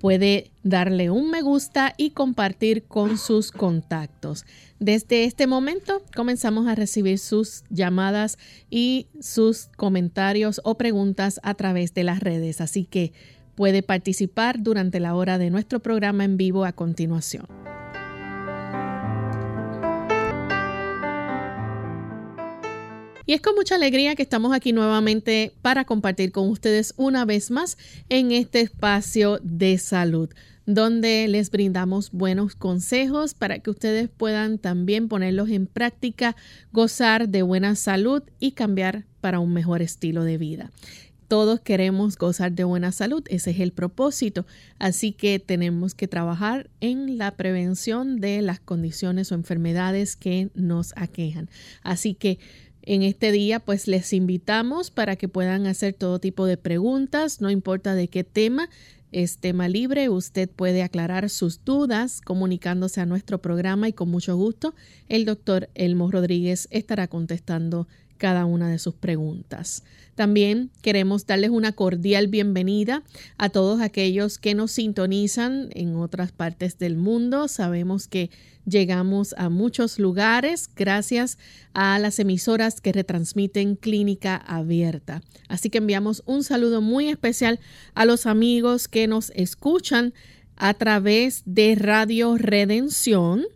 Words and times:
Puede 0.00 0.50
darle 0.62 1.10
un 1.10 1.30
me 1.30 1.42
gusta 1.42 1.94
y 1.96 2.10
compartir 2.10 2.84
con 2.84 3.18
sus 3.18 3.52
contactos. 3.52 4.46
Desde 4.78 5.24
este 5.24 5.46
momento 5.46 6.02
comenzamos 6.16 6.66
a 6.66 6.74
recibir 6.74 7.18
sus 7.18 7.64
llamadas 7.68 8.38
y 8.70 9.08
sus 9.20 9.68
comentarios 9.76 10.60
o 10.64 10.76
preguntas 10.76 11.38
a 11.42 11.54
través 11.54 11.92
de 11.92 12.04
las 12.04 12.20
redes, 12.20 12.62
así 12.62 12.86
que 12.86 13.12
puede 13.54 13.82
participar 13.82 14.62
durante 14.62 15.00
la 15.00 15.14
hora 15.14 15.36
de 15.36 15.50
nuestro 15.50 15.80
programa 15.80 16.24
en 16.24 16.38
vivo 16.38 16.64
a 16.64 16.72
continuación. 16.72 17.46
Y 23.26 23.34
es 23.34 23.40
con 23.40 23.54
mucha 23.54 23.74
alegría 23.74 24.14
que 24.16 24.22
estamos 24.22 24.52
aquí 24.52 24.72
nuevamente 24.72 25.52
para 25.62 25.84
compartir 25.84 26.32
con 26.32 26.48
ustedes 26.48 26.94
una 26.96 27.24
vez 27.24 27.50
más 27.50 27.78
en 28.08 28.32
este 28.32 28.60
espacio 28.60 29.38
de 29.42 29.78
salud 29.78 30.30
donde 30.66 31.26
les 31.26 31.50
brindamos 31.50 32.12
buenos 32.12 32.54
consejos 32.54 33.34
para 33.34 33.58
que 33.58 33.70
ustedes 33.70 34.08
puedan 34.08 34.58
también 34.58 35.08
ponerlos 35.08 35.48
en 35.50 35.66
práctica, 35.66 36.36
gozar 36.72 37.28
de 37.28 37.42
buena 37.42 37.74
salud 37.74 38.22
y 38.38 38.52
cambiar 38.52 39.04
para 39.20 39.40
un 39.40 39.52
mejor 39.52 39.82
estilo 39.82 40.22
de 40.22 40.38
vida. 40.38 40.70
Todos 41.26 41.60
queremos 41.60 42.18
gozar 42.18 42.52
de 42.52 42.64
buena 42.64 42.90
salud, 42.90 43.22
ese 43.28 43.52
es 43.52 43.60
el 43.60 43.72
propósito, 43.72 44.46
así 44.80 45.12
que 45.12 45.38
tenemos 45.38 45.94
que 45.94 46.08
trabajar 46.08 46.68
en 46.80 47.18
la 47.18 47.36
prevención 47.36 48.20
de 48.20 48.42
las 48.42 48.58
condiciones 48.58 49.30
o 49.30 49.36
enfermedades 49.36 50.16
que 50.16 50.50
nos 50.54 50.92
aquejan. 50.96 51.48
Así 51.82 52.14
que 52.14 52.40
en 52.82 53.02
este 53.02 53.32
día, 53.32 53.60
pues 53.60 53.86
les 53.88 54.12
invitamos 54.12 54.90
para 54.90 55.16
que 55.16 55.28
puedan 55.28 55.66
hacer 55.66 55.94
todo 55.94 56.18
tipo 56.18 56.46
de 56.46 56.56
preguntas, 56.56 57.40
no 57.40 57.50
importa 57.50 57.94
de 57.94 58.08
qué 58.08 58.24
tema, 58.24 58.68
es 59.12 59.38
tema 59.38 59.68
libre, 59.68 60.08
usted 60.08 60.48
puede 60.48 60.82
aclarar 60.82 61.30
sus 61.30 61.64
dudas 61.64 62.20
comunicándose 62.20 63.00
a 63.00 63.06
nuestro 63.06 63.42
programa 63.42 63.88
y 63.88 63.92
con 63.92 64.08
mucho 64.08 64.36
gusto 64.36 64.74
el 65.08 65.24
doctor 65.24 65.68
Elmo 65.74 66.10
Rodríguez 66.10 66.68
estará 66.70 67.08
contestando 67.08 67.88
cada 68.20 68.44
una 68.44 68.68
de 68.68 68.78
sus 68.78 68.94
preguntas. 68.94 69.82
También 70.14 70.70
queremos 70.82 71.26
darles 71.26 71.48
una 71.48 71.72
cordial 71.72 72.28
bienvenida 72.28 73.02
a 73.38 73.48
todos 73.48 73.80
aquellos 73.80 74.36
que 74.36 74.54
nos 74.54 74.72
sintonizan 74.72 75.70
en 75.72 75.96
otras 75.96 76.30
partes 76.30 76.78
del 76.78 76.96
mundo. 76.98 77.48
Sabemos 77.48 78.06
que 78.06 78.30
llegamos 78.66 79.34
a 79.38 79.48
muchos 79.48 79.98
lugares 79.98 80.68
gracias 80.76 81.38
a 81.72 81.98
las 81.98 82.18
emisoras 82.18 82.82
que 82.82 82.92
retransmiten 82.92 83.76
Clínica 83.76 84.36
Abierta. 84.36 85.22
Así 85.48 85.70
que 85.70 85.78
enviamos 85.78 86.22
un 86.26 86.44
saludo 86.44 86.82
muy 86.82 87.08
especial 87.08 87.58
a 87.94 88.04
los 88.04 88.26
amigos 88.26 88.88
que 88.88 89.06
nos 89.06 89.30
escuchan 89.30 90.12
a 90.56 90.74
través 90.74 91.42
de 91.46 91.76
Radio 91.76 92.36
Redención 92.36 93.46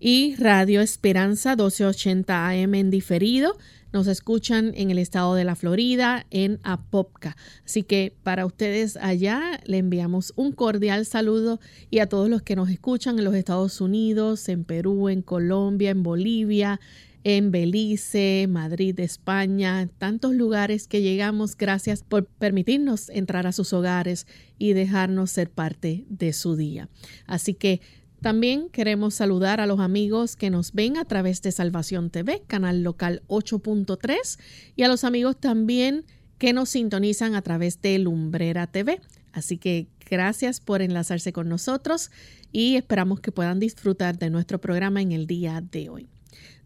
y 0.00 0.34
Radio 0.36 0.80
Esperanza 0.80 1.50
1280 1.50 2.48
AM 2.48 2.74
en 2.74 2.90
diferido 2.90 3.56
nos 3.92 4.06
escuchan 4.06 4.72
en 4.74 4.90
el 4.90 4.98
estado 4.98 5.34
de 5.34 5.44
la 5.44 5.56
Florida, 5.56 6.26
en 6.30 6.60
Apopka. 6.62 7.36
Así 7.64 7.82
que 7.82 8.14
para 8.22 8.46
ustedes 8.46 8.96
allá 8.96 9.60
le 9.64 9.78
enviamos 9.78 10.32
un 10.36 10.52
cordial 10.52 11.06
saludo 11.06 11.60
y 11.90 12.00
a 12.00 12.08
todos 12.08 12.28
los 12.28 12.42
que 12.42 12.56
nos 12.56 12.70
escuchan 12.70 13.18
en 13.18 13.24
los 13.24 13.34
Estados 13.34 13.80
Unidos, 13.80 14.48
en 14.48 14.64
Perú, 14.64 15.08
en 15.08 15.22
Colombia, 15.22 15.90
en 15.90 16.02
Bolivia, 16.02 16.80
en 17.24 17.50
Belice, 17.50 18.46
Madrid, 18.48 18.98
España, 19.00 19.88
tantos 19.98 20.34
lugares 20.34 20.86
que 20.86 21.02
llegamos. 21.02 21.56
Gracias 21.56 22.02
por 22.02 22.26
permitirnos 22.26 23.10
entrar 23.10 23.46
a 23.46 23.52
sus 23.52 23.72
hogares 23.72 24.26
y 24.58 24.72
dejarnos 24.72 25.30
ser 25.30 25.50
parte 25.50 26.04
de 26.08 26.32
su 26.32 26.56
día. 26.56 26.88
Así 27.26 27.54
que 27.54 27.80
también 28.20 28.68
queremos 28.70 29.14
saludar 29.14 29.60
a 29.60 29.66
los 29.66 29.80
amigos 29.80 30.34
que 30.34 30.50
nos 30.50 30.72
ven 30.72 30.96
a 30.96 31.04
través 31.04 31.40
de 31.42 31.52
Salvación 31.52 32.10
TV, 32.10 32.42
canal 32.46 32.82
local 32.82 33.22
8.3, 33.28 34.38
y 34.76 34.82
a 34.82 34.88
los 34.88 35.04
amigos 35.04 35.36
también 35.38 36.04
que 36.38 36.52
nos 36.52 36.70
sintonizan 36.70 37.34
a 37.34 37.42
través 37.42 37.80
de 37.80 37.98
Lumbrera 37.98 38.66
TV. 38.66 39.00
Así 39.32 39.58
que 39.58 39.86
gracias 40.08 40.60
por 40.60 40.82
enlazarse 40.82 41.32
con 41.32 41.48
nosotros 41.48 42.10
y 42.50 42.76
esperamos 42.76 43.20
que 43.20 43.32
puedan 43.32 43.60
disfrutar 43.60 44.18
de 44.18 44.30
nuestro 44.30 44.60
programa 44.60 45.00
en 45.02 45.12
el 45.12 45.26
día 45.26 45.60
de 45.60 45.88
hoy. 45.88 46.08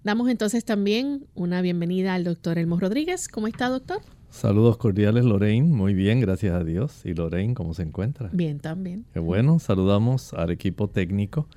Damos 0.05 0.29
entonces 0.31 0.65
también 0.65 1.27
una 1.35 1.63
bienvenida 1.63 2.15
al 2.15 2.25
doctor 2.25 2.59
Elmo 2.59 2.79
Rodríguez. 2.81 3.29
¿Cómo 3.29 3.47
está, 3.47 3.69
doctor? 3.69 4.01
Saludos 4.33 4.79
cordiales, 4.79 5.27
Lorraine. 5.27 5.69
Muy 5.69 5.93
bien, 5.93 6.19
gracias 6.19 6.55
a 6.55 6.65
Dios. 6.65 7.03
¿Y 7.05 7.13
Lorraine, 7.13 7.53
cómo 7.53 7.75
se 7.75 7.83
encuentra? 7.83 8.31
Bien, 8.33 8.61
también. 8.61 9.05
Qué 9.13 9.21
bueno. 9.21 9.59
Saludamos 9.59 10.33
al 10.33 10.51
equipo 10.51 10.89
técnico 10.89 11.49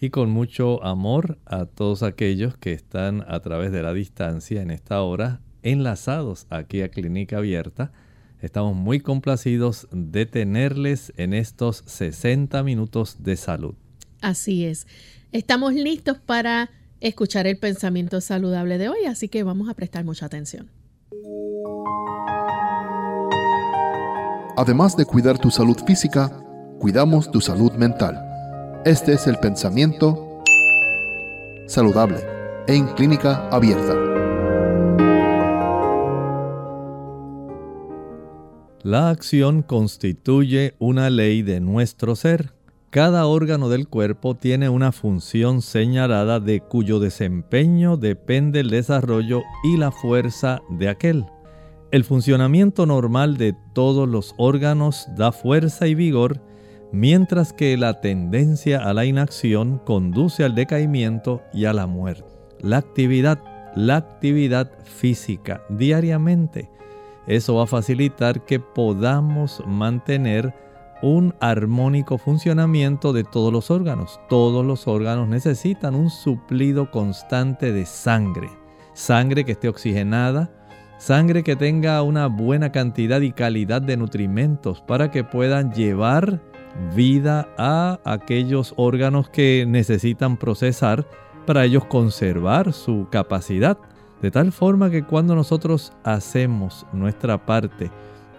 y 0.00 0.08
con 0.08 0.30
mucho 0.30 0.82
amor 0.82 1.38
a 1.44 1.66
todos 1.66 2.02
aquellos 2.02 2.56
que 2.56 2.72
están 2.72 3.22
a 3.28 3.38
través 3.40 3.70
de 3.70 3.82
la 3.82 3.92
distancia 3.92 4.62
en 4.62 4.70
esta 4.70 5.02
hora 5.02 5.42
enlazados 5.62 6.46
aquí 6.48 6.80
a 6.80 6.88
Clínica 6.88 7.36
Abierta. 7.36 7.92
Estamos 8.40 8.74
muy 8.74 8.98
complacidos 8.98 9.86
de 9.92 10.24
tenerles 10.24 11.12
en 11.18 11.34
estos 11.34 11.84
60 11.86 12.62
minutos 12.62 13.22
de 13.22 13.36
salud. 13.36 13.74
Así 14.22 14.64
es. 14.64 14.86
Estamos 15.32 15.74
listos 15.74 16.18
para 16.18 16.70
escuchar 17.00 17.46
el 17.46 17.58
pensamiento 17.58 18.22
saludable 18.22 18.78
de 18.78 18.88
hoy, 18.88 19.04
así 19.06 19.28
que 19.28 19.42
vamos 19.42 19.68
a 19.68 19.74
prestar 19.74 20.04
mucha 20.04 20.26
atención. 20.26 20.81
Además 24.56 24.96
de 24.96 25.06
cuidar 25.06 25.38
tu 25.38 25.50
salud 25.50 25.76
física, 25.86 26.30
cuidamos 26.78 27.30
tu 27.30 27.40
salud 27.40 27.72
mental. 27.72 28.22
Este 28.84 29.14
es 29.14 29.26
el 29.26 29.38
pensamiento 29.38 30.42
saludable 31.66 32.18
en 32.66 32.86
clínica 32.88 33.48
abierta. 33.48 33.94
La 38.82 39.10
acción 39.10 39.62
constituye 39.62 40.74
una 40.78 41.08
ley 41.08 41.42
de 41.42 41.60
nuestro 41.60 42.16
ser. 42.16 42.52
Cada 42.92 43.24
órgano 43.24 43.70
del 43.70 43.88
cuerpo 43.88 44.34
tiene 44.34 44.68
una 44.68 44.92
función 44.92 45.62
señalada 45.62 46.40
de 46.40 46.60
cuyo 46.60 47.00
desempeño 47.00 47.96
depende 47.96 48.60
el 48.60 48.68
desarrollo 48.68 49.40
y 49.64 49.78
la 49.78 49.90
fuerza 49.90 50.60
de 50.68 50.90
aquel. 50.90 51.24
El 51.90 52.04
funcionamiento 52.04 52.84
normal 52.84 53.38
de 53.38 53.54
todos 53.72 54.06
los 54.06 54.34
órganos 54.36 55.08
da 55.16 55.32
fuerza 55.32 55.86
y 55.86 55.94
vigor, 55.94 56.42
mientras 56.92 57.54
que 57.54 57.78
la 57.78 58.02
tendencia 58.02 58.86
a 58.86 58.92
la 58.92 59.06
inacción 59.06 59.78
conduce 59.78 60.44
al 60.44 60.54
decaimiento 60.54 61.40
y 61.54 61.64
a 61.64 61.72
la 61.72 61.86
muerte. 61.86 62.26
La 62.60 62.76
actividad, 62.76 63.42
la 63.74 63.96
actividad 63.96 64.70
física 64.84 65.62
diariamente, 65.70 66.68
eso 67.26 67.54
va 67.54 67.62
a 67.62 67.66
facilitar 67.66 68.44
que 68.44 68.60
podamos 68.60 69.62
mantener 69.66 70.52
un 71.02 71.34
armónico 71.40 72.16
funcionamiento 72.16 73.12
de 73.12 73.24
todos 73.24 73.52
los 73.52 73.70
órganos. 73.70 74.20
Todos 74.28 74.64
los 74.64 74.86
órganos 74.88 75.28
necesitan 75.28 75.94
un 75.94 76.08
suplido 76.08 76.90
constante 76.90 77.72
de 77.72 77.84
sangre. 77.84 78.48
Sangre 78.94 79.44
que 79.44 79.52
esté 79.52 79.68
oxigenada, 79.68 80.50
sangre 80.98 81.42
que 81.42 81.56
tenga 81.56 82.00
una 82.02 82.28
buena 82.28 82.70
cantidad 82.72 83.20
y 83.20 83.32
calidad 83.32 83.82
de 83.82 83.96
nutrimentos 83.96 84.80
para 84.80 85.10
que 85.10 85.24
puedan 85.24 85.72
llevar 85.72 86.40
vida 86.94 87.48
a 87.58 87.98
aquellos 88.04 88.72
órganos 88.76 89.28
que 89.28 89.64
necesitan 89.66 90.36
procesar 90.36 91.06
para 91.46 91.64
ellos 91.64 91.84
conservar 91.86 92.72
su 92.72 93.08
capacidad. 93.10 93.76
De 94.20 94.30
tal 94.30 94.52
forma 94.52 94.90
que 94.90 95.02
cuando 95.02 95.34
nosotros 95.34 95.92
hacemos 96.04 96.86
nuestra 96.92 97.44
parte, 97.44 97.90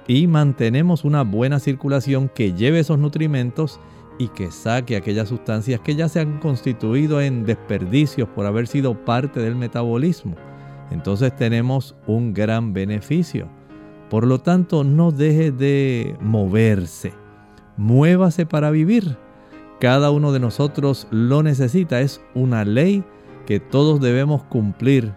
y 0.08 0.28
mantenemos 0.28 1.06
una 1.06 1.24
buena 1.24 1.60
circulación 1.60 2.30
que 2.30 2.54
lleve 2.54 2.80
esos 2.80 3.00
nutrimentos 3.00 3.80
y 4.20 4.28
que 4.30 4.52
saque 4.52 4.96
aquellas 4.96 5.30
sustancias 5.30 5.80
que 5.80 5.96
ya 5.96 6.08
se 6.08 6.20
han 6.20 6.40
constituido 6.40 7.22
en 7.22 7.46
desperdicios 7.46 8.28
por 8.30 8.46
haber 8.46 8.68
sido 8.68 8.94
parte 9.06 9.40
del 9.40 9.56
metabolismo. 9.56 10.36
Entonces 10.92 11.36
tenemos 11.36 11.96
un 12.06 12.34
gran 12.34 12.74
beneficio. 12.74 13.48
Por 14.10 14.28
lo 14.28 14.40
tanto, 14.40 14.84
no 14.84 15.12
deje 15.12 15.52
de 15.52 16.16
moverse. 16.22 17.14
Muévase 17.78 18.46
para 18.46 18.70
vivir. 18.70 19.18
Cada 19.80 20.12
uno 20.12 20.32
de 20.32 20.40
nosotros 20.40 21.08
lo 21.10 21.42
necesita. 21.42 22.00
Es 22.00 22.22
una 22.36 22.64
ley 22.64 23.04
que 23.48 23.60
todos 23.60 24.00
debemos 24.00 24.44
cumplir 24.44 25.14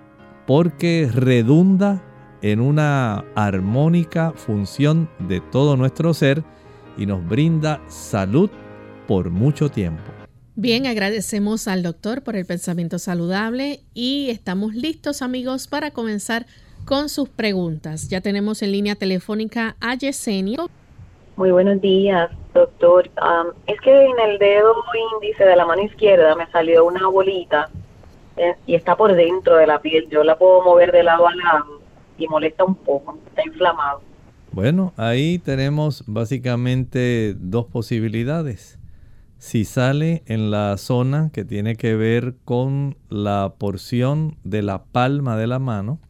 porque 0.47 1.11
redunda 1.13 2.03
en 2.43 2.61
una 2.61 3.25
armónica 3.35 4.33
función 4.33 5.09
de 5.19 5.41
todo 5.41 5.77
nuestro 5.77 6.15
ser 6.15 6.43
y 6.97 7.07
nos 7.07 7.27
brinda 7.27 7.81
salud 7.89 8.51
por 9.07 9.31
mucho 9.31 9.69
tiempo. 9.71 10.03
Bien, 10.55 10.87
agradecemos 10.87 11.69
al 11.69 11.83
doctor 11.83 12.23
por 12.23 12.35
el 12.35 12.47
pensamiento 12.47 12.99
saludable 12.99 13.81
y 13.93 14.31
estamos 14.31 14.75
listos 14.75 15.21
amigos 15.21 15.69
para 15.69 15.91
comenzar 15.91 16.47
con 16.87 17.09
sus 17.09 17.29
preguntas. 17.29 18.09
Ya 18.09 18.21
tenemos 18.21 18.63
en 18.63 18.73
línea 18.73 18.95
telefónica 18.95 19.77
a 19.81 19.95
Yesenia. 19.95 20.59
Muy 21.37 21.51
buenos 21.51 21.81
días, 21.83 22.31
doctor. 22.55 23.11
es 23.67 23.81
que 23.83 24.07
en 24.07 24.19
el 24.19 24.39
dedo 24.39 24.75
índice 25.15 25.45
de 25.45 25.57
la 25.57 25.67
mano 25.67 25.83
izquierda 25.83 26.35
me 26.35 26.47
salió 26.47 26.87
una 26.87 27.07
bolita 27.09 27.69
eh, 28.39 28.55
y 28.67 28.75
está 28.75 28.97
por 28.97 29.15
dentro 29.15 29.57
de 29.57 29.67
la 29.67 29.81
piel. 29.81 30.09
Yo 30.09 30.25
la 30.25 30.39
puedo 30.39 30.63
mover 30.63 30.93
de 30.93 31.03
lado 31.03 31.29
a 31.29 31.35
lado 31.35 31.76
y 32.19 32.27
molesta 32.29 32.65
un 32.65 32.75
poco, 32.75 33.19
está 33.29 33.43
inflamado. 33.47 34.03
Bueno, 34.53 34.93
ahí 34.97 35.39
tenemos 35.39 36.05
básicamente 36.07 37.35
dos 37.39 37.67
posibilidades. 37.67 38.79
Si 39.39 39.65
sale 39.65 40.23
en 40.27 40.51
la 40.51 40.77
zona 40.79 41.31
que 41.31 41.45
tiene 41.45 41.77
que 41.77 41.95
ver 41.95 42.37
con 42.45 42.97
la 43.11 43.55
porción 43.59 44.37
de 44.45 44.63
la 44.63 44.85
palma 44.85 45.37
de 45.37 45.47
la 45.47 45.59
mano, 45.59 46.01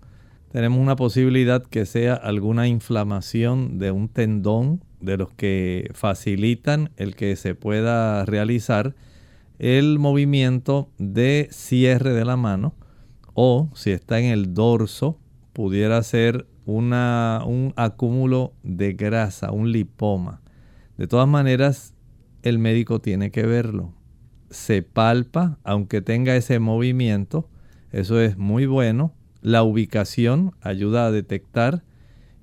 tenemos 0.53 0.79
una 0.79 0.97
posibilidad 0.97 1.63
que 1.65 1.87
sea 1.87 2.15
alguna 2.15 2.69
inflamación 2.69 3.79
de 3.79 3.91
un 3.91 4.09
tendón 4.09 4.81
de 5.01 5.17
los 5.17 5.31
que 5.33 5.91
facilitan 5.93 6.91
el 6.97 7.17
que 7.17 7.37
se 7.37 7.55
pueda 7.55 8.25
realizar 8.25 8.95
el 9.59 9.99
movimiento 9.99 10.89
de 10.99 11.49
cierre 11.51 12.13
de 12.13 12.25
la 12.25 12.37
mano 12.37 12.75
o 13.35 13.69
si 13.75 13.91
está 13.91 14.19
en 14.21 14.27
el 14.27 14.55
dorso 14.55 15.19
pudiera 15.57 16.03
ser 16.03 16.47
un 16.67 16.93
acúmulo 17.77 18.53
de 18.63 18.93
grasa, 18.93 19.53
un 19.53 19.73
lipoma. 19.73 20.43
De 20.99 21.07
todas 21.07 21.27
maneras, 21.27 21.95
el 22.43 22.59
médico 22.59 23.01
tiene 23.01 23.31
que 23.31 23.47
verlo. 23.47 23.95
Se 24.51 24.83
palpa, 24.83 25.59
aunque 25.65 26.03
tenga 26.03 26.37
ese 26.37 26.59
movimiento, 26.59 27.49
eso 27.91 28.21
es 28.21 28.37
muy 28.37 28.67
bueno. 28.67 29.15
La 29.41 29.63
ubicación 29.63 30.55
ayuda 30.61 31.07
a 31.07 31.11
detectar 31.11 31.85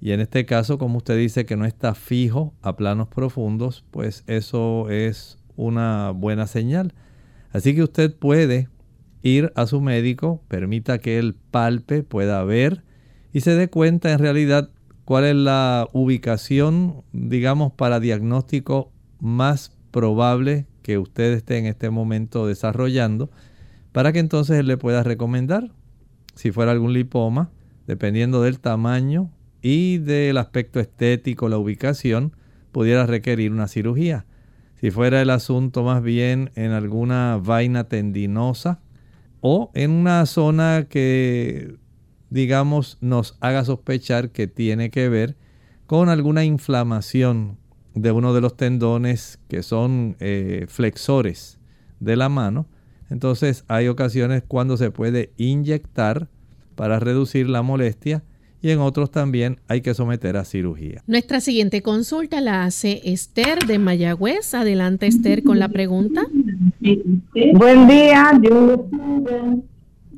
y 0.02 0.14
en 0.14 0.20
este 0.20 0.48
caso, 0.48 0.80
como 0.80 0.98
usted 0.98 1.16
dice 1.16 1.46
que 1.46 1.56
no 1.56 1.66
está 1.66 1.94
fijo 1.94 2.56
a 2.64 2.76
planos 2.76 3.10
profundos, 3.10 3.86
pues 3.92 4.24
eso 4.26 4.90
es 4.90 5.38
una 5.56 6.10
buena 6.10 6.48
señal. 6.48 6.96
Así 7.52 7.76
que 7.76 7.84
usted 7.84 8.16
puede 8.16 8.70
ir 9.22 9.54
a 9.56 9.68
su 9.68 9.82
médico, 9.82 10.42
permita 10.48 10.98
que 10.98 11.20
él 11.20 11.36
palpe, 11.52 12.02
pueda 12.02 12.44
ver 12.44 12.82
y 13.34 13.42
se 13.42 13.56
dé 13.56 13.68
cuenta 13.68 14.12
en 14.12 14.20
realidad 14.20 14.70
cuál 15.06 15.26
es 15.26 15.36
la 15.36 15.90
ubicación, 15.92 17.04
digamos, 17.12 17.74
para 17.74 18.00
diagnóstico 18.00 18.92
más 19.20 19.76
probable 19.92 20.68
que 20.84 21.00
usted 21.00 21.34
esté 21.34 21.58
en 21.58 21.66
este 21.66 21.90
momento 21.90 22.46
desarrollando, 22.46 23.32
para 23.92 24.14
que 24.14 24.20
entonces 24.20 24.60
él 24.60 24.68
le 24.68 24.78
pueda 24.78 25.02
recomendar, 25.04 25.72
si 26.36 26.52
fuera 26.52 26.72
algún 26.72 26.94
lipoma, 26.94 27.50
dependiendo 27.88 28.42
del 28.44 28.60
tamaño 28.60 29.32
y 29.62 29.98
del 29.98 30.38
aspecto 30.38 30.80
estético, 30.80 31.50
la 31.50 31.58
ubicación, 31.58 32.36
pudiera 32.72 33.06
requerir 33.06 33.52
una 33.52 33.68
cirugía. 33.68 34.26
Si 34.80 34.92
fuera 34.92 35.22
el 35.22 35.30
asunto 35.30 35.84
más 35.84 36.04
bien 36.04 36.52
en 36.56 36.72
alguna 36.72 37.40
vaina 37.42 37.86
tendinosa 37.86 38.82
o 39.42 39.72
en 39.74 39.92
una 39.92 40.26
zona 40.26 40.88
que 40.90 41.78
digamos, 42.34 42.98
nos 43.00 43.38
haga 43.42 43.64
sospechar 43.64 44.32
que 44.32 44.48
tiene 44.48 44.90
que 44.90 45.08
ver 45.08 45.36
con 45.86 46.10
alguna 46.10 46.44
inflamación 46.44 47.58
de 47.94 48.12
uno 48.12 48.34
de 48.34 48.42
los 48.42 48.58
tendones 48.58 49.40
que 49.48 49.62
son 49.62 50.18
eh, 50.20 50.66
flexores 50.68 51.60
de 52.00 52.16
la 52.16 52.30
mano. 52.30 52.66
Entonces 53.12 53.66
hay 53.68 53.88
ocasiones 53.88 54.42
cuando 54.48 54.78
se 54.78 54.90
puede 54.90 55.32
inyectar 55.38 56.28
para 56.74 57.00
reducir 57.00 57.48
la 57.50 57.62
molestia 57.62 58.24
y 58.64 58.72
en 58.72 58.80
otros 58.80 59.12
también 59.12 59.60
hay 59.68 59.82
que 59.82 59.94
someter 59.94 60.36
a 60.36 60.44
cirugía. 60.44 61.04
Nuestra 61.06 61.40
siguiente 61.40 61.84
consulta 61.84 62.42
la 62.42 62.64
hace 62.64 63.02
Esther 63.04 63.60
de 63.68 63.78
Mayagüez. 63.78 64.56
Adelante 64.56 65.06
Esther 65.06 65.44
con 65.44 65.60
la 65.60 65.70
pregunta. 65.70 66.24
Buen 67.54 67.88
día, 67.88 68.42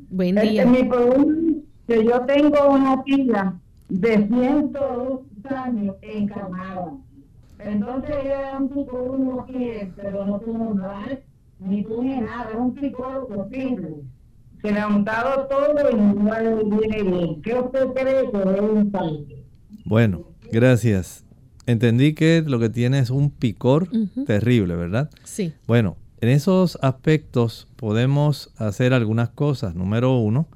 Buen 0.08 0.34
día 0.36 0.64
que 1.86 2.04
yo 2.04 2.20
tengo 2.22 2.70
una 2.70 3.02
tía 3.04 3.54
de 3.88 4.26
102 4.26 5.20
años 5.50 5.96
encarnada. 6.02 6.92
Entonces 7.58 8.10
ella 8.22 8.40
era 8.50 8.58
un 8.58 8.88
uno 8.92 9.46
que, 9.46 9.92
pero 9.96 10.26
no 10.26 10.38
tuvo 10.40 10.74
nada, 10.74 11.18
ni 11.58 11.82
tuvo 11.84 12.02
nada, 12.02 12.50
era 12.50 12.58
un 12.58 12.74
tipo 12.74 13.28
posible. 13.28 14.02
Se 14.62 14.72
le 14.72 14.80
ha 14.80 14.88
montado 14.88 15.46
todo 15.46 15.90
y 15.90 15.94
no 15.94 16.78
viene 16.78 17.02
bien. 17.02 17.42
¿Qué 17.42 17.54
usted 17.54 17.86
cree 17.94 18.30
que 18.30 18.38
es 18.38 18.60
un 18.60 18.90
país? 18.90 19.26
Bueno, 19.84 20.24
gracias. 20.50 21.24
Entendí 21.66 22.14
que 22.14 22.42
lo 22.46 22.58
que 22.58 22.68
tiene 22.68 22.98
es 22.98 23.10
un 23.10 23.30
picor 23.30 23.88
terrible, 24.26 24.76
¿verdad? 24.76 25.10
Sí. 25.24 25.52
Bueno, 25.66 25.96
en 26.20 26.30
esos 26.30 26.78
aspectos 26.82 27.68
podemos 27.76 28.52
hacer 28.56 28.92
algunas 28.92 29.30
cosas. 29.30 29.74
Número 29.74 30.18
uno, 30.18 30.48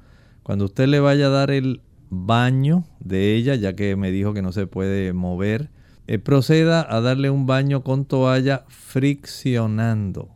cuando 0.43 0.65
usted 0.65 0.87
le 0.87 0.99
vaya 0.99 1.27
a 1.27 1.29
dar 1.29 1.51
el 1.51 1.81
baño 2.09 2.85
de 2.99 3.35
ella, 3.35 3.55
ya 3.55 3.75
que 3.75 3.95
me 3.95 4.11
dijo 4.11 4.33
que 4.33 4.41
no 4.41 4.51
se 4.51 4.67
puede 4.67 5.13
mover, 5.13 5.69
eh, 6.07 6.19
proceda 6.19 6.85
a 6.93 6.99
darle 6.99 7.29
un 7.29 7.45
baño 7.45 7.83
con 7.83 8.05
toalla 8.05 8.65
friccionando. 8.67 10.29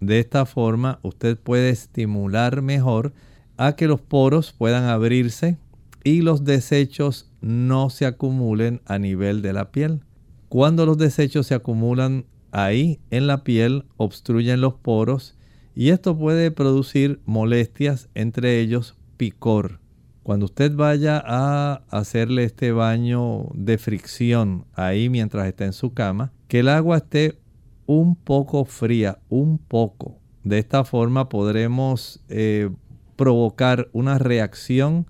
De 0.00 0.20
esta 0.20 0.46
forma 0.46 1.00
usted 1.02 1.36
puede 1.36 1.70
estimular 1.70 2.62
mejor 2.62 3.12
a 3.56 3.72
que 3.72 3.88
los 3.88 4.00
poros 4.00 4.52
puedan 4.52 4.84
abrirse 4.84 5.58
y 6.04 6.22
los 6.22 6.44
desechos 6.44 7.30
no 7.40 7.90
se 7.90 8.06
acumulen 8.06 8.80
a 8.86 8.98
nivel 8.98 9.42
de 9.42 9.52
la 9.52 9.70
piel. 9.72 10.00
Cuando 10.48 10.86
los 10.86 10.96
desechos 10.96 11.48
se 11.48 11.54
acumulan 11.54 12.24
ahí 12.52 13.00
en 13.10 13.26
la 13.26 13.44
piel, 13.44 13.84
obstruyen 13.96 14.60
los 14.60 14.74
poros 14.74 15.36
y 15.74 15.90
esto 15.90 16.16
puede 16.16 16.50
producir 16.50 17.20
molestias, 17.26 18.08
entre 18.14 18.60
ellos 18.60 18.97
picor. 19.18 19.80
Cuando 20.22 20.46
usted 20.46 20.74
vaya 20.74 21.22
a 21.24 21.82
hacerle 21.90 22.44
este 22.44 22.72
baño 22.72 23.48
de 23.52 23.76
fricción 23.76 24.64
ahí 24.74 25.10
mientras 25.10 25.46
está 25.46 25.66
en 25.66 25.74
su 25.74 25.92
cama, 25.92 26.32
que 26.48 26.60
el 26.60 26.68
agua 26.68 26.98
esté 26.98 27.38
un 27.86 28.16
poco 28.16 28.64
fría, 28.64 29.18
un 29.28 29.58
poco. 29.58 30.18
De 30.44 30.58
esta 30.58 30.84
forma 30.84 31.28
podremos 31.28 32.22
eh, 32.28 32.70
provocar 33.16 33.88
una 33.92 34.18
reacción 34.18 35.06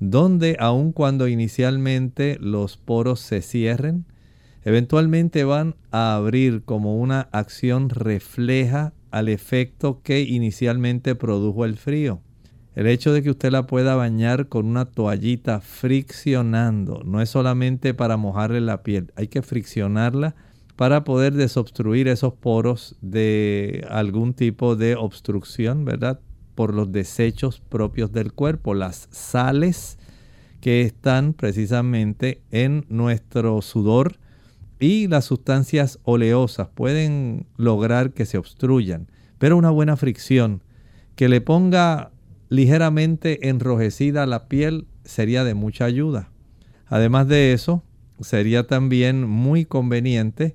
donde 0.00 0.56
aun 0.58 0.92
cuando 0.92 1.28
inicialmente 1.28 2.36
los 2.40 2.76
poros 2.76 3.20
se 3.20 3.42
cierren, 3.42 4.06
eventualmente 4.64 5.44
van 5.44 5.76
a 5.90 6.14
abrir 6.16 6.64
como 6.64 6.98
una 6.98 7.28
acción 7.32 7.90
refleja 7.90 8.92
al 9.10 9.28
efecto 9.28 10.00
que 10.02 10.22
inicialmente 10.22 11.14
produjo 11.14 11.64
el 11.64 11.76
frío. 11.76 12.20
El 12.74 12.88
hecho 12.88 13.12
de 13.12 13.22
que 13.22 13.30
usted 13.30 13.52
la 13.52 13.66
pueda 13.66 13.94
bañar 13.94 14.48
con 14.48 14.66
una 14.66 14.86
toallita 14.86 15.60
friccionando 15.60 17.02
no 17.04 17.20
es 17.20 17.30
solamente 17.30 17.94
para 17.94 18.16
mojarle 18.16 18.60
la 18.60 18.82
piel, 18.82 19.12
hay 19.14 19.28
que 19.28 19.42
friccionarla 19.42 20.34
para 20.74 21.04
poder 21.04 21.34
desobstruir 21.34 22.08
esos 22.08 22.34
poros 22.34 22.96
de 23.00 23.86
algún 23.90 24.34
tipo 24.34 24.74
de 24.74 24.96
obstrucción, 24.96 25.84
¿verdad? 25.84 26.18
Por 26.56 26.74
los 26.74 26.90
desechos 26.90 27.60
propios 27.60 28.10
del 28.10 28.32
cuerpo, 28.32 28.74
las 28.74 29.08
sales 29.12 29.98
que 30.60 30.82
están 30.82 31.32
precisamente 31.32 32.42
en 32.50 32.86
nuestro 32.88 33.62
sudor 33.62 34.18
y 34.80 35.06
las 35.06 35.26
sustancias 35.26 36.00
oleosas 36.02 36.68
pueden 36.74 37.46
lograr 37.56 38.12
que 38.12 38.26
se 38.26 38.38
obstruyan, 38.38 39.08
pero 39.38 39.56
una 39.56 39.70
buena 39.70 39.96
fricción 39.96 40.62
que 41.14 41.28
le 41.28 41.40
ponga 41.40 42.10
ligeramente 42.54 43.48
enrojecida 43.48 44.26
la 44.26 44.48
piel 44.48 44.86
sería 45.04 45.44
de 45.44 45.54
mucha 45.54 45.84
ayuda. 45.84 46.30
Además 46.86 47.28
de 47.28 47.52
eso, 47.52 47.82
sería 48.20 48.66
también 48.66 49.28
muy 49.28 49.64
conveniente 49.64 50.54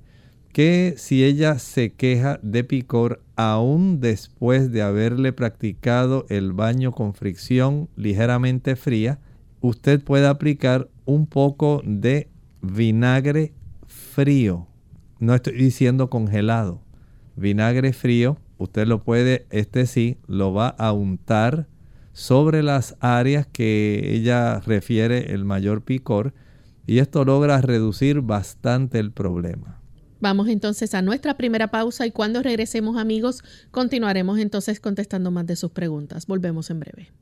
que 0.52 0.94
si 0.96 1.22
ella 1.22 1.58
se 1.58 1.92
queja 1.92 2.40
de 2.42 2.64
picor 2.64 3.22
aún 3.36 4.00
después 4.00 4.72
de 4.72 4.82
haberle 4.82 5.32
practicado 5.32 6.26
el 6.28 6.52
baño 6.52 6.92
con 6.92 7.14
fricción 7.14 7.88
ligeramente 7.96 8.74
fría, 8.76 9.20
usted 9.60 10.02
puede 10.02 10.26
aplicar 10.26 10.88
un 11.04 11.26
poco 11.26 11.82
de 11.84 12.28
vinagre 12.62 13.52
frío. 13.86 14.66
No 15.20 15.34
estoy 15.34 15.54
diciendo 15.54 16.10
congelado. 16.10 16.80
Vinagre 17.36 17.92
frío, 17.92 18.38
usted 18.58 18.86
lo 18.86 19.04
puede, 19.04 19.46
este 19.50 19.86
sí, 19.86 20.16
lo 20.26 20.52
va 20.52 20.68
a 20.68 20.92
untar 20.92 21.68
sobre 22.12 22.62
las 22.62 22.96
áreas 23.00 23.46
que 23.46 24.14
ella 24.14 24.60
refiere 24.60 25.32
el 25.32 25.44
mayor 25.44 25.82
picor 25.82 26.34
y 26.86 26.98
esto 26.98 27.24
logra 27.24 27.60
reducir 27.60 28.20
bastante 28.20 28.98
el 28.98 29.12
problema. 29.12 29.80
Vamos 30.20 30.48
entonces 30.48 30.92
a 30.94 31.02
nuestra 31.02 31.36
primera 31.36 31.68
pausa 31.68 32.06
y 32.06 32.10
cuando 32.10 32.42
regresemos 32.42 32.98
amigos 32.98 33.42
continuaremos 33.70 34.38
entonces 34.38 34.80
contestando 34.80 35.30
más 35.30 35.46
de 35.46 35.56
sus 35.56 35.70
preguntas. 35.70 36.26
Volvemos 36.26 36.68
en 36.70 36.80
breve. 36.80 37.12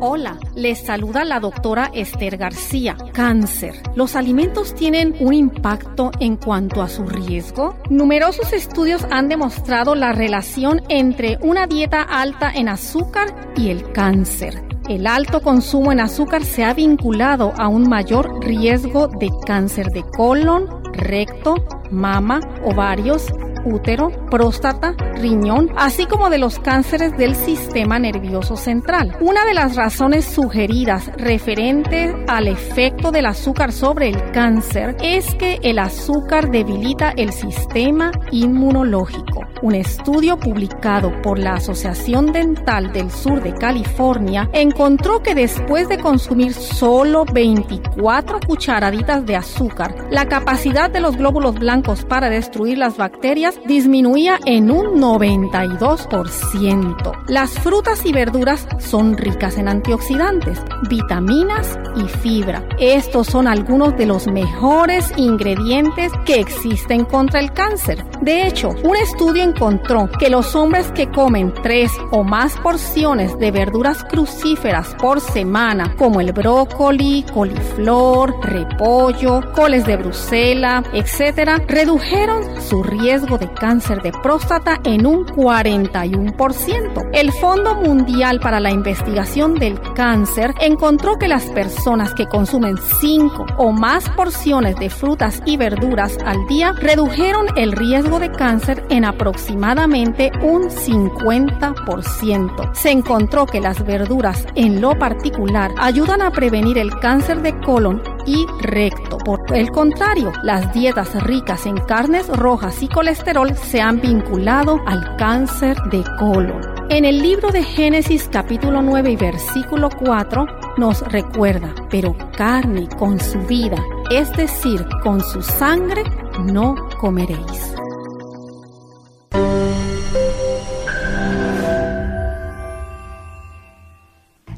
Hola, 0.00 0.38
les 0.54 0.78
saluda 0.78 1.24
la 1.24 1.40
doctora 1.40 1.90
Esther 1.94 2.36
García. 2.36 2.96
Cáncer. 3.12 3.74
¿Los 3.94 4.14
alimentos 4.14 4.74
tienen 4.74 5.14
un 5.20 5.32
impacto 5.32 6.10
en 6.20 6.36
cuanto 6.36 6.82
a 6.82 6.88
su 6.88 7.06
riesgo? 7.06 7.76
Numerosos 7.88 8.52
estudios 8.52 9.06
han 9.10 9.28
demostrado 9.28 9.94
la 9.94 10.12
relación 10.12 10.82
entre 10.88 11.38
una 11.40 11.66
dieta 11.66 12.02
alta 12.02 12.50
en 12.50 12.68
azúcar 12.68 13.52
y 13.56 13.70
el 13.70 13.90
cáncer. 13.92 14.62
El 14.88 15.06
alto 15.06 15.40
consumo 15.40 15.90
en 15.90 16.00
azúcar 16.00 16.44
se 16.44 16.64
ha 16.64 16.74
vinculado 16.74 17.52
a 17.56 17.68
un 17.68 17.88
mayor 17.88 18.44
riesgo 18.44 19.08
de 19.08 19.30
cáncer 19.46 19.86
de 19.86 20.04
colon, 20.04 20.68
recto, 20.92 21.56
mama, 21.90 22.40
ovarios, 22.64 23.26
útero, 23.66 24.10
próstata, 24.30 24.94
riñón, 25.16 25.70
así 25.76 26.06
como 26.06 26.30
de 26.30 26.38
los 26.38 26.58
cánceres 26.58 27.16
del 27.16 27.34
sistema 27.34 27.98
nervioso 27.98 28.56
central. 28.56 29.16
Una 29.20 29.44
de 29.44 29.54
las 29.54 29.76
razones 29.76 30.24
sugeridas 30.24 31.10
referente 31.16 32.14
al 32.28 32.48
efecto 32.48 33.10
del 33.10 33.26
azúcar 33.26 33.72
sobre 33.72 34.08
el 34.08 34.30
cáncer 34.30 34.96
es 35.02 35.34
que 35.34 35.58
el 35.62 35.78
azúcar 35.78 36.50
debilita 36.50 37.12
el 37.16 37.32
sistema 37.32 38.12
inmunológico. 38.30 39.42
Un 39.62 39.74
estudio 39.74 40.38
publicado 40.38 41.10
por 41.22 41.38
la 41.38 41.54
Asociación 41.54 42.32
Dental 42.32 42.92
del 42.92 43.10
Sur 43.10 43.42
de 43.42 43.54
California 43.54 44.48
encontró 44.52 45.22
que 45.22 45.34
después 45.34 45.88
de 45.88 45.98
consumir 45.98 46.52
solo 46.52 47.24
24 47.24 48.40
cucharaditas 48.46 49.24
de 49.24 49.36
azúcar, 49.36 49.94
la 50.10 50.26
capacidad 50.26 50.90
de 50.90 51.00
los 51.00 51.16
glóbulos 51.16 51.58
blancos 51.58 52.04
para 52.04 52.28
destruir 52.28 52.78
las 52.78 52.96
bacterias 52.96 53.55
disminuía 53.66 54.38
en 54.44 54.70
un 54.70 55.00
92%. 55.00 57.12
Las 57.28 57.58
frutas 57.58 58.04
y 58.04 58.12
verduras 58.12 58.68
son 58.78 59.16
ricas 59.16 59.56
en 59.58 59.68
antioxidantes, 59.68 60.60
vitaminas 60.88 61.78
y 61.96 62.08
fibra. 62.08 62.66
Estos 62.78 63.28
son 63.28 63.48
algunos 63.48 63.96
de 63.96 64.06
los 64.06 64.26
mejores 64.26 65.12
ingredientes 65.16 66.12
que 66.24 66.40
existen 66.40 67.04
contra 67.04 67.40
el 67.40 67.52
cáncer. 67.52 68.04
De 68.20 68.46
hecho, 68.46 68.70
un 68.82 68.96
estudio 68.96 69.42
encontró 69.42 70.08
que 70.18 70.30
los 70.30 70.54
hombres 70.54 70.90
que 70.92 71.10
comen 71.10 71.52
tres 71.62 71.92
o 72.10 72.24
más 72.24 72.56
porciones 72.58 73.38
de 73.38 73.50
verduras 73.50 74.04
crucíferas 74.04 74.94
por 75.00 75.20
semana, 75.20 75.94
como 75.96 76.20
el 76.20 76.32
brócoli, 76.32 77.24
coliflor, 77.32 78.34
repollo, 78.42 79.52
coles 79.52 79.86
de 79.86 79.96
Bruselas, 79.96 80.84
etc., 80.92 81.62
redujeron 81.66 82.60
su 82.60 82.82
riesgo 82.82 83.35
de 83.38 83.52
cáncer 83.52 84.02
de 84.02 84.12
próstata 84.12 84.80
en 84.84 85.06
un 85.06 85.26
41%. 85.26 87.10
El 87.12 87.32
Fondo 87.32 87.74
Mundial 87.74 88.40
para 88.40 88.60
la 88.60 88.70
Investigación 88.70 89.54
del 89.54 89.80
Cáncer 89.94 90.54
encontró 90.60 91.18
que 91.18 91.28
las 91.28 91.44
personas 91.46 92.14
que 92.14 92.26
consumen 92.26 92.76
5 93.00 93.46
o 93.58 93.72
más 93.72 94.08
porciones 94.10 94.76
de 94.76 94.90
frutas 94.90 95.42
y 95.44 95.56
verduras 95.56 96.18
al 96.24 96.46
día 96.46 96.72
redujeron 96.72 97.46
el 97.56 97.72
riesgo 97.72 98.18
de 98.18 98.30
cáncer 98.30 98.84
en 98.90 99.04
aproximadamente 99.04 100.30
un 100.42 100.70
50%. 100.70 102.74
Se 102.74 102.90
encontró 102.90 103.46
que 103.46 103.60
las 103.60 103.84
verduras 103.84 104.46
en 104.54 104.80
lo 104.80 104.98
particular 104.98 105.72
ayudan 105.78 106.22
a 106.22 106.30
prevenir 106.30 106.78
el 106.78 106.98
cáncer 106.98 107.42
de 107.42 107.58
colon 107.60 108.02
y 108.26 108.46
recto. 108.60 109.18
Por 109.18 109.40
el 109.54 109.70
contrario, 109.70 110.32
las 110.42 110.72
dietas 110.72 111.22
ricas 111.22 111.66
en 111.66 111.76
carnes 111.78 112.28
rojas 112.28 112.82
y 112.82 112.88
colesterol 112.88 113.54
se 113.56 113.80
han 113.80 114.00
vinculado 114.00 114.80
al 114.86 115.16
cáncer 115.16 115.76
de 115.90 116.04
colon. 116.18 116.60
En 116.90 117.04
el 117.04 117.20
libro 117.20 117.50
de 117.50 117.62
Génesis 117.62 118.28
capítulo 118.30 118.82
9 118.82 119.10
y 119.10 119.16
versículo 119.16 119.88
4 119.90 120.46
nos 120.76 121.00
recuerda, 121.10 121.74
pero 121.90 122.14
carne 122.36 122.88
con 122.98 123.18
su 123.18 123.38
vida, 123.40 123.82
es 124.10 124.30
decir, 124.32 124.86
con 125.02 125.20
su 125.20 125.42
sangre, 125.42 126.02
no 126.44 126.74
comeréis. 127.00 127.76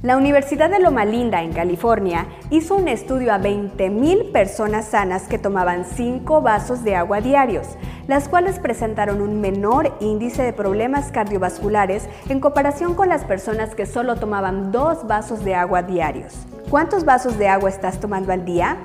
La 0.09 0.17
Universidad 0.17 0.71
de 0.71 0.79
Loma 0.79 1.05
Linda, 1.05 1.43
en 1.43 1.53
California, 1.53 2.29
hizo 2.49 2.77
un 2.77 2.89
estudio 2.89 3.31
a 3.31 3.39
20.000 3.39 4.33
personas 4.33 4.87
sanas 4.87 5.25
que 5.25 5.37
tomaban 5.37 5.85
5 5.85 6.41
vasos 6.41 6.83
de 6.83 6.97
agua 6.97 7.21
diarios, 7.21 7.77
las 8.07 8.27
cuales 8.27 8.59
presentaron 8.59 9.21
un 9.21 9.43
menor 9.43 9.95
índice 10.01 10.43
de 10.43 10.55
problemas 10.55 11.13
cardiovasculares 11.13 12.09
en 12.31 12.41
comparación 12.41 12.95
con 12.95 13.11
las 13.11 13.25
personas 13.25 13.75
que 13.75 13.85
solo 13.85 14.17
tomaban 14.17 14.73
2 14.73 15.07
vasos 15.07 15.45
de 15.45 15.55
agua 15.55 15.83
diarios. 15.83 16.33
¿Cuántos 16.71 17.05
vasos 17.05 17.37
de 17.37 17.49
agua 17.49 17.69
estás 17.69 18.01
tomando 18.01 18.33
al 18.33 18.47
día? 18.47 18.79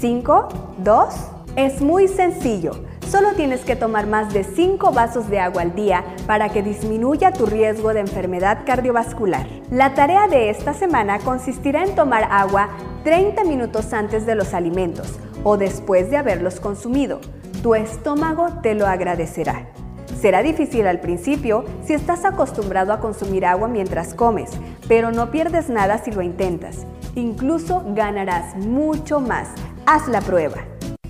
¿5? 0.00 0.46
¿2? 0.84 1.08
Es 1.56 1.80
muy 1.80 2.06
sencillo. 2.06 2.87
Solo 3.10 3.32
tienes 3.32 3.62
que 3.62 3.74
tomar 3.74 4.06
más 4.06 4.34
de 4.34 4.44
5 4.44 4.92
vasos 4.92 5.30
de 5.30 5.40
agua 5.40 5.62
al 5.62 5.74
día 5.74 6.04
para 6.26 6.50
que 6.50 6.62
disminuya 6.62 7.32
tu 7.32 7.46
riesgo 7.46 7.94
de 7.94 8.00
enfermedad 8.00 8.66
cardiovascular. 8.66 9.46
La 9.70 9.94
tarea 9.94 10.28
de 10.28 10.50
esta 10.50 10.74
semana 10.74 11.18
consistirá 11.20 11.84
en 11.84 11.94
tomar 11.94 12.28
agua 12.30 12.68
30 13.04 13.44
minutos 13.44 13.94
antes 13.94 14.26
de 14.26 14.34
los 14.34 14.52
alimentos 14.52 15.18
o 15.42 15.56
después 15.56 16.10
de 16.10 16.18
haberlos 16.18 16.60
consumido. 16.60 17.20
Tu 17.62 17.74
estómago 17.74 18.60
te 18.62 18.74
lo 18.74 18.86
agradecerá. 18.86 19.70
Será 20.20 20.42
difícil 20.42 20.86
al 20.86 21.00
principio 21.00 21.64
si 21.86 21.94
estás 21.94 22.26
acostumbrado 22.26 22.92
a 22.92 23.00
consumir 23.00 23.46
agua 23.46 23.68
mientras 23.68 24.12
comes, 24.12 24.50
pero 24.86 25.12
no 25.12 25.30
pierdes 25.30 25.70
nada 25.70 25.96
si 25.96 26.10
lo 26.10 26.20
intentas. 26.20 26.86
Incluso 27.14 27.84
ganarás 27.94 28.54
mucho 28.56 29.18
más. 29.18 29.48
Haz 29.86 30.08
la 30.08 30.20
prueba. 30.20 30.58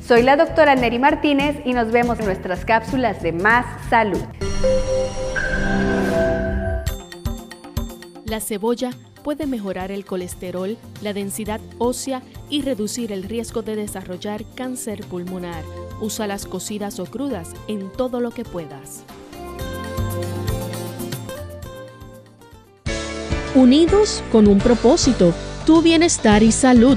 Soy 0.08 0.22
la 0.22 0.38
doctora 0.38 0.74
Neri 0.74 0.98
Martínez 0.98 1.60
y 1.66 1.74
nos 1.74 1.92
vemos 1.92 2.18
en 2.18 2.24
nuestras 2.24 2.64
cápsulas 2.64 3.22
de 3.22 3.32
Más 3.32 3.66
Salud. 3.90 4.22
La 8.24 8.40
cebolla 8.40 8.88
puede 9.22 9.46
mejorar 9.46 9.92
el 9.92 10.06
colesterol, 10.06 10.78
la 11.02 11.12
densidad 11.12 11.60
ósea 11.76 12.22
y 12.48 12.62
reducir 12.62 13.12
el 13.12 13.22
riesgo 13.22 13.60
de 13.60 13.76
desarrollar 13.76 14.46
cáncer 14.54 15.04
pulmonar. 15.04 15.62
Úsalas 16.00 16.46
cocidas 16.46 17.00
o 17.00 17.04
crudas 17.04 17.50
en 17.66 17.92
todo 17.92 18.20
lo 18.20 18.30
que 18.30 18.46
puedas. 18.46 19.04
Unidos 23.54 24.24
con 24.32 24.46
un 24.46 24.58
propósito, 24.58 25.34
tu 25.66 25.82
bienestar 25.82 26.42
y 26.42 26.50
salud. 26.50 26.96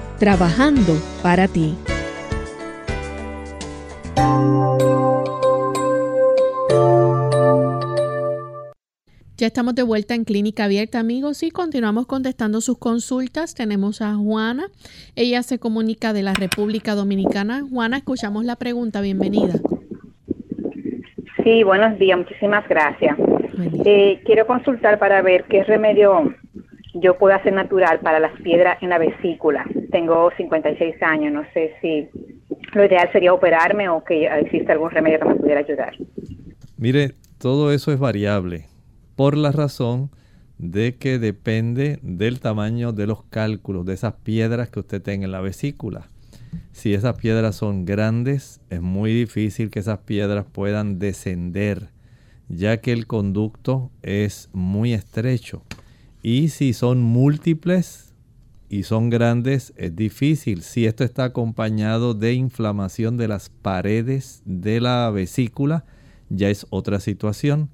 trabajando 0.21 0.93
para 1.23 1.47
ti. 1.47 1.73
Ya 9.35 9.47
estamos 9.47 9.73
de 9.73 9.81
vuelta 9.81 10.13
en 10.13 10.23
Clínica 10.23 10.65
Abierta, 10.65 10.99
amigos, 10.99 11.41
y 11.41 11.49
continuamos 11.49 12.05
contestando 12.05 12.61
sus 12.61 12.77
consultas. 12.77 13.55
Tenemos 13.55 14.03
a 14.03 14.13
Juana. 14.13 14.65
Ella 15.15 15.41
se 15.41 15.57
comunica 15.57 16.13
de 16.13 16.21
la 16.21 16.35
República 16.35 16.93
Dominicana. 16.93 17.63
Juana, 17.67 17.97
escuchamos 17.97 18.45
la 18.45 18.57
pregunta. 18.57 19.01
Bienvenida. 19.01 19.55
Sí, 21.43 21.63
buenos 21.63 21.97
días. 21.97 22.19
Muchísimas 22.19 22.69
gracias. 22.69 23.17
Eh, 23.85 24.21
quiero 24.23 24.45
consultar 24.45 24.99
para 24.99 25.23
ver 25.23 25.45
qué 25.45 25.63
remedio 25.63 26.31
yo 26.93 27.17
puedo 27.17 27.35
hacer 27.35 27.53
natural 27.53 27.99
para 27.99 28.19
las 28.19 28.33
piedras 28.41 28.81
en 28.81 28.89
la 28.89 28.97
vesícula. 28.97 29.65
Tengo 29.91 30.31
56 30.35 30.95
años. 31.01 31.33
No 31.33 31.43
sé 31.53 31.73
si 31.81 32.09
lo 32.73 32.85
ideal 32.85 33.09
sería 33.11 33.33
operarme 33.33 33.89
o 33.89 34.03
que 34.03 34.27
existe 34.27 34.71
algún 34.71 34.91
remedio 34.91 35.19
que 35.19 35.29
me 35.29 35.35
pudiera 35.35 35.59
ayudar. 35.61 35.93
Mire, 36.77 37.11
todo 37.37 37.71
eso 37.71 37.91
es 37.91 37.99
variable 37.99 38.65
por 39.15 39.37
la 39.37 39.51
razón 39.51 40.09
de 40.57 40.95
que 40.95 41.17
depende 41.17 41.99
del 42.01 42.39
tamaño 42.39 42.91
de 42.91 43.07
los 43.07 43.23
cálculos, 43.23 43.85
de 43.85 43.93
esas 43.93 44.13
piedras 44.13 44.69
que 44.69 44.79
usted 44.79 45.01
tenga 45.01 45.25
en 45.25 45.31
la 45.31 45.41
vesícula. 45.41 46.07
Si 46.71 46.93
esas 46.93 47.17
piedras 47.17 47.55
son 47.55 47.85
grandes, 47.85 48.61
es 48.69 48.81
muy 48.81 49.13
difícil 49.13 49.69
que 49.69 49.79
esas 49.79 49.99
piedras 49.99 50.45
puedan 50.51 50.99
descender, 50.99 51.89
ya 52.47 52.77
que 52.77 52.91
el 52.91 53.07
conducto 53.07 53.91
es 54.01 54.49
muy 54.53 54.93
estrecho. 54.93 55.63
Y 56.23 56.49
si 56.49 56.73
son 56.73 57.01
múltiples 57.01 58.13
y 58.69 58.83
son 58.83 59.09
grandes, 59.09 59.73
es 59.75 59.95
difícil. 59.95 60.61
Si 60.61 60.85
esto 60.85 61.03
está 61.03 61.25
acompañado 61.25 62.13
de 62.13 62.33
inflamación 62.33 63.17
de 63.17 63.27
las 63.27 63.49
paredes 63.49 64.41
de 64.45 64.79
la 64.81 65.09
vesícula, 65.09 65.83
ya 66.29 66.49
es 66.49 66.67
otra 66.69 66.99
situación. 66.99 67.69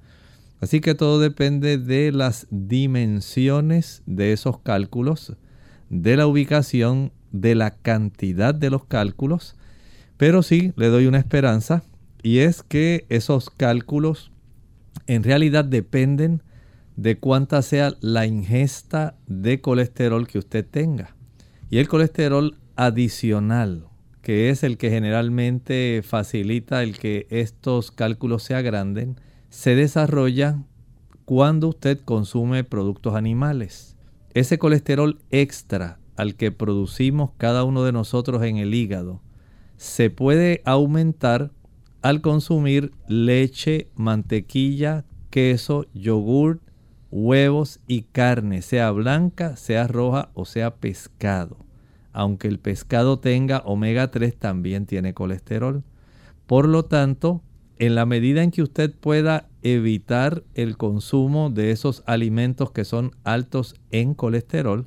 Así 0.60 0.80
que 0.80 0.94
todo 0.94 1.20
depende 1.20 1.78
de 1.78 2.10
las 2.10 2.46
dimensiones 2.50 4.02
de 4.06 4.32
esos 4.32 4.58
cálculos, 4.58 5.36
de 5.88 6.16
la 6.16 6.26
ubicación, 6.26 7.12
de 7.30 7.54
la 7.54 7.70
cantidad 7.70 8.54
de 8.54 8.70
los 8.70 8.84
cálculos. 8.84 9.56
Pero 10.16 10.42
sí, 10.42 10.72
le 10.76 10.88
doy 10.88 11.06
una 11.06 11.18
esperanza 11.18 11.84
y 12.22 12.38
es 12.38 12.62
que 12.62 13.06
esos 13.08 13.50
cálculos 13.50 14.32
en 15.06 15.22
realidad 15.22 15.64
dependen 15.64 16.42
de 16.98 17.16
cuánta 17.16 17.62
sea 17.62 17.94
la 18.00 18.26
ingesta 18.26 19.14
de 19.28 19.60
colesterol 19.60 20.26
que 20.26 20.38
usted 20.38 20.66
tenga. 20.68 21.14
Y 21.70 21.78
el 21.78 21.86
colesterol 21.86 22.58
adicional, 22.74 23.86
que 24.20 24.50
es 24.50 24.64
el 24.64 24.78
que 24.78 24.90
generalmente 24.90 26.02
facilita 26.04 26.82
el 26.82 26.98
que 26.98 27.28
estos 27.30 27.92
cálculos 27.92 28.42
se 28.42 28.56
agranden, 28.56 29.14
se 29.48 29.76
desarrolla 29.76 30.64
cuando 31.24 31.68
usted 31.68 32.00
consume 32.04 32.64
productos 32.64 33.14
animales. 33.14 33.96
Ese 34.34 34.58
colesterol 34.58 35.20
extra 35.30 36.00
al 36.16 36.34
que 36.34 36.50
producimos 36.50 37.30
cada 37.36 37.62
uno 37.62 37.84
de 37.84 37.92
nosotros 37.92 38.42
en 38.42 38.56
el 38.56 38.74
hígado 38.74 39.22
se 39.76 40.10
puede 40.10 40.62
aumentar 40.64 41.52
al 42.02 42.22
consumir 42.22 42.90
leche, 43.06 43.88
mantequilla, 43.94 45.04
queso, 45.30 45.86
yogur, 45.94 46.60
huevos 47.10 47.80
y 47.86 48.02
carne, 48.02 48.62
sea 48.62 48.90
blanca, 48.90 49.56
sea 49.56 49.86
roja 49.86 50.30
o 50.34 50.44
sea 50.44 50.76
pescado. 50.76 51.56
Aunque 52.12 52.48
el 52.48 52.58
pescado 52.58 53.18
tenga 53.18 53.58
omega 53.64 54.10
3 54.10 54.36
también 54.36 54.86
tiene 54.86 55.14
colesterol. 55.14 55.84
Por 56.46 56.68
lo 56.68 56.84
tanto, 56.84 57.42
en 57.78 57.94
la 57.94 58.06
medida 58.06 58.42
en 58.42 58.50
que 58.50 58.62
usted 58.62 58.92
pueda 58.92 59.48
evitar 59.62 60.42
el 60.54 60.76
consumo 60.76 61.50
de 61.50 61.70
esos 61.70 62.02
alimentos 62.06 62.72
que 62.72 62.84
son 62.84 63.12
altos 63.24 63.76
en 63.90 64.14
colesterol, 64.14 64.86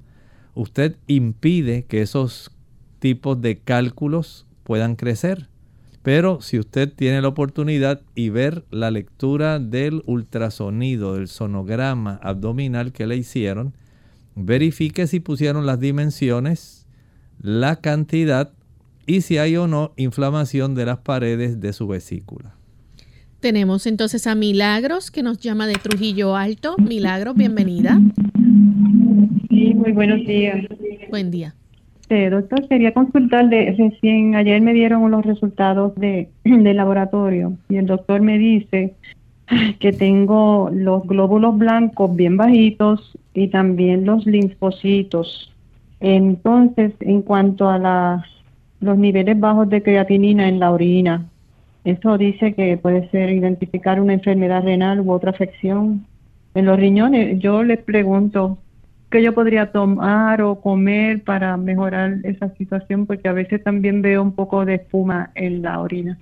usted 0.56 0.98
impide 1.08 1.86
que 1.86 2.02
esos 2.02 2.52
tipos 3.00 3.42
de 3.42 3.60
cálculos 3.60 4.46
puedan 4.64 4.96
crecer. 4.96 5.51
Pero 6.04 6.42
si 6.42 6.58
usted 6.58 6.92
tiene 6.92 7.22
la 7.22 7.28
oportunidad 7.28 8.02
y 8.16 8.30
ver 8.30 8.66
la 8.72 8.90
lectura 8.90 9.60
del 9.60 10.02
ultrasonido, 10.06 11.16
del 11.16 11.28
sonograma 11.28 12.20
abdominal 12.24 12.92
que 12.92 13.06
le 13.06 13.18
hicieron, 13.18 13.74
verifique 14.36 15.06
si 15.06 15.20
pusieron 15.20 15.66
las 15.66 15.80
dimensiones, 15.80 16.88
la 17.40 17.76
cantidad 17.78 18.52
y 19.06 19.22
si 19.22 19.38
hay 19.38 19.58
o 19.58 19.68
no 19.68 19.94
inflamación 19.96 20.74
de 20.74 20.86
las 20.86 21.00
paredes 21.00 21.60
de 21.60 21.74
su 21.74 21.88
vesícula. 21.88 22.56
Tenemos 23.40 23.88
entonces 23.88 24.28
a 24.28 24.36
Milagros 24.36 25.10
que 25.12 25.24
nos 25.24 25.40
llama 25.40 25.66
de 25.68 25.74
Trujillo 25.74 26.36
Alto. 26.36 26.76
Milagros, 26.78 27.36
bienvenida. 27.36 28.00
Sí, 29.50 29.74
muy 29.74 29.92
buenos 29.92 30.20
días. 30.28 30.64
Buen 31.10 31.32
día. 31.32 31.56
Eh, 32.14 32.30
doctor, 32.30 32.68
quería 32.68 32.94
consultar 32.94 33.48
de 33.48 33.74
recién 33.78 34.36
ayer 34.36 34.62
me 34.62 34.74
dieron 34.74 35.10
los 35.10 35.26
resultados 35.26 35.96
de 35.96 36.28
del 36.44 36.76
laboratorio 36.76 37.54
y 37.70 37.78
el 37.78 37.86
doctor 37.86 38.20
me 38.20 38.38
dice 38.38 38.96
que 39.80 39.94
tengo 39.94 40.70
los 40.74 41.08
glóbulos 41.08 41.58
blancos 41.58 42.14
bien 42.14 42.36
bajitos 42.36 43.18
y 43.34 43.48
también 43.48 44.04
los 44.06 44.26
linfocitos. 44.26 45.54
Entonces, 46.02 46.92
en 47.00 47.22
cuanto 47.22 47.70
a 47.70 48.26
los 48.82 48.98
niveles 48.98 49.40
bajos 49.40 49.70
de 49.70 49.82
creatinina 49.82 50.50
en 50.50 50.60
la 50.60 50.72
orina, 50.72 51.30
eso 51.86 52.18
dice 52.18 52.54
que 52.54 52.76
puede 52.76 53.10
ser 53.12 53.30
identificar 53.30 54.02
una 54.02 54.16
enfermedad 54.16 54.64
renal 54.64 55.00
u 55.00 55.14
otra 55.14 55.32
afección 55.32 56.06
en 56.56 56.66
los 56.66 56.78
riñones. 56.78 57.40
Yo 57.40 57.64
les 57.64 57.82
pregunto 57.82 58.58
qué 59.12 59.22
yo 59.22 59.34
podría 59.34 59.72
tomar 59.72 60.42
o 60.42 60.60
comer 60.62 61.24
para 61.24 61.56
mejorar 61.58 62.20
esa 62.24 62.50
situación, 62.56 63.06
porque 63.06 63.28
a 63.28 63.34
veces 63.34 63.64
también 63.64 64.02
veo 64.02 64.24
un 64.24 64.34
poco 64.34 64.66
de 64.66 64.76
espuma 64.76 65.32
en 65.36 65.62
la 65.62 65.80
orina. 65.80 66.18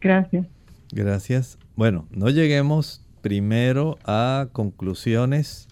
Gracias. 0.00 0.46
Gracias. 0.92 1.58
Bueno, 1.76 2.06
no 2.10 2.30
lleguemos 2.30 3.06
primero 3.20 3.98
a 4.04 4.48
conclusiones 4.52 5.68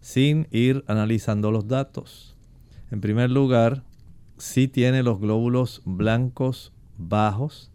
sin 0.00 0.46
ir 0.50 0.84
analizando 0.86 1.50
los 1.50 1.68
datos. 1.68 2.36
En 2.90 3.00
primer 3.00 3.30
lugar, 3.30 3.82
si 4.38 4.68
tiene 4.68 5.02
los 5.02 5.20
glóbulos 5.20 5.82
blancos 5.84 6.72
bajos, 6.96 7.70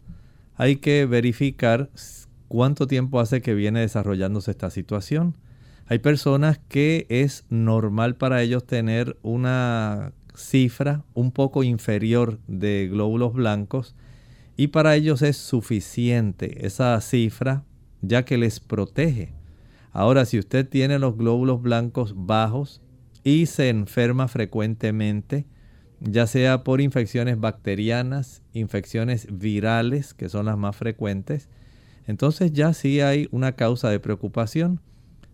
hay 0.56 0.76
que 0.76 1.06
verificar 1.06 1.90
cuánto 2.48 2.86
tiempo 2.86 3.20
hace 3.20 3.42
que 3.42 3.54
viene 3.54 3.80
desarrollándose 3.80 4.50
esta 4.50 4.70
situación. 4.70 5.34
Hay 5.90 6.00
personas 6.00 6.60
que 6.68 7.06
es 7.08 7.46
normal 7.48 8.16
para 8.16 8.42
ellos 8.42 8.66
tener 8.66 9.16
una 9.22 10.12
cifra 10.34 11.02
un 11.14 11.32
poco 11.32 11.62
inferior 11.64 12.38
de 12.46 12.88
glóbulos 12.90 13.32
blancos 13.32 13.94
y 14.54 14.68
para 14.68 14.94
ellos 14.96 15.22
es 15.22 15.38
suficiente 15.38 16.66
esa 16.66 17.00
cifra 17.00 17.64
ya 18.02 18.26
que 18.26 18.36
les 18.36 18.60
protege. 18.60 19.32
Ahora, 19.90 20.26
si 20.26 20.38
usted 20.38 20.68
tiene 20.68 20.98
los 20.98 21.16
glóbulos 21.16 21.62
blancos 21.62 22.14
bajos 22.14 22.82
y 23.24 23.46
se 23.46 23.70
enferma 23.70 24.28
frecuentemente, 24.28 25.46
ya 26.00 26.26
sea 26.26 26.64
por 26.64 26.82
infecciones 26.82 27.40
bacterianas, 27.40 28.42
infecciones 28.52 29.26
virales, 29.30 30.12
que 30.12 30.28
son 30.28 30.46
las 30.46 30.58
más 30.58 30.76
frecuentes, 30.76 31.48
entonces 32.06 32.52
ya 32.52 32.74
sí 32.74 33.00
hay 33.00 33.26
una 33.32 33.52
causa 33.52 33.88
de 33.88 34.00
preocupación. 34.00 34.80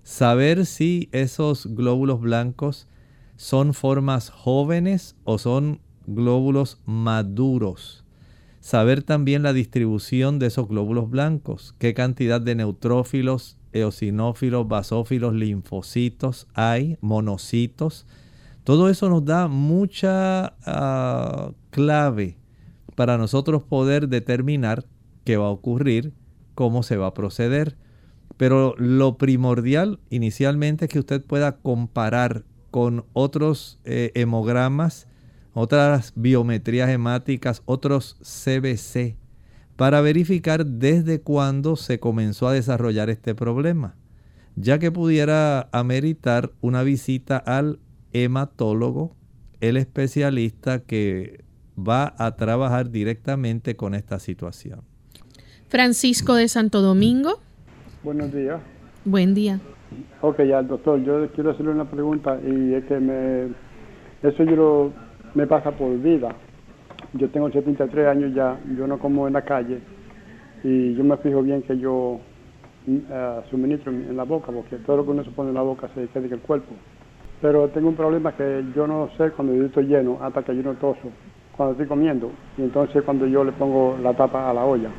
Saber 0.05 0.67
si 0.67 1.09
esos 1.13 1.67
glóbulos 1.75 2.21
blancos 2.21 2.89
son 3.37 3.73
formas 3.73 4.29
jóvenes 4.29 5.17
o 5.25 5.39
son 5.39 5.81
glóbulos 6.07 6.79
maduros. 6.85 8.05
saber 8.61 9.03
también 9.03 9.43
la 9.43 9.53
distribución 9.53 10.39
de 10.39 10.47
esos 10.47 10.69
glóbulos 10.69 11.11
blancos, 11.11 11.75
qué 11.79 11.93
cantidad 11.93 12.41
de 12.41 12.55
neutrófilos, 12.55 13.59
eosinófilos, 13.73 14.69
basófilos, 14.69 15.35
linfocitos 15.35 16.47
hay, 16.55 16.97
monocitos. 17.03 18.07
Todo 18.63 18.89
eso 18.89 19.11
nos 19.11 19.25
da 19.25 19.49
mucha 19.49 20.55
ah, 20.67 21.53
clave 21.71 22.39
para 22.95 23.19
nosotros 23.19 23.63
poder 23.63 24.09
determinar 24.09 24.85
qué 25.25 25.37
va 25.39 25.47
a 25.47 25.51
ocurrir, 25.51 26.13
cómo 26.55 26.83
se 26.83 26.97
va 26.97 27.09
a 27.09 27.15
proceder. 27.15 27.77
Pero 28.37 28.75
lo 28.79 29.17
primordial 29.17 30.01
inicialmente 30.11 30.87
es 30.87 30.91
que 30.91 30.99
usted 30.99 31.23
pueda 31.23 31.57
comparar 31.57 32.45
con 32.71 33.05
otros 33.13 33.79
eh, 33.85 34.11
hemogramas 34.15 35.07
otras 35.55 36.13
biometrías 36.17 36.91
hemáticas, 36.91 37.63
otros 37.65 38.17
CBC, 38.21 39.17
para 39.77 40.01
verificar 40.01 40.67
desde 40.67 41.21
cuándo 41.21 41.77
se 41.77 41.99
comenzó 41.99 42.49
a 42.49 42.53
desarrollar 42.53 43.09
este 43.09 43.35
problema, 43.35 43.97
ya 44.57 44.79
que 44.79 44.93
pudiera 44.93 45.69
ameritar 45.73 46.53
una 46.61 46.83
visita 46.83 47.37
al 47.37 47.79
hematólogo, 48.13 49.17
el 49.61 49.77
especialista 49.77 50.81
que 50.81 51.45
va 51.77 52.15
a 52.19 52.37
trabajar 52.37 52.91
directamente 52.91 53.77
con 53.77 53.95
esta 53.95 54.19
situación. 54.19 54.83
Francisco 55.69 56.35
de 56.35 56.49
Santo 56.49 56.83
Domingo. 56.83 57.41
Buenos 58.05 58.35
días. 58.35 58.61
Buen 59.07 59.35
día. 59.35 59.59
Ok, 60.21 60.43
ya, 60.43 60.63
doctor, 60.63 61.03
yo 61.03 61.27
quiero 61.31 61.53
hacerle 61.53 61.73
una 61.73 61.87
pregunta 61.87 62.39
y 62.47 62.75
es 62.75 62.85
que 62.85 63.01
me, 63.01 63.47
eso 64.23 64.45
yo 64.45 64.57
lo 64.57 64.93
me 65.35 65.47
pasa 65.47 65.71
por 65.71 65.99
vida. 65.99 66.29
Yo 67.15 67.31
tengo 67.31 67.51
73 67.51 68.07
años 68.07 68.35
ya, 68.35 68.59
yo 68.77 68.87
no 68.87 68.99
como 68.99 69.27
en 69.27 69.33
la 69.33 69.41
calle 69.41 69.79
y 70.63 70.95
yo 70.95 71.03
me 71.03 71.17
fijo 71.17 71.43
bien 71.43 71.63
que 71.63 71.79
yo 71.79 72.21
uh, 72.87 73.49
suministro 73.49 73.91
en 73.91 74.15
la 74.15 74.25
boca, 74.25 74.53
porque 74.53 74.77
todo 74.85 74.99
lo 74.99 75.05
que 75.07 75.11
uno 75.13 75.25
se 75.25 75.31
pone 75.31 75.49
en 75.49 75.55
la 75.55 75.63
boca 75.63 75.89
se 75.95 76.07
queda 76.09 76.27
en 76.27 76.33
el 76.35 76.41
cuerpo. 76.41 76.75
Pero 77.41 77.69
tengo 77.71 77.89
un 77.89 77.97
problema 77.97 78.33
que 78.33 78.67
yo 78.77 78.87
no 78.87 79.09
sé 79.17 79.31
cuando 79.31 79.55
yo 79.55 79.65
estoy 79.65 79.87
lleno 79.87 80.19
hasta 80.21 80.43
que 80.43 80.55
yo 80.55 80.63
no 80.63 80.75
toso, 80.75 81.11
cuando 81.57 81.73
estoy 81.73 81.87
comiendo, 81.87 82.31
y 82.59 82.63
entonces 82.65 83.03
cuando 83.03 83.27
yo 83.27 83.45
le 83.45 83.53
pongo 83.53 83.97
la 84.03 84.13
tapa 84.13 84.51
a 84.51 84.53
la 84.53 84.63
olla 84.67 84.91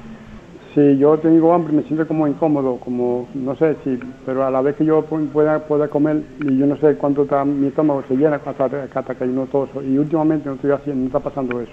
si 0.75 0.97
yo 0.97 1.17
tengo 1.17 1.53
hambre 1.53 1.73
me 1.73 1.83
siento 1.83 2.05
como 2.07 2.27
incómodo, 2.27 2.77
como 2.79 3.27
no 3.33 3.55
sé 3.55 3.77
si, 3.83 3.97
pero 4.25 4.45
a 4.45 4.51
la 4.51 4.61
vez 4.61 4.75
que 4.75 4.85
yo 4.85 5.05
pueda, 5.05 5.65
pueda 5.65 5.87
comer 5.87 6.21
y 6.41 6.57
yo 6.57 6.67
no 6.67 6.77
sé 6.77 6.95
cuánto 6.97 7.23
está 7.23 7.45
mi 7.45 7.67
estómago 7.67 8.03
se 8.07 8.15
llena 8.15 8.35
hasta, 8.35 8.65
hasta 8.93 9.15
que 9.15 9.25
no 9.25 9.45
toso 9.47 9.81
y 9.81 9.97
últimamente 9.97 10.49
no 10.49 10.55
estoy 10.55 10.71
haciendo, 10.71 11.01
no 11.01 11.07
está 11.07 11.19
pasando 11.21 11.61
eso. 11.61 11.71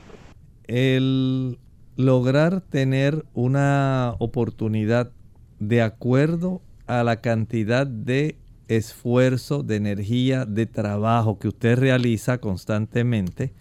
El 0.69 1.59
lograr 1.97 2.61
tener 2.61 3.25
una 3.35 4.15
oportunidad 4.21 5.11
de 5.59 5.83
acuerdo 5.83 6.63
a 6.87 7.03
la 7.03 7.17
cantidad 7.17 7.87
de 7.87 8.37
esfuerzo, 8.69 9.65
de 9.65 9.77
energía, 9.77 10.45
de 10.45 10.67
trabajo 10.67 11.39
que 11.41 11.49
usted 11.49 11.77
realiza 11.77 12.39
constantemente, 12.39 13.53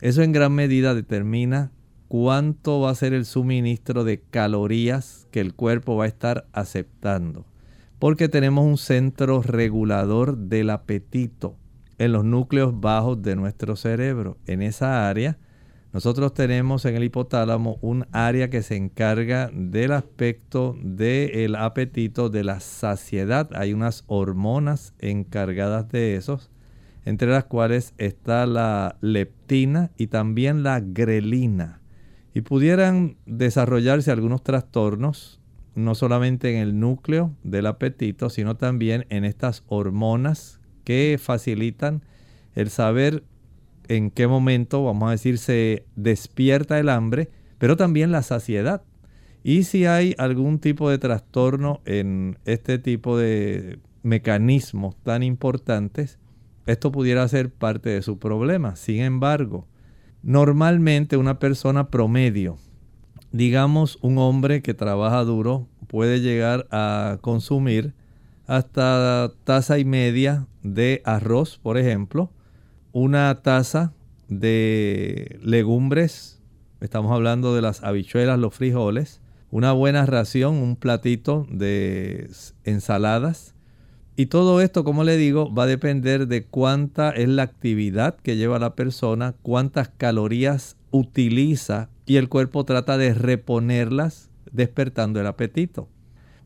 eso 0.00 0.22
en 0.22 0.30
gran 0.30 0.52
medida 0.52 0.94
determina 0.94 1.72
cuánto 2.08 2.80
va 2.80 2.90
a 2.90 2.94
ser 2.94 3.12
el 3.12 3.26
suministro 3.26 4.02
de 4.02 4.20
calorías 4.20 5.28
que 5.30 5.40
el 5.40 5.54
cuerpo 5.54 5.96
va 5.96 6.04
a 6.04 6.08
estar 6.08 6.46
aceptando. 6.52 7.44
Porque 7.98 8.28
tenemos 8.28 8.64
un 8.64 8.78
centro 8.78 9.42
regulador 9.42 10.36
del 10.36 10.70
apetito 10.70 11.56
en 11.98 12.12
los 12.12 12.24
núcleos 12.24 12.80
bajos 12.80 13.22
de 13.22 13.36
nuestro 13.36 13.76
cerebro. 13.76 14.38
En 14.46 14.62
esa 14.62 15.08
área, 15.08 15.36
nosotros 15.92 16.32
tenemos 16.32 16.84
en 16.84 16.96
el 16.96 17.04
hipotálamo 17.04 17.78
un 17.80 18.06
área 18.12 18.50
que 18.50 18.62
se 18.62 18.76
encarga 18.76 19.50
del 19.52 19.92
aspecto 19.92 20.76
del 20.80 21.56
apetito, 21.56 22.30
de 22.30 22.44
la 22.44 22.60
saciedad. 22.60 23.50
Hay 23.54 23.72
unas 23.72 24.04
hormonas 24.06 24.94
encargadas 25.00 25.88
de 25.88 26.14
esos, 26.14 26.50
entre 27.04 27.28
las 27.28 27.44
cuales 27.44 27.94
está 27.98 28.46
la 28.46 28.96
leptina 29.00 29.90
y 29.96 30.06
también 30.06 30.62
la 30.62 30.80
grelina 30.80 31.80
y 32.34 32.42
pudieran 32.42 33.16
desarrollarse 33.26 34.10
algunos 34.10 34.42
trastornos, 34.42 35.40
no 35.74 35.94
solamente 35.94 36.54
en 36.54 36.58
el 36.60 36.78
núcleo 36.78 37.32
del 37.42 37.66
apetito, 37.66 38.30
sino 38.30 38.56
también 38.56 39.06
en 39.10 39.24
estas 39.24 39.64
hormonas 39.68 40.60
que 40.84 41.18
facilitan 41.20 42.02
el 42.54 42.70
saber 42.70 43.22
en 43.88 44.10
qué 44.10 44.26
momento, 44.26 44.84
vamos 44.84 45.08
a 45.08 45.12
decir, 45.12 45.38
se 45.38 45.84
despierta 45.96 46.78
el 46.78 46.88
hambre, 46.88 47.30
pero 47.58 47.76
también 47.76 48.12
la 48.12 48.22
saciedad. 48.22 48.82
Y 49.42 49.62
si 49.64 49.86
hay 49.86 50.14
algún 50.18 50.58
tipo 50.58 50.90
de 50.90 50.98
trastorno 50.98 51.80
en 51.84 52.38
este 52.44 52.78
tipo 52.78 53.16
de 53.16 53.78
mecanismos 54.02 54.96
tan 55.02 55.22
importantes, 55.22 56.18
esto 56.66 56.92
pudiera 56.92 57.26
ser 57.28 57.50
parte 57.50 57.90
de 57.90 58.02
su 58.02 58.18
problema. 58.18 58.76
Sin 58.76 59.00
embargo, 59.00 59.66
Normalmente 60.28 61.16
una 61.16 61.38
persona 61.38 61.88
promedio, 61.88 62.58
digamos 63.32 63.98
un 64.02 64.18
hombre 64.18 64.60
que 64.60 64.74
trabaja 64.74 65.24
duro, 65.24 65.66
puede 65.86 66.20
llegar 66.20 66.66
a 66.70 67.16
consumir 67.22 67.94
hasta 68.46 69.32
taza 69.44 69.78
y 69.78 69.86
media 69.86 70.46
de 70.62 71.00
arroz, 71.06 71.56
por 71.56 71.78
ejemplo, 71.78 72.30
una 72.92 73.40
taza 73.40 73.94
de 74.28 75.38
legumbres, 75.42 76.42
estamos 76.82 77.10
hablando 77.10 77.54
de 77.54 77.62
las 77.62 77.82
habichuelas, 77.82 78.38
los 78.38 78.54
frijoles, 78.54 79.22
una 79.50 79.72
buena 79.72 80.04
ración, 80.04 80.56
un 80.56 80.76
platito 80.76 81.46
de 81.50 82.28
ensaladas, 82.64 83.54
y 84.18 84.26
todo 84.26 84.60
esto, 84.60 84.82
como 84.82 85.04
le 85.04 85.16
digo, 85.16 85.54
va 85.54 85.62
a 85.62 85.66
depender 85.66 86.26
de 86.26 86.44
cuánta 86.44 87.10
es 87.10 87.28
la 87.28 87.44
actividad 87.44 88.16
que 88.16 88.36
lleva 88.36 88.58
la 88.58 88.74
persona, 88.74 89.36
cuántas 89.42 89.90
calorías 89.90 90.76
utiliza 90.90 91.88
y 92.04 92.16
el 92.16 92.28
cuerpo 92.28 92.64
trata 92.64 92.98
de 92.98 93.14
reponerlas 93.14 94.28
despertando 94.50 95.20
el 95.20 95.28
apetito. 95.28 95.88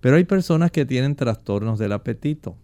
Pero 0.03 0.17
hay 0.17 0.25
personas 0.25 0.71
que 0.71 0.85
tienen 0.85 1.17
trastornos 1.17 1.79
del 1.79 1.93
apetito. 1.93 2.59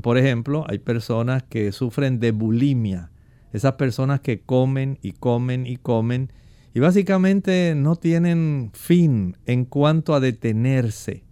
Por 0.00 0.16
ejemplo, 0.16 0.64
hay 0.68 0.78
personas 0.78 1.42
que 1.42 1.72
sufren 1.72 2.20
de 2.20 2.30
bulimia. 2.30 3.10
Esas 3.52 3.72
personas 3.72 4.20
que 4.20 4.42
comen 4.42 5.00
y 5.02 5.10
comen 5.10 5.66
y 5.66 5.76
comen 5.76 6.30
y 6.72 6.78
básicamente 6.78 7.74
no 7.74 7.96
tienen 7.96 8.70
fin 8.74 9.36
en 9.44 9.64
cuanto 9.64 10.14
a 10.14 10.20
detenerse 10.20 11.24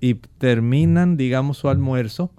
y 0.00 0.14
terminan, 0.14 1.18
digamos, 1.18 1.58
su 1.58 1.68
almuerzo 1.68 2.32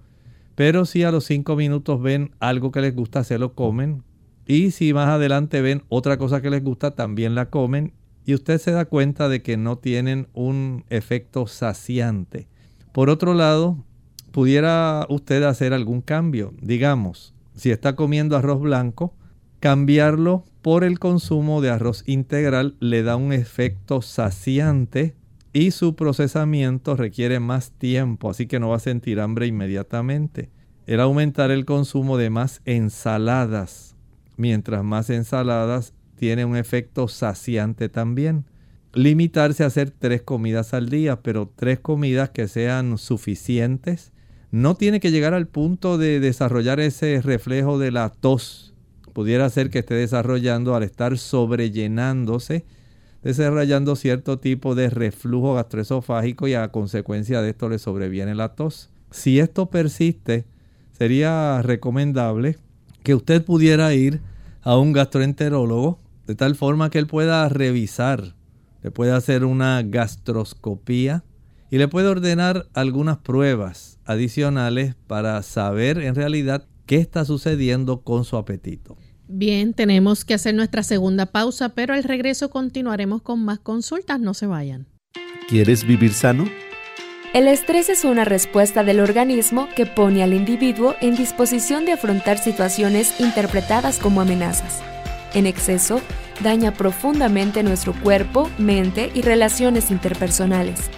pero 0.62 0.86
si 0.86 1.02
a 1.02 1.10
los 1.10 1.26
cinco 1.26 1.56
minutos 1.56 2.00
ven 2.00 2.36
algo 2.40 2.70
que 2.70 2.82
les 2.82 2.96
gusta, 2.96 3.24
se 3.24 3.40
lo 3.40 3.56
comen. 3.56 4.04
Y 4.46 4.70
si 4.70 4.94
más 4.94 5.08
adelante 5.08 5.60
ven 5.60 5.82
otra 5.90 6.20
cosa 6.20 6.40
que 6.40 6.52
les 6.52 6.64
gusta, 6.64 6.92
también 6.92 7.34
la 7.34 7.50
comen. 7.50 7.94
Y 8.26 8.36
usted 8.36 8.60
se 8.60 8.70
da 8.70 8.86
cuenta 8.86 9.28
de 9.28 9.42
que 9.42 9.58
no 9.58 9.80
tienen 9.80 10.28
un 10.36 10.86
efecto 10.92 11.48
saciante. 11.48 12.48
Por 12.92 13.10
otro 13.10 13.34
lado, 13.34 13.84
pudiera 14.32 15.08
usted 15.10 15.42
hacer 15.42 15.74
algún 15.74 16.02
cambio. 16.02 16.54
Digamos, 16.62 17.34
si 17.56 17.72
está 17.72 17.96
comiendo 17.96 18.38
arroz 18.38 18.62
blanco, 18.62 19.16
cambiarlo 19.62 20.44
por 20.62 20.84
el 20.84 21.00
consumo 21.00 21.62
de 21.62 21.72
arroz 21.72 22.04
integral 22.06 22.76
le 22.80 23.02
da 23.02 23.16
un 23.16 23.34
efecto 23.34 24.04
saciante 24.04 25.16
y 25.54 25.72
su 25.72 25.96
procesamiento 25.96 26.96
requiere 26.96 27.40
más 27.40 27.72
tiempo, 27.72 28.30
así 28.30 28.48
que 28.48 28.60
no 28.60 28.70
va 28.70 28.78
a 28.78 28.80
sentir 28.80 29.20
hambre 29.20 29.48
inmediatamente. 29.48 30.50
El 30.88 31.00
aumentar 31.00 31.52
el 31.52 31.66
consumo 31.66 32.18
de 32.18 32.30
más 32.30 32.62
ensaladas, 32.66 33.96
mientras 34.38 34.84
más 34.84 35.10
ensaladas 35.10 35.94
tiene 36.16 36.46
un 36.46 36.56
efecto 36.56 37.08
saciante 37.08 37.90
también. 37.90 38.46
Limitarse 38.94 39.64
a 39.64 39.68
hacer 39.68 39.92
tres 39.92 40.22
comidas 40.22 40.74
al 40.74 40.90
día, 40.90 41.22
pero 41.22 41.52
tres 41.56 41.80
comidas 41.80 42.30
que 42.30 42.48
sean 42.48 42.98
suficientes. 42.98 44.12
No 44.52 44.76
tiene 44.76 45.00
que 45.00 45.12
llegar 45.12 45.34
al 45.34 45.48
punto 45.48 45.98
de 45.98 46.20
desarrollar 46.20 46.80
ese 46.80 47.22
reflejo 47.22 47.80
de 47.80 47.92
la 47.92 48.10
tos. 48.10 48.74
Pudiera 49.14 49.50
ser 49.50 49.70
que 49.70 49.80
esté 49.80 49.96
desarrollando 49.96 50.76
al 50.76 50.84
estar 50.84 51.18
sobrellenándose 51.18 52.66
desarrollando 53.24 53.96
cierto 53.96 54.40
tipo 54.40 54.76
de 54.76 54.90
reflujo 54.90 55.54
gastroesofágico 55.54 56.48
y 56.48 56.54
a 56.54 56.70
consecuencia 56.70 57.42
de 57.42 57.52
esto 57.52 57.70
le 57.70 57.80
sobreviene 57.80 58.36
la 58.36 58.56
tos. 58.56 58.90
Si 59.12 59.40
esto 59.40 59.70
persiste, 59.70 60.46
sería 60.98 61.62
recomendable 61.62 62.58
que 63.04 63.16
usted 63.16 63.44
pudiera 63.44 63.94
ir 63.94 64.22
a 64.62 64.78
un 64.78 64.94
gastroenterólogo 64.94 66.00
de 66.28 66.36
tal 66.36 66.56
forma 66.56 66.90
que 66.90 67.00
él 67.00 67.08
pueda 67.08 67.48
revisar, 67.50 68.36
le 68.84 68.92
pueda 68.92 69.18
hacer 69.18 69.44
una 69.44 69.82
gastroscopía 69.84 71.24
y 71.70 71.78
le 71.78 71.88
puede 71.88 72.08
ordenar 72.08 72.68
algunas 72.74 73.18
pruebas 73.18 74.00
adicionales 74.06 74.96
para 75.08 75.42
saber 75.42 76.00
en 76.00 76.16
realidad 76.16 76.68
qué 76.86 76.98
está 76.98 77.26
sucediendo 77.26 78.02
con 78.02 78.26
su 78.26 78.38
apetito. 78.38 78.98
Bien, 79.34 79.74
tenemos 79.74 80.26
que 80.26 80.34
hacer 80.34 80.54
nuestra 80.54 80.84
segunda 80.84 81.26
pausa, 81.26 81.70
pero 81.70 81.94
al 81.94 82.04
regreso 82.04 82.50
continuaremos 82.50 83.22
con 83.22 83.44
más 83.44 83.60
consultas. 83.60 84.20
No 84.20 84.34
se 84.34 84.46
vayan. 84.46 84.88
¿Quieres 85.48 85.86
vivir 85.86 86.14
sano? 86.14 86.50
El 87.34 87.48
estrés 87.48 87.88
es 87.88 88.04
una 88.04 88.26
respuesta 88.26 88.84
del 88.84 89.00
organismo 89.00 89.70
que 89.74 89.86
pone 89.86 90.22
al 90.22 90.34
individuo 90.34 90.96
en 91.00 91.16
disposición 91.16 91.86
de 91.86 91.94
afrontar 91.94 92.40
situaciones 92.40 93.22
interpretadas 93.22 94.00
como 94.00 94.20
amenazas. 94.20 94.82
En 95.34 95.46
exceso, 95.46 96.02
daña 96.44 96.74
profundamente 96.74 97.64
nuestro 97.64 97.94
cuerpo, 97.94 98.50
mente 98.58 99.12
y 99.14 99.22
relaciones 99.22 99.92
interpersonales. 99.92 100.90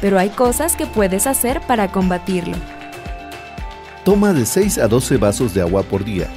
Pero 0.00 0.18
hay 0.18 0.30
cosas 0.30 0.76
que 0.76 0.86
puedes 0.86 1.26
hacer 1.26 1.60
para 1.68 1.92
combatirlo. 1.92 2.56
Toma 4.06 4.32
de 4.32 4.46
6 4.46 4.78
a 4.78 4.88
12 4.88 5.18
vasos 5.18 5.52
de 5.52 5.60
agua 5.60 5.82
por 5.82 6.06
día. 6.06 6.30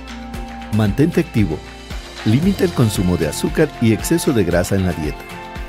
Mantente 0.75 1.21
activo. 1.21 1.57
Limita 2.25 2.63
el 2.63 2.71
consumo 2.71 3.17
de 3.17 3.27
azúcar 3.27 3.69
y 3.81 3.93
exceso 3.93 4.33
de 4.33 4.43
grasa 4.43 4.75
en 4.75 4.85
la 4.85 4.93
dieta. 4.93 5.19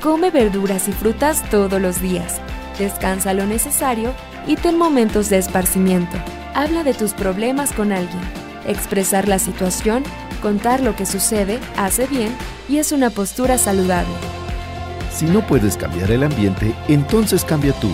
Come 0.01 0.31
verduras 0.31 0.87
y 0.87 0.91
frutas 0.91 1.47
todos 1.49 1.81
los 1.81 2.01
días 2.01 2.41
descansa 2.77 3.33
lo 3.33 3.45
necesario 3.45 4.13
y 4.45 4.55
ten 4.55 4.77
momentos 4.77 5.29
de 5.29 5.37
esparcimiento. 5.37 6.15
Habla 6.53 6.83
de 6.83 6.93
tus 6.93 7.13
problemas 7.13 7.71
con 7.73 7.91
alguien. 7.91 8.21
Expresar 8.65 9.27
la 9.27 9.39
situación, 9.39 10.03
contar 10.41 10.81
lo 10.81 10.95
que 10.95 11.05
sucede, 11.05 11.59
hace 11.77 12.07
bien 12.07 12.35
y 12.67 12.77
es 12.77 12.91
una 12.91 13.09
postura 13.09 13.57
saludable. 13.57 14.13
Si 15.11 15.25
no 15.25 15.45
puedes 15.45 15.77
cambiar 15.77 16.11
el 16.11 16.23
ambiente, 16.23 16.73
entonces 16.87 17.43
cambia 17.43 17.73
tú. 17.73 17.89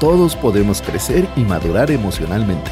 Todos 0.00 0.36
podemos 0.36 0.82
crecer 0.82 1.26
y 1.36 1.40
madurar 1.40 1.90
emocionalmente. 1.90 2.70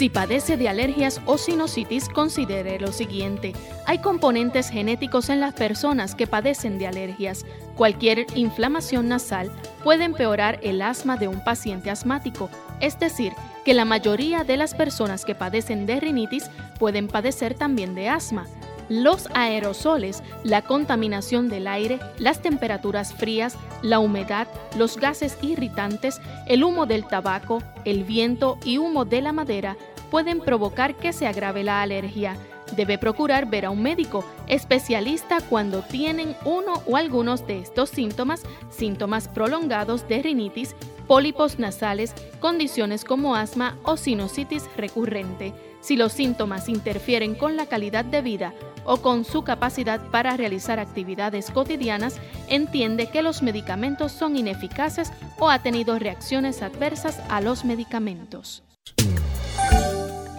Si 0.00 0.08
padece 0.08 0.56
de 0.56 0.66
alergias 0.66 1.20
o 1.26 1.36
sinusitis, 1.36 2.08
considere 2.08 2.80
lo 2.80 2.90
siguiente. 2.90 3.52
Hay 3.84 3.98
componentes 3.98 4.70
genéticos 4.70 5.28
en 5.28 5.40
las 5.40 5.52
personas 5.52 6.14
que 6.14 6.26
padecen 6.26 6.78
de 6.78 6.86
alergias. 6.86 7.44
Cualquier 7.76 8.24
inflamación 8.34 9.08
nasal 9.08 9.52
puede 9.84 10.04
empeorar 10.04 10.58
el 10.62 10.80
asma 10.80 11.18
de 11.18 11.28
un 11.28 11.44
paciente 11.44 11.90
asmático, 11.90 12.48
es 12.80 12.98
decir, 12.98 13.34
que 13.62 13.74
la 13.74 13.84
mayoría 13.84 14.42
de 14.42 14.56
las 14.56 14.74
personas 14.74 15.26
que 15.26 15.34
padecen 15.34 15.84
de 15.84 16.00
rinitis 16.00 16.50
pueden 16.78 17.06
padecer 17.06 17.52
también 17.52 17.94
de 17.94 18.08
asma. 18.08 18.46
Los 18.88 19.28
aerosoles, 19.34 20.22
la 20.42 20.62
contaminación 20.62 21.48
del 21.48 21.68
aire, 21.68 22.00
las 22.18 22.42
temperaturas 22.42 23.14
frías, 23.14 23.56
la 23.82 24.00
humedad, 24.00 24.48
los 24.76 24.96
gases 24.96 25.38
irritantes, 25.42 26.20
el 26.48 26.64
humo 26.64 26.86
del 26.86 27.06
tabaco, 27.06 27.62
el 27.84 28.02
viento 28.02 28.58
y 28.64 28.78
humo 28.78 29.04
de 29.04 29.22
la 29.22 29.32
madera 29.32 29.76
pueden 30.10 30.40
provocar 30.40 30.94
que 30.96 31.12
se 31.12 31.26
agrave 31.26 31.64
la 31.64 31.82
alergia. 31.82 32.36
Debe 32.76 32.98
procurar 32.98 33.46
ver 33.46 33.66
a 33.66 33.70
un 33.70 33.82
médico 33.82 34.24
especialista 34.46 35.40
cuando 35.40 35.82
tienen 35.82 36.36
uno 36.44 36.82
o 36.86 36.96
algunos 36.96 37.46
de 37.46 37.60
estos 37.60 37.90
síntomas, 37.90 38.42
síntomas 38.70 39.28
prolongados 39.28 40.06
de 40.08 40.22
rinitis, 40.22 40.76
pólipos 41.06 41.58
nasales, 41.58 42.14
condiciones 42.38 43.04
como 43.04 43.34
asma 43.34 43.76
o 43.82 43.96
sinusitis 43.96 44.68
recurrente. 44.76 45.52
Si 45.80 45.96
los 45.96 46.12
síntomas 46.12 46.68
interfieren 46.68 47.34
con 47.34 47.56
la 47.56 47.66
calidad 47.66 48.04
de 48.04 48.22
vida 48.22 48.54
o 48.84 48.98
con 48.98 49.24
su 49.24 49.42
capacidad 49.42 50.00
para 50.10 50.36
realizar 50.36 50.78
actividades 50.78 51.50
cotidianas, 51.50 52.20
entiende 52.48 53.08
que 53.10 53.22
los 53.22 53.42
medicamentos 53.42 54.12
son 54.12 54.36
ineficaces 54.36 55.12
o 55.38 55.50
ha 55.50 55.60
tenido 55.60 55.98
reacciones 55.98 56.62
adversas 56.62 57.20
a 57.28 57.40
los 57.40 57.64
medicamentos. 57.64 58.62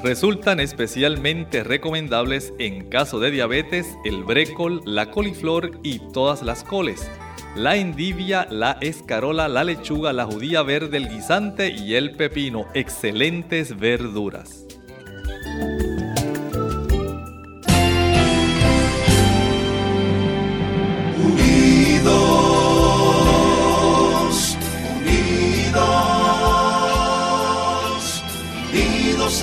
Resultan 0.04 0.60
especialmente 0.60 1.64
recomendables 1.64 2.54
en 2.58 2.90
caso 2.90 3.20
de 3.20 3.30
diabetes 3.30 3.86
el 4.04 4.24
brécol, 4.24 4.82
la 4.84 5.12
coliflor 5.12 5.80
y 5.84 6.00
todas 6.12 6.42
las 6.42 6.64
coles, 6.64 7.08
la 7.56 7.76
endivia, 7.76 8.48
la 8.50 8.78
escarola, 8.82 9.48
la 9.48 9.64
lechuga, 9.64 10.12
la 10.12 10.26
judía 10.26 10.64
verde, 10.64 10.98
el 10.98 11.08
guisante 11.08 11.70
y 11.70 11.94
el 11.94 12.16
pepino, 12.16 12.66
excelentes 12.74 13.78
verduras. 13.78 14.66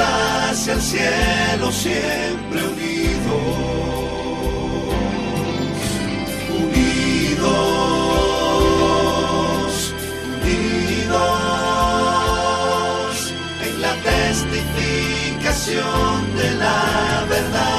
Hacia 0.00 0.74
el 0.74 0.80
cielo 0.80 1.72
siempre 1.72 2.64
unidos, 2.64 3.32
unidos, 6.50 7.48
unidos 10.42 11.18
en 13.64 13.82
la 13.82 13.94
testificación 13.94 16.36
de 16.36 16.54
la 16.54 17.24
verdad, 17.28 17.77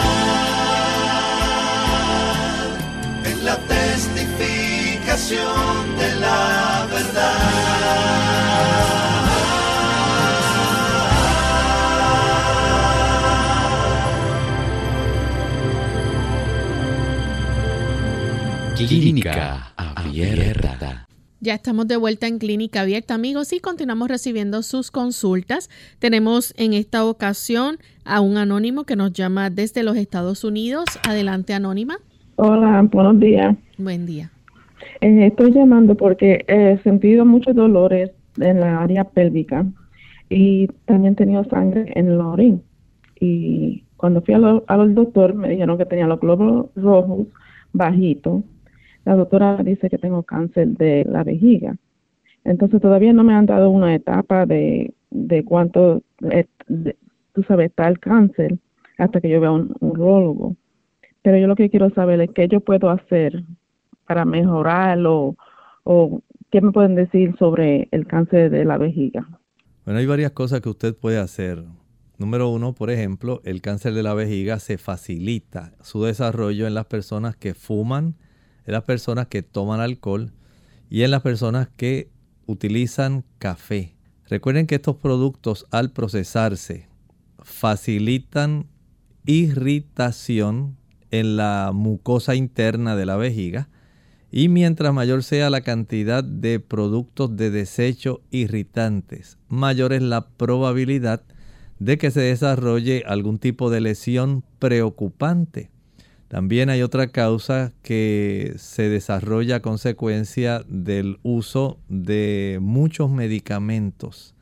Clínica 18.88 19.74
Abierta. 19.76 21.06
Ya 21.42 21.54
estamos 21.54 21.86
de 21.90 21.98
vuelta 21.98 22.28
en 22.28 22.40
Clínica 22.40 22.80
Abierta, 22.80 23.14
amigos, 23.14 23.52
y 23.52 23.60
continuamos 23.60 24.08
recibiendo 24.08 24.62
sus 24.62 24.90
consultas. 24.90 25.70
Tenemos 26.00 26.54
en 26.58 26.72
esta 26.72 27.04
ocasión 27.04 27.76
a 28.06 28.22
un 28.22 28.38
anónimo 28.38 28.86
que 28.86 28.96
nos 28.96 29.12
llama 29.12 29.50
desde 29.50 29.84
los 29.84 29.98
Estados 29.98 30.46
Unidos. 30.46 30.86
Adelante, 31.06 31.54
anónima. 31.54 31.98
Hola, 32.38 32.88
buenos 32.90 33.20
días. 33.20 33.58
Buen 33.78 34.06
día. 34.06 34.32
Eh, 35.02 35.26
estoy 35.26 35.52
llamando 35.52 35.96
porque 35.96 36.46
he 36.48 36.78
sentido 36.82 37.26
muchos 37.26 37.56
dolores 37.56 38.12
en 38.40 38.62
la 38.62 38.82
área 38.82 39.04
pélvica 39.04 39.66
y 40.30 40.68
también 40.86 41.16
he 41.16 41.18
tenido 41.18 41.44
sangre 41.50 41.92
en 41.96 42.08
el 42.08 42.22
orín. 42.22 42.64
Y 43.20 43.84
cuando 43.98 44.22
fui 44.22 44.36
al, 44.36 44.64
al 44.68 44.96
doctor 44.96 45.34
me 45.34 45.50
dijeron 45.50 45.78
que 45.78 45.86
tenía 45.86 46.08
los 46.08 46.22
glóbulos 46.22 46.68
rojos 46.78 47.28
bajitos 47.74 48.42
la 49.06 49.16
doctora 49.16 49.58
dice 49.64 49.90
que 49.90 49.98
tengo 49.98 50.24
cáncer 50.24 50.68
de 50.70 51.06
la 51.10 51.24
vejiga. 51.24 51.76
Entonces 52.44 52.82
todavía 52.82 53.14
no 53.14 53.24
me 53.24 53.34
han 53.34 53.46
dado 53.46 53.70
una 53.70 53.94
etapa 53.94 54.46
de, 54.46 54.94
de 55.12 55.44
cuánto, 55.44 56.02
tú 57.34 57.44
sabes, 57.44 57.70
está 57.70 57.88
el 57.88 58.00
cáncer 58.00 58.58
hasta 58.98 59.22
que 59.22 59.30
yo 59.30 59.42
vea 59.42 59.52
un 59.52 59.76
urologo. 59.80 60.56
Pero 61.22 61.38
yo 61.38 61.48
lo 61.48 61.56
que 61.56 61.70
quiero 61.70 61.90
saber 61.92 62.22
es 62.22 62.30
qué 62.34 62.48
yo 62.48 62.62
puedo 62.62 62.90
hacer 62.90 63.44
para 64.08 64.26
mejorarlo 64.26 65.36
o 65.84 66.22
qué 66.52 66.62
me 66.62 66.72
pueden 66.72 66.96
decir 66.96 67.36
sobre 67.38 67.88
el 67.92 68.08
cáncer 68.08 68.50
de 68.50 68.66
la 68.66 68.78
vejiga. 68.78 69.28
Bueno, 69.86 70.00
hay 70.00 70.06
varias 70.06 70.32
cosas 70.32 70.62
que 70.62 70.70
usted 70.70 70.96
puede 70.96 71.18
hacer. 71.18 71.64
Número 72.18 72.50
uno, 72.50 72.74
por 72.74 72.90
ejemplo, 72.90 73.42
el 73.46 73.62
cáncer 73.62 73.94
de 73.94 74.04
la 74.04 74.14
vejiga 74.14 74.60
se 74.60 74.78
facilita 74.78 75.74
su 75.82 76.04
desarrollo 76.04 76.68
en 76.68 76.74
las 76.74 76.86
personas 76.86 77.36
que 77.36 77.54
fuman, 77.54 78.16
en 78.70 78.74
las 78.74 78.84
personas 78.84 79.26
que 79.26 79.42
toman 79.42 79.82
alcohol 79.82 80.32
y 80.92 81.02
en 81.02 81.10
las 81.10 81.24
personas 81.24 81.70
que 81.76 82.12
utilizan 82.46 83.24
café. 83.40 83.96
Recuerden 84.28 84.68
que 84.68 84.76
estos 84.76 84.96
productos 84.98 85.66
al 85.72 85.90
procesarse 85.90 86.88
facilitan 87.40 88.68
irritación 89.26 90.78
en 91.10 91.36
la 91.36 91.72
mucosa 91.74 92.36
interna 92.36 92.96
de 92.96 93.08
la 93.08 93.18
vejiga 93.18 93.70
y 94.32 94.50
mientras 94.50 94.94
mayor 94.94 95.24
sea 95.24 95.50
la 95.50 95.62
cantidad 95.62 96.24
de 96.24 96.60
productos 96.60 97.36
de 97.36 97.50
desecho 97.50 98.22
irritantes, 98.30 99.40
mayor 99.48 99.94
es 99.94 100.04
la 100.04 100.28
probabilidad 100.28 101.24
de 101.80 101.98
que 101.98 102.12
se 102.12 102.22
desarrolle 102.22 103.04
algún 103.08 103.40
tipo 103.40 103.72
de 103.72 103.82
lesión 103.82 104.44
preocupante. 104.60 105.72
También 106.30 106.70
hay 106.70 106.84
otra 106.84 107.08
causa 107.08 107.74
que 107.82 108.54
se 108.58 108.88
desarrolla 108.88 109.58
a 109.58 109.62
consecuencia 109.62 110.64
del 110.68 111.20
uso 111.24 111.80
de 111.90 112.60
muchos 112.62 113.10
medicamentos. 113.10 114.36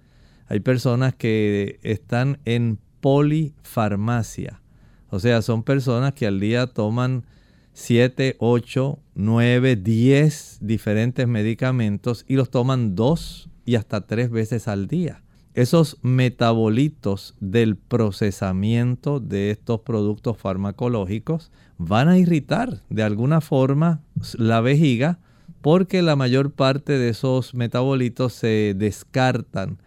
Hay 0.48 0.60
personas 0.60 1.16
que 1.16 1.80
están 1.84 2.40
en 2.44 2.78
polifarmacia, 3.00 4.62
o 5.10 5.20
sea, 5.20 5.42
son 5.42 5.64
personas 5.64 6.12
que 6.14 6.28
al 6.28 6.42
día 6.42 6.68
toman 6.68 7.24
7, 7.72 8.36
8, 8.40 9.00
9, 9.16 9.76
10 9.78 10.58
diferentes 10.60 11.26
medicamentos 11.26 12.26
y 12.28 12.36
los 12.36 12.50
toman 12.50 12.96
dos 12.96 13.50
y 13.66 13.76
hasta 13.76 14.06
tres 14.06 14.30
veces 14.30 14.68
al 14.68 14.88
día. 14.88 15.22
Esos 15.58 15.98
metabolitos 16.04 17.34
del 17.40 17.78
procesamiento 17.78 19.20
de 19.20 19.50
estos 19.50 19.80
productos 19.80 20.38
farmacológicos 20.38 21.52
van 21.80 22.10
a 22.10 22.20
irritar 22.20 22.84
de 22.92 23.02
alguna 23.02 23.42
forma 23.42 24.04
la 24.38 24.62
vejiga 24.62 25.18
porque 25.64 26.04
la 26.04 26.16
mayor 26.16 26.52
parte 26.52 27.00
de 27.00 27.10
esos 27.10 27.56
metabolitos 27.56 28.34
se 28.34 28.76
descartan 28.78 29.80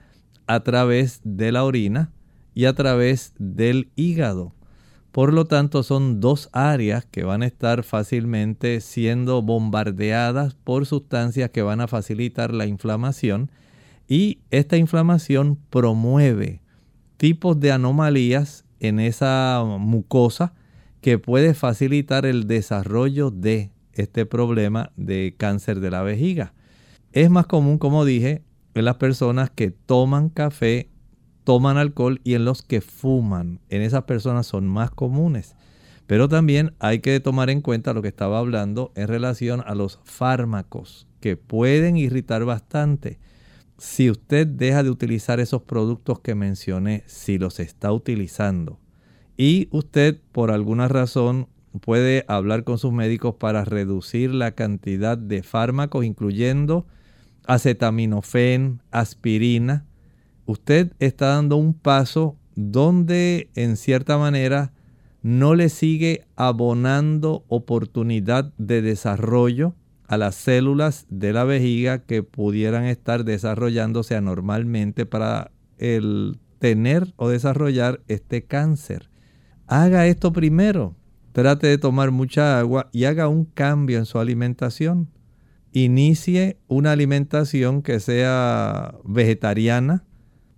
a 0.48 0.59
través 0.64 1.20
de 1.22 1.52
la 1.52 1.62
orina 1.62 2.11
y 2.52 2.64
a 2.64 2.72
través 2.72 3.33
del 3.38 3.90
hígado. 3.94 4.52
Por 5.12 5.33
lo 5.33 5.44
tanto, 5.44 5.85
son 5.85 6.18
dos 6.18 6.48
áreas 6.50 7.06
que 7.06 7.22
van 7.22 7.42
a 7.42 7.46
estar 7.46 7.85
fácilmente 7.85 8.80
siendo 8.80 9.40
bombardeadas 9.40 10.54
por 10.54 10.85
sustancias 10.85 11.50
que 11.50 11.62
van 11.62 11.80
a 11.80 11.87
facilitar 11.87 12.52
la 12.52 12.66
inflamación 12.66 13.52
y 14.10 14.40
esta 14.50 14.76
inflamación 14.76 15.56
promueve 15.70 16.60
tipos 17.16 17.60
de 17.60 17.70
anomalías 17.70 18.64
en 18.80 18.98
esa 18.98 19.62
mucosa 19.64 20.52
que 21.00 21.18
puede 21.18 21.54
facilitar 21.54 22.26
el 22.26 22.48
desarrollo 22.48 23.30
de 23.30 23.70
este 23.92 24.26
problema 24.26 24.90
de 24.96 25.36
cáncer 25.38 25.78
de 25.78 25.92
la 25.92 26.02
vejiga. 26.02 26.54
Es 27.12 27.30
más 27.30 27.46
común, 27.46 27.78
como 27.78 28.04
dije, 28.04 28.42
en 28.74 28.84
las 28.84 28.96
personas 28.96 29.48
que 29.48 29.70
toman 29.70 30.28
café 30.28 30.90
toman 31.44 31.76
alcohol 31.78 32.20
y 32.24 32.34
en 32.34 32.44
los 32.44 32.62
que 32.62 32.80
fuman. 32.80 33.60
En 33.68 33.80
esas 33.80 34.04
personas 34.04 34.46
son 34.46 34.66
más 34.66 34.90
comunes. 34.90 35.54
Pero 36.08 36.28
también 36.28 36.74
hay 36.80 36.98
que 36.98 37.20
tomar 37.20 37.48
en 37.48 37.60
cuenta 37.60 37.92
lo 37.92 38.02
que 38.02 38.08
estaba 38.08 38.40
hablando 38.40 38.90
en 38.96 39.06
relación 39.06 39.62
a 39.64 39.76
los 39.76 40.00
fármacos 40.02 41.06
que 41.20 41.36
pueden 41.36 41.96
irritar 41.96 42.44
bastante. 42.44 43.20
Si 43.80 44.10
usted 44.10 44.46
deja 44.46 44.82
de 44.82 44.90
utilizar 44.90 45.40
esos 45.40 45.62
productos 45.62 46.20
que 46.20 46.34
mencioné, 46.34 47.02
si 47.06 47.38
los 47.38 47.58
está 47.60 47.90
utilizando, 47.94 48.78
y 49.38 49.68
usted 49.70 50.20
por 50.32 50.50
alguna 50.50 50.86
razón 50.86 51.48
puede 51.80 52.26
hablar 52.28 52.64
con 52.64 52.76
sus 52.76 52.92
médicos 52.92 53.36
para 53.36 53.64
reducir 53.64 54.34
la 54.34 54.52
cantidad 54.52 55.16
de 55.16 55.42
fármacos, 55.42 56.04
incluyendo 56.04 56.84
acetaminofén, 57.46 58.82
aspirina, 58.90 59.86
usted 60.44 60.92
está 60.98 61.28
dando 61.28 61.56
un 61.56 61.72
paso 61.72 62.36
donde 62.56 63.48
en 63.54 63.78
cierta 63.78 64.18
manera 64.18 64.74
no 65.22 65.54
le 65.54 65.70
sigue 65.70 66.26
abonando 66.36 67.46
oportunidad 67.48 68.52
de 68.58 68.82
desarrollo 68.82 69.74
a 70.10 70.18
las 70.18 70.34
células 70.34 71.06
de 71.08 71.32
la 71.32 71.44
vejiga 71.44 72.00
que 72.00 72.24
pudieran 72.24 72.84
estar 72.84 73.24
desarrollándose 73.24 74.16
anormalmente 74.16 75.06
para 75.06 75.52
el 75.78 76.40
tener 76.58 77.14
o 77.14 77.28
desarrollar 77.28 78.00
este 78.08 78.42
cáncer. 78.42 79.08
Haga 79.68 80.08
esto 80.08 80.32
primero. 80.32 80.96
Trate 81.30 81.68
de 81.68 81.78
tomar 81.78 82.10
mucha 82.10 82.58
agua 82.58 82.88
y 82.90 83.04
haga 83.04 83.28
un 83.28 83.44
cambio 83.44 83.98
en 83.98 84.04
su 84.04 84.18
alimentación. 84.18 85.08
Inicie 85.70 86.58
una 86.66 86.90
alimentación 86.90 87.80
que 87.80 88.00
sea 88.00 88.96
vegetariana, 89.04 90.02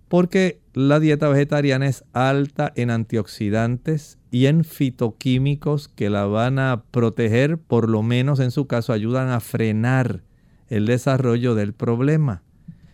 porque 0.07 0.63
la 0.73 0.99
dieta 0.99 1.29
vegetariana 1.29 1.85
es 1.85 2.03
alta 2.11 2.73
en 2.75 2.89
antioxidantes 2.89 4.17
y 4.33 4.47
en 4.47 4.63
fitoquímicos 4.63 5.89
que 5.89 6.09
la 6.09 6.25
van 6.25 6.57
a 6.57 6.85
proteger, 6.89 7.59
por 7.59 7.87
lo 7.87 8.01
menos 8.01 8.39
en 8.39 8.49
su 8.49 8.65
caso 8.65 8.91
ayudan 8.91 9.29
a 9.29 9.39
frenar 9.39 10.23
el 10.69 10.87
desarrollo 10.87 11.53
del 11.53 11.73
problema. 11.73 12.41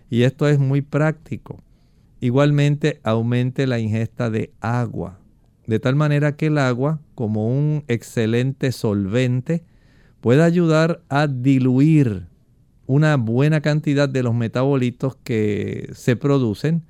Y 0.09 0.23
esto 0.23 0.49
es 0.49 0.59
muy 0.59 0.81
práctico. 0.81 1.63
Igualmente 2.19 2.99
aumente 3.03 3.67
la 3.67 3.79
ingesta 3.79 4.29
de 4.29 4.51
agua, 4.59 5.17
de 5.65 5.79
tal 5.79 5.95
manera 5.95 6.35
que 6.35 6.47
el 6.47 6.57
agua, 6.57 6.99
como 7.15 7.47
un 7.47 7.85
excelente 7.87 8.73
solvente, 8.73 9.63
pueda 10.19 10.43
ayudar 10.43 11.03
a 11.07 11.27
diluir 11.27 12.27
una 12.85 13.15
buena 13.15 13.61
cantidad 13.61 14.09
de 14.09 14.23
los 14.23 14.35
metabolitos 14.35 15.15
que 15.23 15.89
se 15.93 16.17
producen 16.17 16.83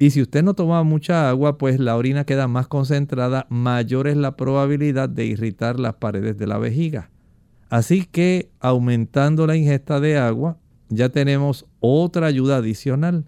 y 0.00 0.12
si 0.12 0.22
usted 0.22 0.42
no 0.42 0.54
toma 0.54 0.82
mucha 0.82 1.28
agua, 1.28 1.58
pues 1.58 1.78
la 1.78 1.94
orina 1.94 2.24
queda 2.24 2.48
más 2.48 2.66
concentrada, 2.68 3.46
mayor 3.50 4.08
es 4.08 4.16
la 4.16 4.34
probabilidad 4.34 5.10
de 5.10 5.26
irritar 5.26 5.78
las 5.78 5.96
paredes 5.96 6.38
de 6.38 6.46
la 6.46 6.56
vejiga. 6.56 7.10
Así 7.68 8.06
que 8.06 8.48
aumentando 8.60 9.46
la 9.46 9.56
ingesta 9.56 10.00
de 10.00 10.16
agua, 10.16 10.56
ya 10.88 11.10
tenemos 11.10 11.66
otra 11.80 12.28
ayuda 12.28 12.56
adicional. 12.56 13.26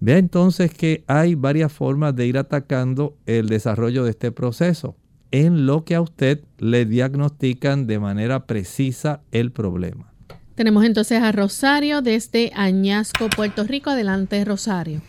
Vea 0.00 0.18
entonces 0.18 0.74
que 0.74 1.04
hay 1.06 1.36
varias 1.36 1.72
formas 1.72 2.16
de 2.16 2.26
ir 2.26 2.38
atacando 2.38 3.16
el 3.26 3.48
desarrollo 3.48 4.02
de 4.02 4.10
este 4.10 4.32
proceso, 4.32 4.96
en 5.30 5.64
lo 5.64 5.84
que 5.84 5.94
a 5.94 6.00
usted 6.00 6.42
le 6.58 6.86
diagnostican 6.86 7.86
de 7.86 8.00
manera 8.00 8.46
precisa 8.46 9.22
el 9.30 9.52
problema. 9.52 10.12
Tenemos 10.56 10.84
entonces 10.84 11.22
a 11.22 11.30
Rosario 11.30 12.02
desde 12.02 12.50
Añasco, 12.56 13.28
Puerto 13.28 13.62
Rico. 13.62 13.90
Adelante, 13.90 14.44
Rosario. 14.44 15.02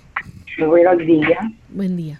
Buenos 0.57 0.97
días. 0.99 1.39
Buen 1.69 1.95
día. 1.95 2.17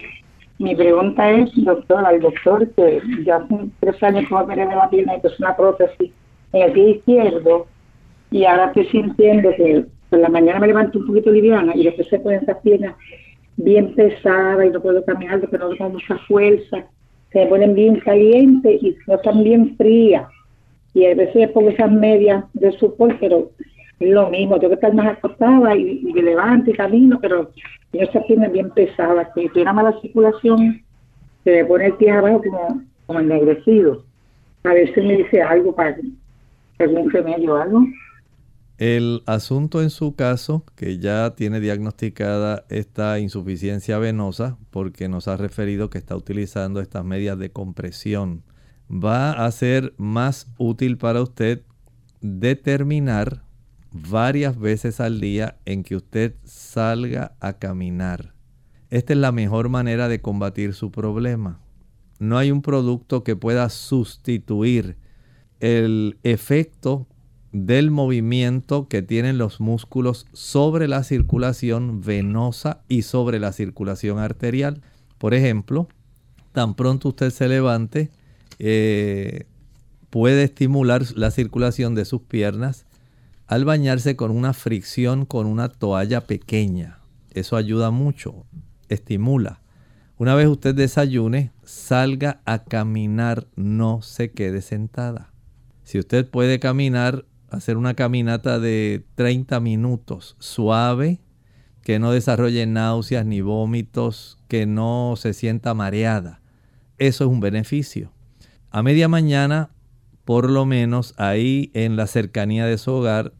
Mi 0.58 0.74
pregunta 0.74 1.30
es, 1.30 1.50
doctor, 1.56 2.04
al 2.04 2.20
doctor 2.20 2.68
que 2.74 3.00
ya 3.24 3.36
hace 3.36 3.54
tres 3.80 4.02
años 4.02 4.26
que 4.28 4.34
me 4.34 4.40
operé 4.40 4.66
de 4.66 4.74
la 4.76 4.88
pierna 4.88 5.16
y 5.16 5.20
pues 5.20 5.38
una 5.40 5.56
prótesis 5.56 6.12
en 6.52 6.62
el 6.62 6.72
pie 6.72 6.90
izquierdo 6.90 7.66
y 8.30 8.44
ahora 8.44 8.66
estoy 8.66 8.86
sintiendo 8.86 9.50
que 9.56 9.84
por 10.08 10.20
la 10.20 10.28
mañana 10.28 10.60
me 10.60 10.68
levanto 10.68 10.98
un 10.98 11.06
poquito 11.06 11.30
liviana 11.30 11.72
y 11.74 11.84
después 11.84 12.08
se 12.08 12.18
ponen 12.20 12.42
esas 12.42 12.58
piernas 12.58 12.94
bien 13.56 13.94
pesadas 13.94 14.66
y 14.66 14.70
no 14.70 14.80
puedo 14.80 15.04
caminar 15.04 15.40
porque 15.40 15.58
no 15.58 15.70
tengo 15.70 15.90
mucha 15.90 16.16
fuerza. 16.28 16.84
Se 17.32 17.40
me 17.40 17.46
ponen 17.46 17.74
bien 17.74 18.00
calientes 18.00 18.82
y 18.82 18.96
no 19.06 19.14
están 19.14 19.42
bien 19.42 19.76
frías. 19.76 20.28
Y 20.94 21.06
a 21.06 21.14
veces 21.14 21.50
pongo 21.50 21.70
esas 21.70 21.90
medias 21.90 22.44
de 22.52 22.72
support, 22.72 23.16
pero 23.18 23.50
es 23.58 23.71
lo 24.10 24.30
mismo, 24.30 24.58
tengo 24.58 24.70
que 24.70 24.74
estar 24.74 24.94
más 24.94 25.16
acostada 25.16 25.76
y, 25.76 26.00
y 26.06 26.12
me 26.12 26.22
levanto 26.22 26.70
y 26.70 26.74
camino, 26.74 27.18
pero 27.20 27.50
y 27.92 27.98
esa 27.98 28.24
pierna 28.24 28.48
bien 28.48 28.70
pesada, 28.70 29.30
si 29.34 29.48
tiene 29.50 29.72
mala 29.72 29.94
circulación, 30.00 30.82
se 31.44 31.50
me 31.50 31.64
pone 31.66 31.86
el 31.86 31.94
pie 31.94 32.10
abajo 32.10 32.40
como, 32.42 32.82
como 33.06 33.20
ennegrecido. 33.20 34.04
A 34.64 34.72
veces 34.72 35.04
me 35.04 35.18
dice 35.18 35.42
algo 35.42 35.74
para 35.74 35.96
algún 36.78 37.10
remedio 37.10 37.54
o 37.54 37.56
algo. 37.56 37.84
El 38.78 39.22
asunto 39.26 39.82
en 39.82 39.90
su 39.90 40.16
caso, 40.16 40.64
que 40.74 40.98
ya 40.98 41.34
tiene 41.34 41.60
diagnosticada 41.60 42.64
esta 42.70 43.18
insuficiencia 43.18 43.98
venosa, 43.98 44.56
porque 44.70 45.08
nos 45.08 45.28
ha 45.28 45.36
referido 45.36 45.90
que 45.90 45.98
está 45.98 46.16
utilizando 46.16 46.80
estas 46.80 47.04
medias 47.04 47.38
de 47.38 47.50
compresión, 47.50 48.42
va 48.90 49.32
a 49.32 49.50
ser 49.52 49.92
más 49.98 50.50
útil 50.58 50.96
para 50.96 51.22
usted 51.22 51.62
determinar 52.22 53.42
varias 53.92 54.58
veces 54.58 55.00
al 55.00 55.20
día 55.20 55.56
en 55.64 55.82
que 55.82 55.96
usted 55.96 56.34
salga 56.44 57.34
a 57.40 57.54
caminar. 57.54 58.34
Esta 58.90 59.12
es 59.12 59.18
la 59.18 59.32
mejor 59.32 59.68
manera 59.68 60.08
de 60.08 60.20
combatir 60.20 60.74
su 60.74 60.90
problema. 60.90 61.60
No 62.18 62.38
hay 62.38 62.50
un 62.50 62.62
producto 62.62 63.24
que 63.24 63.36
pueda 63.36 63.68
sustituir 63.68 64.96
el 65.60 66.18
efecto 66.22 67.06
del 67.52 67.90
movimiento 67.90 68.88
que 68.88 69.02
tienen 69.02 69.38
los 69.38 69.60
músculos 69.60 70.26
sobre 70.32 70.88
la 70.88 71.04
circulación 71.04 72.00
venosa 72.00 72.82
y 72.88 73.02
sobre 73.02 73.38
la 73.38 73.52
circulación 73.52 74.18
arterial. 74.18 74.80
Por 75.18 75.34
ejemplo, 75.34 75.88
tan 76.52 76.74
pronto 76.74 77.10
usted 77.10 77.30
se 77.30 77.48
levante, 77.48 78.10
eh, 78.58 79.46
puede 80.08 80.44
estimular 80.44 81.02
la 81.14 81.30
circulación 81.30 81.94
de 81.94 82.04
sus 82.04 82.22
piernas 82.22 82.86
al 83.52 83.66
bañarse 83.66 84.16
con 84.16 84.30
una 84.30 84.54
fricción 84.54 85.26
con 85.26 85.46
una 85.46 85.68
toalla 85.68 86.22
pequeña. 86.22 87.00
Eso 87.32 87.56
ayuda 87.56 87.90
mucho, 87.90 88.46
estimula. 88.88 89.60
Una 90.16 90.34
vez 90.34 90.46
usted 90.46 90.74
desayune, 90.74 91.52
salga 91.62 92.40
a 92.46 92.64
caminar, 92.64 93.48
no 93.54 94.00
se 94.00 94.30
quede 94.30 94.62
sentada. 94.62 95.34
Si 95.82 95.98
usted 95.98 96.26
puede 96.26 96.60
caminar, 96.60 97.26
hacer 97.50 97.76
una 97.76 97.92
caminata 97.92 98.58
de 98.58 99.04
30 99.16 99.60
minutos, 99.60 100.34
suave, 100.38 101.20
que 101.82 101.98
no 101.98 102.10
desarrolle 102.10 102.64
náuseas 102.64 103.26
ni 103.26 103.42
vómitos, 103.42 104.38
que 104.48 104.64
no 104.64 105.12
se 105.18 105.34
sienta 105.34 105.74
mareada. 105.74 106.40
Eso 106.96 107.24
es 107.24 107.30
un 107.30 107.40
beneficio. 107.40 108.14
A 108.70 108.82
media 108.82 109.08
mañana, 109.08 109.68
por 110.24 110.48
lo 110.48 110.64
menos 110.64 111.12
ahí 111.18 111.70
en 111.74 111.96
la 111.96 112.06
cercanía 112.06 112.64
de 112.64 112.78
su 112.78 112.92
hogar, 112.92 113.34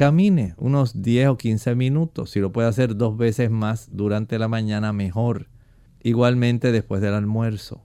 camine 0.00 0.54
unos 0.56 1.02
10 1.02 1.28
o 1.28 1.36
15 1.36 1.74
minutos. 1.74 2.30
Si 2.30 2.40
lo 2.40 2.52
puede 2.52 2.68
hacer 2.68 2.96
dos 2.96 3.18
veces 3.18 3.50
más 3.50 3.90
durante 3.92 4.38
la 4.38 4.48
mañana, 4.48 4.94
mejor. 4.94 5.50
Igualmente 6.02 6.72
después 6.72 7.02
del 7.02 7.12
almuerzo. 7.12 7.82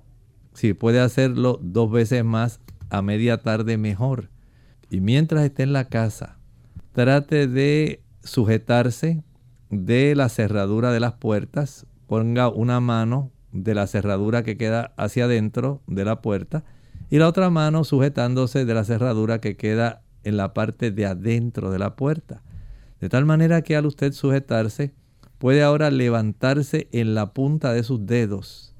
Si 0.53 0.73
puede 0.73 1.01
hacerlo 1.01 1.59
dos 1.61 1.91
veces 1.91 2.23
más 2.23 2.61
a 2.89 3.01
media 3.01 3.39
tarde 3.39 3.77
mejor. 3.77 4.29
Y 4.89 5.01
mientras 5.01 5.43
esté 5.43 5.63
en 5.63 5.73
la 5.73 5.89
casa, 5.89 6.39
trate 6.93 7.47
de 7.47 8.01
sujetarse 8.23 9.21
de 9.69 10.15
la 10.15 10.29
cerradura 10.29 10.93
de 10.93 11.01
las 11.01 11.15
puertas, 11.15 11.85
ponga 12.07 12.47
una 12.47 12.79
mano 12.79 13.33
de 13.51 13.75
la 13.75 13.87
cerradura 13.87 14.41
que 14.43 14.55
queda 14.55 14.93
hacia 14.95 15.25
adentro 15.25 15.81
de 15.85 16.05
la 16.05 16.21
puerta 16.21 16.63
y 17.09 17.17
la 17.17 17.27
otra 17.27 17.49
mano 17.49 17.83
sujetándose 17.83 18.63
de 18.63 18.73
la 18.73 18.85
cerradura 18.85 19.41
que 19.41 19.57
queda 19.57 20.04
en 20.25 20.35
la 20.35 20.53
parte 20.53 20.91
de 20.91 21.05
adentro 21.05 21.71
de 21.71 21.79
la 21.79 21.95
puerta. 21.95 22.41
De 22.99 23.07
tal 23.07 23.25
manera 23.25 23.61
que 23.61 23.75
al 23.75 23.85
usted 23.85 24.11
sujetarse, 24.11 24.93
puede 25.37 25.63
ahora 25.63 25.89
levantarse 25.91 26.89
en 26.91 27.15
la 27.15 27.33
punta 27.33 27.71
de 27.71 27.83
sus 27.83 28.05
dedos. 28.05 28.73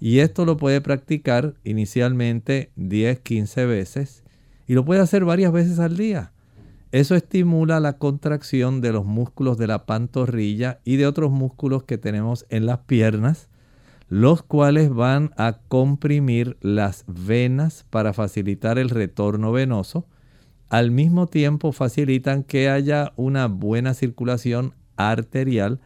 Y 0.00 0.18
esto 0.18 0.44
lo 0.44 0.56
puede 0.56 0.80
practicar 0.80 1.54
inicialmente 1.64 2.72
10, 2.76 3.20
15 3.20 3.66
veces 3.66 4.24
y 4.66 4.74
lo 4.74 4.84
puede 4.84 5.00
hacer 5.00 5.24
varias 5.24 5.52
veces 5.52 5.78
al 5.78 5.96
día. 5.96 6.32
Eso 6.92 7.14
estimula 7.14 7.78
la 7.78 7.98
contracción 7.98 8.80
de 8.80 8.92
los 8.92 9.04
músculos 9.04 9.58
de 9.58 9.68
la 9.68 9.86
pantorrilla 9.86 10.80
y 10.84 10.96
de 10.96 11.06
otros 11.06 11.30
músculos 11.30 11.84
que 11.84 11.98
tenemos 11.98 12.46
en 12.48 12.66
las 12.66 12.78
piernas, 12.78 13.48
los 14.08 14.42
cuales 14.42 14.90
van 14.90 15.32
a 15.36 15.58
comprimir 15.68 16.56
las 16.60 17.04
venas 17.06 17.86
para 17.90 18.12
facilitar 18.12 18.78
el 18.78 18.90
retorno 18.90 19.52
venoso. 19.52 20.06
Al 20.70 20.92
mismo 20.92 21.26
tiempo 21.26 21.72
facilitan 21.72 22.44
que 22.44 22.68
haya 22.68 23.12
una 23.16 23.48
buena 23.48 23.92
circulación 23.92 24.72
arterial 24.96 25.80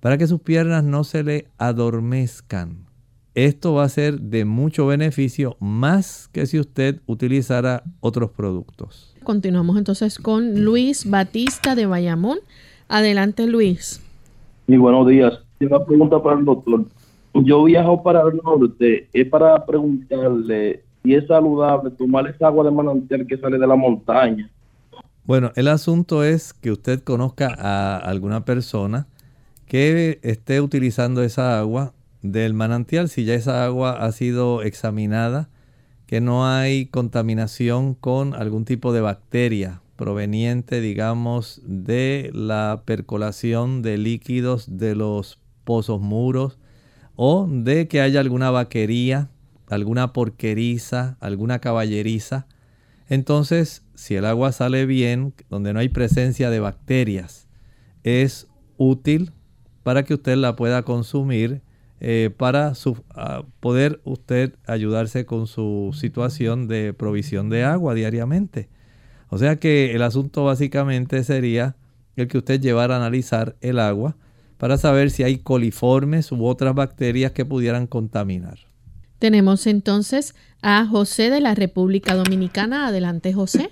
para 0.00 0.16
que 0.16 0.26
sus 0.26 0.40
piernas 0.40 0.84
no 0.84 1.04
se 1.04 1.22
le 1.22 1.48
adormezcan. 1.58 2.86
Esto 3.34 3.74
va 3.74 3.84
a 3.84 3.88
ser 3.90 4.20
de 4.20 4.46
mucho 4.46 4.86
beneficio 4.86 5.56
más 5.60 6.28
que 6.28 6.46
si 6.46 6.58
usted 6.58 7.02
utilizara 7.04 7.82
otros 8.00 8.30
productos. 8.30 9.14
Continuamos 9.22 9.76
entonces 9.76 10.18
con 10.18 10.64
Luis 10.64 11.10
Batista 11.10 11.74
de 11.74 11.84
Bayamón. 11.84 12.38
Adelante 12.88 13.46
Luis. 13.46 14.02
Y 14.66 14.78
buenos 14.78 15.06
días. 15.08 15.40
Tengo 15.58 15.76
una 15.76 15.84
pregunta 15.84 16.22
para 16.22 16.38
el 16.38 16.46
doctor. 16.46 16.86
Yo 17.34 17.64
viajo 17.64 18.02
para 18.02 18.22
el 18.22 18.40
norte, 18.42 19.08
es 19.12 19.28
para 19.28 19.66
preguntarle 19.66 20.84
si 21.02 21.14
es 21.14 21.26
saludable 21.26 21.90
tomar 21.90 22.26
esa 22.28 22.46
agua 22.46 22.64
de 22.64 22.70
manantial 22.70 23.26
que 23.26 23.36
sale 23.38 23.58
de 23.58 23.66
la 23.66 23.76
montaña. 23.76 24.50
Bueno, 25.24 25.52
el 25.54 25.68
asunto 25.68 26.24
es 26.24 26.52
que 26.52 26.72
usted 26.72 27.02
conozca 27.02 27.54
a 27.58 27.96
alguna 27.96 28.44
persona 28.44 29.06
que 29.66 30.18
esté 30.22 30.60
utilizando 30.60 31.22
esa 31.22 31.58
agua 31.58 31.92
del 32.22 32.54
manantial, 32.54 33.08
si 33.08 33.24
ya 33.24 33.34
esa 33.34 33.64
agua 33.64 33.92
ha 34.04 34.12
sido 34.12 34.62
examinada, 34.62 35.48
que 36.06 36.20
no 36.20 36.46
hay 36.46 36.86
contaminación 36.86 37.94
con 37.94 38.34
algún 38.34 38.64
tipo 38.64 38.92
de 38.92 39.00
bacteria 39.00 39.80
proveniente, 39.96 40.80
digamos, 40.80 41.62
de 41.64 42.30
la 42.34 42.82
percolación 42.84 43.82
de 43.82 43.98
líquidos 43.98 44.78
de 44.78 44.94
los 44.94 45.38
pozos 45.64 46.00
muros 46.00 46.58
o 47.16 47.46
de 47.48 47.88
que 47.88 48.00
haya 48.00 48.20
alguna 48.20 48.50
vaquería, 48.50 49.30
alguna 49.72 50.12
porqueriza, 50.12 51.16
alguna 51.20 51.58
caballeriza. 51.58 52.46
Entonces, 53.08 53.82
si 53.94 54.14
el 54.14 54.24
agua 54.24 54.52
sale 54.52 54.86
bien, 54.86 55.34
donde 55.48 55.72
no 55.72 55.80
hay 55.80 55.88
presencia 55.88 56.50
de 56.50 56.60
bacterias, 56.60 57.48
es 58.02 58.48
útil 58.76 59.32
para 59.82 60.04
que 60.04 60.14
usted 60.14 60.36
la 60.36 60.56
pueda 60.56 60.82
consumir 60.82 61.62
eh, 62.00 62.30
para 62.36 62.72
poder 63.60 64.00
usted 64.04 64.54
ayudarse 64.66 65.24
con 65.24 65.46
su 65.46 65.96
situación 65.98 66.68
de 66.68 66.92
provisión 66.92 67.48
de 67.48 67.64
agua 67.64 67.94
diariamente. 67.94 68.68
O 69.28 69.38
sea 69.38 69.56
que 69.56 69.94
el 69.94 70.02
asunto 70.02 70.44
básicamente 70.44 71.24
sería 71.24 71.76
el 72.16 72.28
que 72.28 72.38
usted 72.38 72.60
llevara 72.60 72.94
a 72.94 72.98
analizar 72.98 73.56
el 73.60 73.78
agua 73.78 74.16
para 74.58 74.76
saber 74.76 75.10
si 75.10 75.22
hay 75.22 75.38
coliformes 75.38 76.30
u 76.30 76.44
otras 76.44 76.74
bacterias 76.74 77.32
que 77.32 77.44
pudieran 77.44 77.86
contaminar. 77.86 78.71
Tenemos 79.22 79.68
entonces 79.68 80.34
a 80.62 80.84
José 80.84 81.30
de 81.30 81.40
la 81.40 81.54
República 81.54 82.16
Dominicana. 82.16 82.88
Adelante, 82.88 83.32
José. 83.32 83.70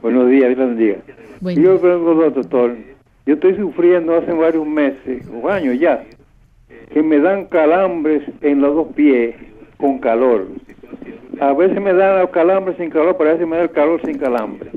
Buenos 0.00 0.30
días, 0.30 0.54
Dios 0.54 0.58
bendiga. 0.60 0.98
Yo 1.60 1.80
pregunto, 1.80 2.30
doctor, 2.30 2.76
yo 3.26 3.34
estoy 3.34 3.56
sufriendo 3.56 4.16
hace 4.16 4.30
varios 4.30 4.64
meses 4.64 5.26
o 5.34 5.48
años 5.48 5.76
ya 5.80 6.04
que 6.92 7.02
me 7.02 7.18
dan 7.18 7.46
calambres 7.46 8.22
en 8.42 8.60
los 8.60 8.76
dos 8.76 8.94
pies 8.94 9.34
con 9.76 9.98
calor. 9.98 10.46
A 11.40 11.52
veces 11.52 11.82
me 11.82 11.92
dan 11.92 12.20
los 12.20 12.30
calambres 12.30 12.76
sin 12.76 12.90
calor, 12.90 13.16
pero 13.18 13.30
a 13.30 13.32
veces 13.32 13.48
me 13.48 13.56
da 13.56 13.64
el 13.64 13.72
calor 13.72 14.00
sin 14.04 14.18
calambre. 14.18 14.70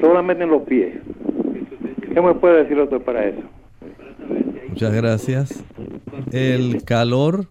Solamente 0.00 0.44
en 0.44 0.50
los 0.50 0.62
pies. 0.62 0.98
¿Qué 2.14 2.20
me 2.20 2.34
puede 2.34 2.62
decir 2.62 2.78
otro 2.78 3.02
para 3.02 3.26
eso? 3.26 3.42
Muchas 4.68 4.94
gracias. 4.94 5.64
El 6.30 6.84
calor 6.84 7.48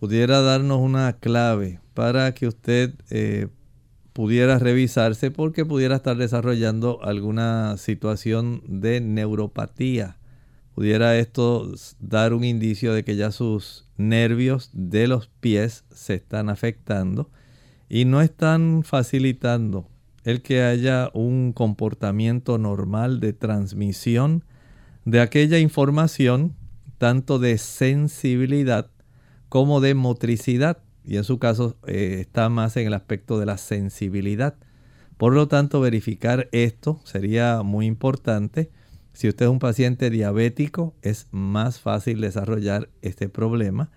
pudiera 0.00 0.40
darnos 0.40 0.80
una 0.80 1.12
clave 1.12 1.78
para 1.92 2.32
que 2.32 2.46
usted 2.46 2.94
eh, 3.10 3.48
pudiera 4.14 4.58
revisarse 4.58 5.30
porque 5.30 5.66
pudiera 5.66 5.96
estar 5.96 6.16
desarrollando 6.16 7.00
alguna 7.04 7.76
situación 7.76 8.62
de 8.66 9.02
neuropatía. 9.02 10.16
Pudiera 10.74 11.18
esto 11.18 11.70
dar 12.00 12.32
un 12.32 12.44
indicio 12.44 12.94
de 12.94 13.04
que 13.04 13.16
ya 13.16 13.30
sus 13.30 13.84
nervios 13.98 14.70
de 14.72 15.06
los 15.06 15.26
pies 15.26 15.84
se 15.90 16.14
están 16.14 16.48
afectando 16.48 17.30
y 17.90 18.06
no 18.06 18.22
están 18.22 18.82
facilitando 18.84 19.86
el 20.24 20.40
que 20.40 20.62
haya 20.62 21.10
un 21.12 21.52
comportamiento 21.52 22.56
normal 22.56 23.20
de 23.20 23.34
transmisión 23.34 24.44
de 25.04 25.20
aquella 25.20 25.58
información 25.58 26.54
tanto 26.96 27.38
de 27.38 27.58
sensibilidad 27.58 28.90
como 29.50 29.82
de 29.82 29.92
motricidad 29.94 30.78
y 31.04 31.18
en 31.18 31.24
su 31.24 31.38
caso 31.38 31.76
eh, 31.86 32.16
está 32.20 32.48
más 32.48 32.78
en 32.78 32.86
el 32.86 32.94
aspecto 32.94 33.38
de 33.38 33.44
la 33.44 33.58
sensibilidad. 33.58 34.56
Por 35.18 35.34
lo 35.34 35.48
tanto, 35.48 35.82
verificar 35.82 36.48
esto 36.52 37.02
sería 37.04 37.62
muy 37.62 37.84
importante 37.84 38.70
si 39.12 39.28
usted 39.28 39.46
es 39.46 39.50
un 39.50 39.58
paciente 39.58 40.08
diabético, 40.08 40.94
es 41.02 41.26
más 41.30 41.80
fácil 41.80 42.20
desarrollar 42.20 42.88
este 43.02 43.28
problema. 43.28 43.90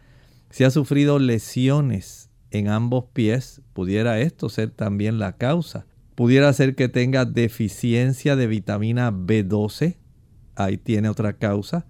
Si 0.50 0.64
ha 0.64 0.72
sufrido 0.72 1.20
lesiones 1.20 2.30
en 2.52 2.68
ambos 2.68 3.06
pies, 3.14 3.62
pudiera 3.74 4.20
esto 4.20 4.50
ser 4.50 4.72
también 4.72 5.20
la 5.20 5.38
causa. 5.38 5.86
Pudiera 6.16 6.52
ser 6.54 6.76
que 6.76 6.90
tenga 6.90 7.26
deficiencia 7.26 8.36
de 8.36 8.48
vitamina 8.48 9.12
B12, 9.12 9.98
ahí 10.56 10.78
tiene 10.78 11.10
otra 11.10 11.34
causa. 11.34 11.86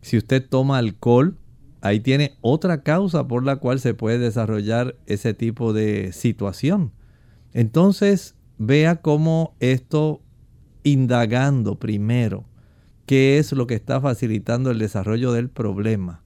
Si 0.00 0.16
usted 0.16 0.46
toma 0.46 0.78
alcohol, 0.78 1.38
ahí 1.84 2.00
tiene 2.00 2.38
otra 2.40 2.82
causa 2.82 3.28
por 3.28 3.44
la 3.44 3.56
cual 3.56 3.78
se 3.78 3.92
puede 3.92 4.18
desarrollar 4.18 4.96
ese 5.04 5.34
tipo 5.34 5.74
de 5.74 6.12
situación. 6.12 6.92
Entonces, 7.52 8.36
vea 8.56 8.96
cómo 8.96 9.54
esto, 9.60 10.22
indagando 10.82 11.78
primero, 11.78 12.46
qué 13.04 13.36
es 13.36 13.52
lo 13.52 13.66
que 13.66 13.74
está 13.74 14.00
facilitando 14.00 14.70
el 14.70 14.78
desarrollo 14.78 15.30
del 15.32 15.50
problema, 15.50 16.22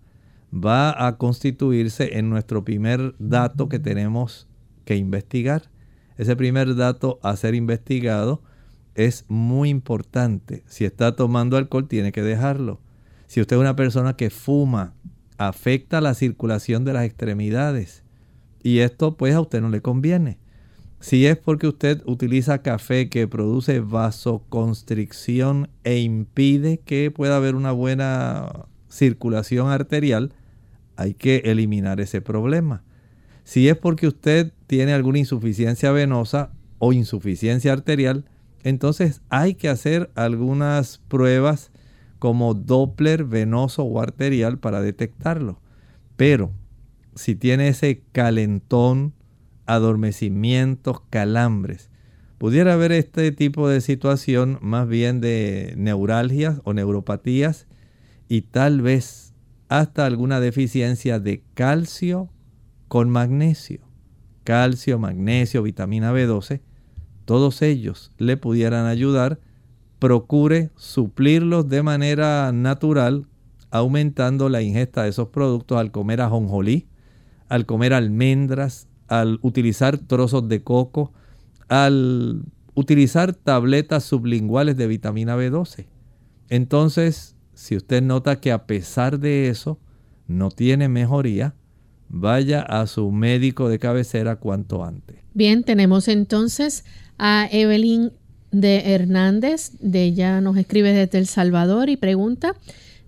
va 0.55 1.07
a 1.07 1.19
constituirse 1.19 2.19
en 2.19 2.31
nuestro 2.31 2.65
primer 2.65 3.17
dato 3.19 3.69
que 3.69 3.81
tenemos 3.81 4.47
que 4.85 4.95
investigar. 4.95 5.71
Ese 6.19 6.37
primer 6.37 6.77
dato 6.77 7.19
a 7.25 7.35
ser 7.35 7.57
investigado 7.57 8.43
es 8.95 9.25
muy 9.27 9.71
importante. 9.71 10.63
Si 10.69 10.85
está 10.85 11.17
tomando 11.17 11.57
alcohol, 11.57 11.89
tiene 11.89 12.13
que 12.13 12.23
dejarlo. 12.23 12.81
Si 13.29 13.43
usted 13.43 13.57
es 13.57 13.61
una 13.61 13.77
persona 13.77 14.17
que 14.17 14.31
fuma, 14.31 14.95
afecta 15.39 16.01
la 16.01 16.15
circulación 16.15 16.85
de 16.85 16.93
las 16.93 17.05
extremidades. 17.05 18.03
Y 18.63 18.81
esto 18.81 19.17
pues 19.17 19.35
a 19.35 19.41
usted 19.41 19.61
no 19.61 19.71
le 19.71 19.81
conviene. 19.81 20.39
Si 21.01 21.27
es 21.27 21.37
porque 21.37 21.69
usted 21.69 22.03
utiliza 22.07 22.63
café 22.63 23.09
que 23.09 23.29
produce 23.29 23.79
vasoconstricción 23.79 25.71
e 25.85 25.99
impide 25.99 26.79
que 26.79 27.13
pueda 27.13 27.37
haber 27.37 27.55
una 27.55 27.71
buena 27.71 28.67
circulación 28.89 29.71
arterial, 29.71 30.33
hay 30.97 31.15
que 31.15 31.37
eliminar 31.45 32.01
ese 32.01 32.21
problema. 32.21 32.83
Si 33.45 33.69
es 33.69 33.77
porque 33.77 34.09
usted 34.09 34.53
tiene 34.67 34.93
alguna 34.93 35.21
insuficiencia 35.21 35.93
venosa 35.93 36.51
o 36.79 36.93
insuficiencia 36.93 37.73
arterial, 37.73 38.25
entonces 38.65 39.23
hay 39.29 39.55
que 39.55 39.69
hacer 39.69 40.11
algunas 40.17 40.99
pruebas 41.09 41.71
como 42.19 42.55
Doppler 42.55 43.25
venoso 43.25 43.85
o 43.85 44.01
arterial 44.01 44.59
para 44.59 44.81
detectarlo. 44.81 45.61
Pero 46.17 46.53
si 47.15 47.35
tiene 47.35 47.69
ese 47.69 48.03
calentón, 48.13 49.15
adormecimientos, 49.67 51.01
calambres. 51.11 51.91
Pudiera 52.39 52.75
haber 52.75 52.93
este 52.93 53.33
tipo 53.33 53.69
de 53.69 53.81
situación 53.81 54.59
más 54.63 54.87
bien 54.89 55.21
de 55.21 55.75
neuralgias 55.77 56.61
o 56.65 56.73
neuropatías 56.73 57.67
y 58.29 58.43
tal 58.43 58.81
vez 58.81 59.35
hasta 59.69 60.07
alguna 60.07 60.41
deficiencia 60.41 61.19
de 61.19 61.43
calcio 61.55 62.31
con 62.89 63.11
magnesio. 63.11 63.81
calcio, 64.45 64.99
magnesio, 64.99 65.63
vitamina 65.63 66.11
B12, 66.11 66.63
todos 67.27 67.61
ellos 67.61 68.13
le 68.17 68.39
pudieran 68.39 68.87
ayudar. 68.87 69.41
Procure 69.99 70.71
suplirlos 70.77 71.69
de 71.69 71.83
manera 71.83 72.53
natural, 72.53 73.27
aumentando 73.71 74.49
la 74.49 74.63
ingesta 74.63 75.03
de 75.03 75.11
esos 75.11 75.29
productos 75.29 75.79
al 75.79 75.91
comer 75.91 76.21
ajonjolí, 76.21 76.87
al 77.49 77.67
comer 77.67 77.95
almendras, 77.95 78.89
al 79.09 79.39
utilizar 79.43 79.99
trozos 79.99 80.49
de 80.49 80.63
coco, 80.63 81.13
al 81.69 82.43
utilizar 82.75 83.33
tabletas 83.35 84.05
sublinguales 84.05 84.77
de 84.77 84.87
vitamina 84.87 85.37
B12. 85.37 85.87
Entonces, 86.49 87.35
si 87.55 87.77
usted 87.77 88.03
nota 88.03 88.41
que 88.41 88.53
a 88.53 88.67
pesar 88.67 89.19
de 89.19 89.49
eso 89.49 89.79
no 90.29 90.51
tiene 90.51 90.89
mejoría, 90.89 91.55
vaya 92.09 92.63
a 92.63 92.87
su 92.87 93.11
médico 93.11 93.69
de 93.69 93.79
cabecera 93.79 94.37
cuanto 94.37 94.85
antes. 94.85 95.19
Bien, 95.35 95.65
tenemos 95.65 96.09
entonces 96.09 96.85
a 97.19 97.49
Evelyn 97.51 98.13
de 98.51 98.95
Hernández, 98.95 99.73
de 99.81 100.05
ella 100.05 100.41
nos 100.41 100.57
escribe 100.57 100.93
desde 100.93 101.19
El 101.19 101.27
Salvador 101.27 101.89
y 101.89 101.97
pregunta, 101.97 102.55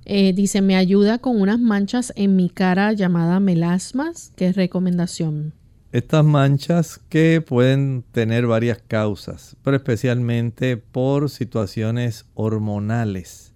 eh, 0.05 0.33
dice, 0.33 0.63
me 0.63 0.77
ayuda 0.77 1.19
con 1.19 1.41
unas 1.41 1.61
manchas 1.61 2.13
en 2.17 2.37
mi 2.37 2.49
cara 2.49 2.93
llamada 2.93 3.41
melasmas, 3.41 4.33
¿qué 4.37 4.53
recomendación? 4.53 5.53
Estas 5.93 6.25
manchas 6.25 7.01
que 7.09 7.41
pueden 7.41 8.05
tener 8.13 8.47
varias 8.47 8.79
causas, 8.87 9.57
pero 9.63 9.77
especialmente 9.77 10.77
por 10.77 11.31
situaciones 11.31 12.27
hormonales, 12.35 13.53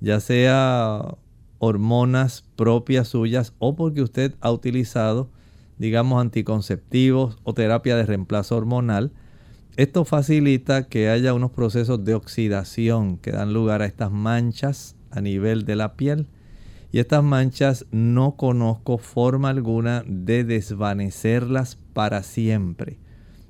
ya 0.00 0.20
sea 0.20 1.16
hormonas 1.58 2.44
propias 2.56 3.08
suyas 3.08 3.52
o 3.58 3.76
porque 3.76 4.02
usted 4.02 4.34
ha 4.40 4.50
utilizado, 4.50 5.30
digamos, 5.78 6.20
anticonceptivos 6.20 7.38
o 7.44 7.54
terapia 7.54 7.96
de 7.96 8.06
reemplazo 8.06 8.56
hormonal. 8.56 9.12
Esto 9.80 10.04
facilita 10.04 10.88
que 10.88 11.08
haya 11.08 11.32
unos 11.32 11.52
procesos 11.52 12.04
de 12.04 12.12
oxidación 12.12 13.16
que 13.16 13.30
dan 13.32 13.54
lugar 13.54 13.80
a 13.80 13.86
estas 13.86 14.12
manchas 14.12 14.94
a 15.10 15.22
nivel 15.22 15.64
de 15.64 15.74
la 15.74 15.96
piel 15.96 16.26
y 16.92 16.98
estas 16.98 17.24
manchas 17.24 17.86
no 17.90 18.36
conozco 18.36 18.98
forma 18.98 19.48
alguna 19.48 20.04
de 20.06 20.44
desvanecerlas 20.44 21.78
para 21.94 22.22
siempre. 22.22 22.98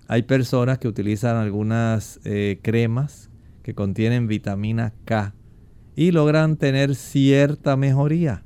Hay 0.06 0.22
personas 0.22 0.78
que 0.78 0.86
utilizan 0.86 1.36
algunas 1.36 2.20
eh, 2.22 2.60
cremas 2.62 3.28
que 3.64 3.74
contienen 3.74 4.28
vitamina 4.28 4.94
K 5.06 5.34
y 5.96 6.12
logran 6.12 6.58
tener 6.58 6.94
cierta 6.94 7.76
mejoría. 7.76 8.44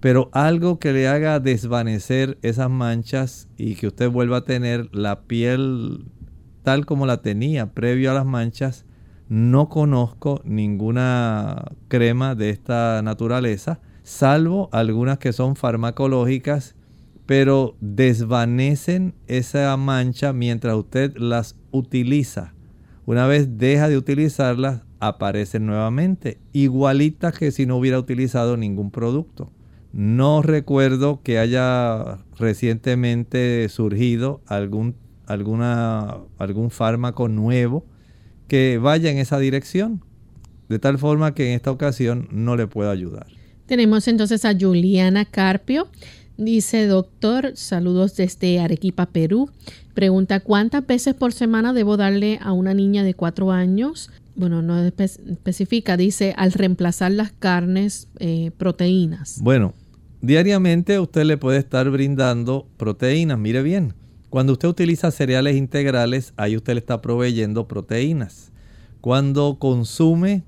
Pero 0.00 0.30
algo 0.32 0.78
que 0.78 0.94
le 0.94 1.08
haga 1.08 1.40
desvanecer 1.40 2.38
esas 2.40 2.70
manchas 2.70 3.50
y 3.58 3.74
que 3.74 3.88
usted 3.88 4.08
vuelva 4.08 4.38
a 4.38 4.44
tener 4.44 4.88
la 4.94 5.24
piel 5.24 6.06
tal 6.68 6.84
como 6.84 7.06
la 7.06 7.22
tenía 7.22 7.72
previo 7.72 8.10
a 8.10 8.14
las 8.14 8.26
manchas, 8.26 8.84
no 9.30 9.70
conozco 9.70 10.42
ninguna 10.44 11.64
crema 11.88 12.34
de 12.34 12.50
esta 12.50 13.00
naturaleza 13.00 13.80
salvo 14.02 14.68
algunas 14.70 15.16
que 15.16 15.32
son 15.32 15.56
farmacológicas, 15.56 16.74
pero 17.24 17.74
desvanecen 17.80 19.14
esa 19.28 19.74
mancha 19.78 20.34
mientras 20.34 20.76
usted 20.76 21.16
las 21.16 21.56
utiliza. 21.70 22.52
Una 23.06 23.26
vez 23.26 23.56
deja 23.56 23.88
de 23.88 23.96
utilizarlas, 23.96 24.82
aparecen 25.00 25.64
nuevamente, 25.64 26.36
igualitas 26.52 27.32
que 27.38 27.50
si 27.50 27.64
no 27.64 27.78
hubiera 27.78 27.98
utilizado 27.98 28.58
ningún 28.58 28.90
producto. 28.90 29.50
No 29.94 30.42
recuerdo 30.42 31.22
que 31.22 31.38
haya 31.38 32.18
recientemente 32.38 33.66
surgido 33.70 34.42
algún, 34.46 34.96
alguna, 35.28 36.16
algún 36.38 36.70
fármaco 36.70 37.28
nuevo 37.28 37.84
que 38.48 38.78
vaya 38.78 39.10
en 39.10 39.18
esa 39.18 39.38
dirección, 39.38 40.02
de 40.68 40.78
tal 40.78 40.98
forma 40.98 41.34
que 41.34 41.48
en 41.48 41.54
esta 41.54 41.70
ocasión 41.70 42.28
no 42.32 42.56
le 42.56 42.66
puedo 42.66 42.90
ayudar. 42.90 43.26
Tenemos 43.66 44.08
entonces 44.08 44.44
a 44.44 44.56
Juliana 44.58 45.26
Carpio. 45.26 45.88
Dice, 46.38 46.86
doctor, 46.86 47.52
saludos 47.54 48.16
desde 48.16 48.60
Arequipa, 48.60 49.06
Perú. 49.06 49.50
Pregunta, 49.92 50.40
¿cuántas 50.40 50.86
veces 50.86 51.14
por 51.14 51.32
semana 51.32 51.72
debo 51.72 51.96
darle 51.96 52.38
a 52.40 52.52
una 52.52 52.72
niña 52.72 53.02
de 53.02 53.14
cuatro 53.14 53.50
años? 53.50 54.10
Bueno, 54.36 54.62
no 54.62 54.80
especifica, 54.84 55.96
dice, 55.96 56.32
al 56.36 56.52
reemplazar 56.52 57.10
las 57.10 57.32
carnes, 57.32 58.08
eh, 58.20 58.52
proteínas. 58.56 59.40
Bueno, 59.42 59.74
diariamente 60.22 61.00
usted 61.00 61.24
le 61.24 61.36
puede 61.36 61.58
estar 61.58 61.90
brindando 61.90 62.68
proteínas. 62.76 63.38
Mire 63.38 63.62
bien, 63.62 63.94
cuando 64.30 64.52
usted 64.52 64.68
utiliza 64.68 65.10
cereales 65.10 65.56
integrales, 65.56 66.34
ahí 66.36 66.56
usted 66.56 66.74
le 66.74 66.80
está 66.80 67.00
proveyendo 67.00 67.66
proteínas. 67.66 68.52
Cuando 69.00 69.58
consume 69.58 70.44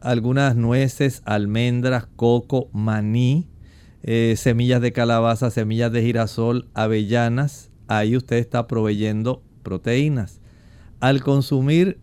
algunas 0.00 0.56
nueces, 0.56 1.22
almendras, 1.26 2.06
coco, 2.16 2.70
maní, 2.72 3.46
eh, 4.02 4.34
semillas 4.38 4.80
de 4.80 4.92
calabaza, 4.92 5.50
semillas 5.50 5.92
de 5.92 6.02
girasol, 6.02 6.68
avellanas. 6.72 7.70
Ahí 7.88 8.16
usted 8.16 8.36
está 8.36 8.66
proveyendo 8.66 9.42
proteínas. 9.62 10.40
Al 11.00 11.22
consumir, 11.22 11.98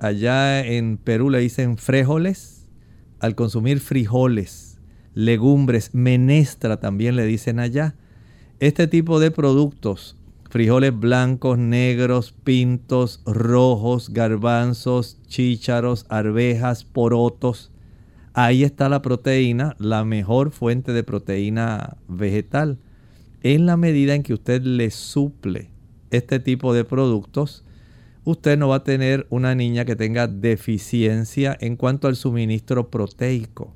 allá 0.00 0.64
en 0.64 0.96
Perú 0.96 1.30
le 1.30 1.38
dicen 1.38 1.78
frijoles, 1.78 2.66
al 3.20 3.34
consumir 3.34 3.78
frijoles, 3.78 4.78
legumbres, 5.14 5.94
menestra 5.94 6.80
también 6.80 7.14
le 7.14 7.26
dicen 7.26 7.60
allá. 7.60 7.94
Este 8.58 8.88
tipo 8.88 9.20
de 9.20 9.30
productos 9.30 10.17
frijoles 10.48 10.98
blancos, 10.98 11.58
negros, 11.58 12.32
pintos, 12.32 13.22
rojos, 13.26 14.12
garbanzos, 14.12 15.20
chícharos, 15.26 16.06
arvejas, 16.08 16.84
porotos. 16.84 17.70
Ahí 18.32 18.64
está 18.64 18.88
la 18.88 19.02
proteína, 19.02 19.76
la 19.78 20.04
mejor 20.04 20.50
fuente 20.50 20.92
de 20.92 21.02
proteína 21.02 21.96
vegetal. 22.08 22.78
En 23.42 23.66
la 23.66 23.76
medida 23.76 24.14
en 24.14 24.22
que 24.22 24.34
usted 24.34 24.62
le 24.62 24.90
suple 24.90 25.70
este 26.10 26.40
tipo 26.40 26.72
de 26.72 26.84
productos, 26.84 27.64
usted 28.24 28.58
no 28.58 28.68
va 28.68 28.76
a 28.76 28.84
tener 28.84 29.26
una 29.30 29.54
niña 29.54 29.84
que 29.84 29.96
tenga 29.96 30.26
deficiencia 30.26 31.56
en 31.60 31.76
cuanto 31.76 32.08
al 32.08 32.16
suministro 32.16 32.90
proteico. 32.90 33.74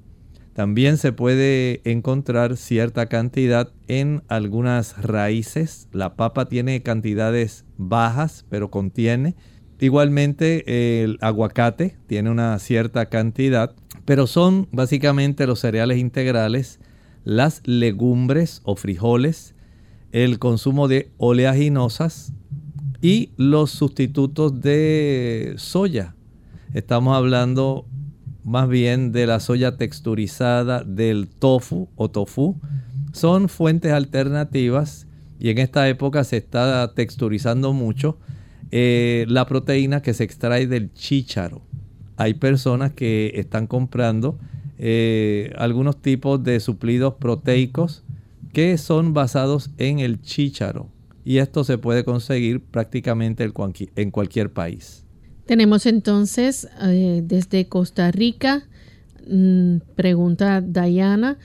También 0.54 0.98
se 0.98 1.12
puede 1.12 1.80
encontrar 1.84 2.58
cierta 2.58 3.06
cantidad 3.06 3.72
en 3.88 4.22
algunas 4.28 5.00
raíces. 5.02 5.88
La 5.92 6.14
papa 6.14 6.46
tiene 6.46 6.82
cantidades 6.82 7.64
bajas, 7.78 8.44
pero 8.50 8.70
contiene. 8.70 9.34
Igualmente 9.80 11.02
el 11.02 11.18
aguacate 11.22 11.96
tiene 12.06 12.30
una 12.30 12.58
cierta 12.58 13.06
cantidad, 13.06 13.74
pero 14.04 14.26
son 14.26 14.68
básicamente 14.72 15.46
los 15.46 15.60
cereales 15.60 15.98
integrales, 15.98 16.80
las 17.24 17.62
legumbres 17.64 18.60
o 18.64 18.76
frijoles, 18.76 19.54
el 20.12 20.38
consumo 20.38 20.86
de 20.86 21.10
oleaginosas 21.16 22.34
y 23.00 23.30
los 23.36 23.70
sustitutos 23.70 24.60
de 24.60 25.54
soya. 25.56 26.14
Estamos 26.74 27.16
hablando 27.16 27.86
más 28.44 28.68
bien 28.68 29.12
de 29.12 29.26
la 29.26 29.40
soya 29.40 29.76
texturizada, 29.76 30.84
del 30.84 31.28
tofu 31.28 31.88
o 31.96 32.10
tofu, 32.10 32.60
son 33.12 33.48
fuentes 33.48 33.92
alternativas 33.92 35.06
y 35.38 35.50
en 35.50 35.58
esta 35.58 35.88
época 35.88 36.24
se 36.24 36.38
está 36.38 36.92
texturizando 36.94 37.72
mucho 37.72 38.18
eh, 38.70 39.26
la 39.28 39.46
proteína 39.46 40.02
que 40.02 40.14
se 40.14 40.24
extrae 40.24 40.66
del 40.66 40.92
chícharo. 40.92 41.62
Hay 42.16 42.34
personas 42.34 42.92
que 42.92 43.32
están 43.34 43.66
comprando 43.66 44.38
eh, 44.78 45.52
algunos 45.58 46.00
tipos 46.00 46.42
de 46.42 46.58
suplidos 46.60 47.14
proteicos 47.14 48.02
que 48.52 48.78
son 48.78 49.14
basados 49.14 49.70
en 49.78 49.98
el 49.98 50.20
chícharo 50.20 50.88
y 51.24 51.38
esto 51.38 51.64
se 51.64 51.78
puede 51.78 52.04
conseguir 52.04 52.62
prácticamente 52.62 53.48
en 53.96 54.10
cualquier 54.10 54.52
país. 54.52 55.01
Tenemos 55.46 55.86
entonces 55.86 56.68
eh, 56.82 57.20
desde 57.24 57.68
Costa 57.68 58.10
Rica, 58.12 58.64
mm, 59.28 59.78
pregunta 59.96 60.60
Diana, 60.60 61.38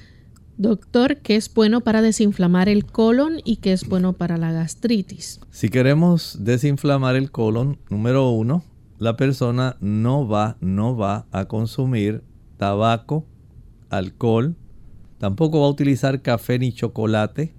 doctor, 0.57 1.17
¿qué 1.17 1.35
es 1.35 1.51
bueno 1.51 1.81
para 1.81 2.01
desinflamar 2.01 2.69
el 2.69 2.85
colon 2.85 3.41
y 3.43 3.57
qué 3.57 3.73
es 3.73 3.87
bueno 3.87 4.13
para 4.13 4.37
la 4.37 4.51
gastritis? 4.51 5.39
Si 5.49 5.69
queremos 5.69 6.37
desinflamar 6.41 7.15
el 7.15 7.31
colon, 7.31 7.79
número 7.89 8.29
uno, 8.29 8.63
la 8.99 9.17
persona 9.17 9.77
no 9.79 10.27
va, 10.27 10.57
no 10.61 10.95
va 10.95 11.25
a 11.31 11.45
consumir 11.45 12.23
tabaco, 12.57 13.25
alcohol, 13.89 14.55
tampoco 15.17 15.61
va 15.61 15.67
a 15.67 15.71
utilizar 15.71 16.21
café 16.21 16.59
ni 16.59 16.71
chocolate. 16.71 17.55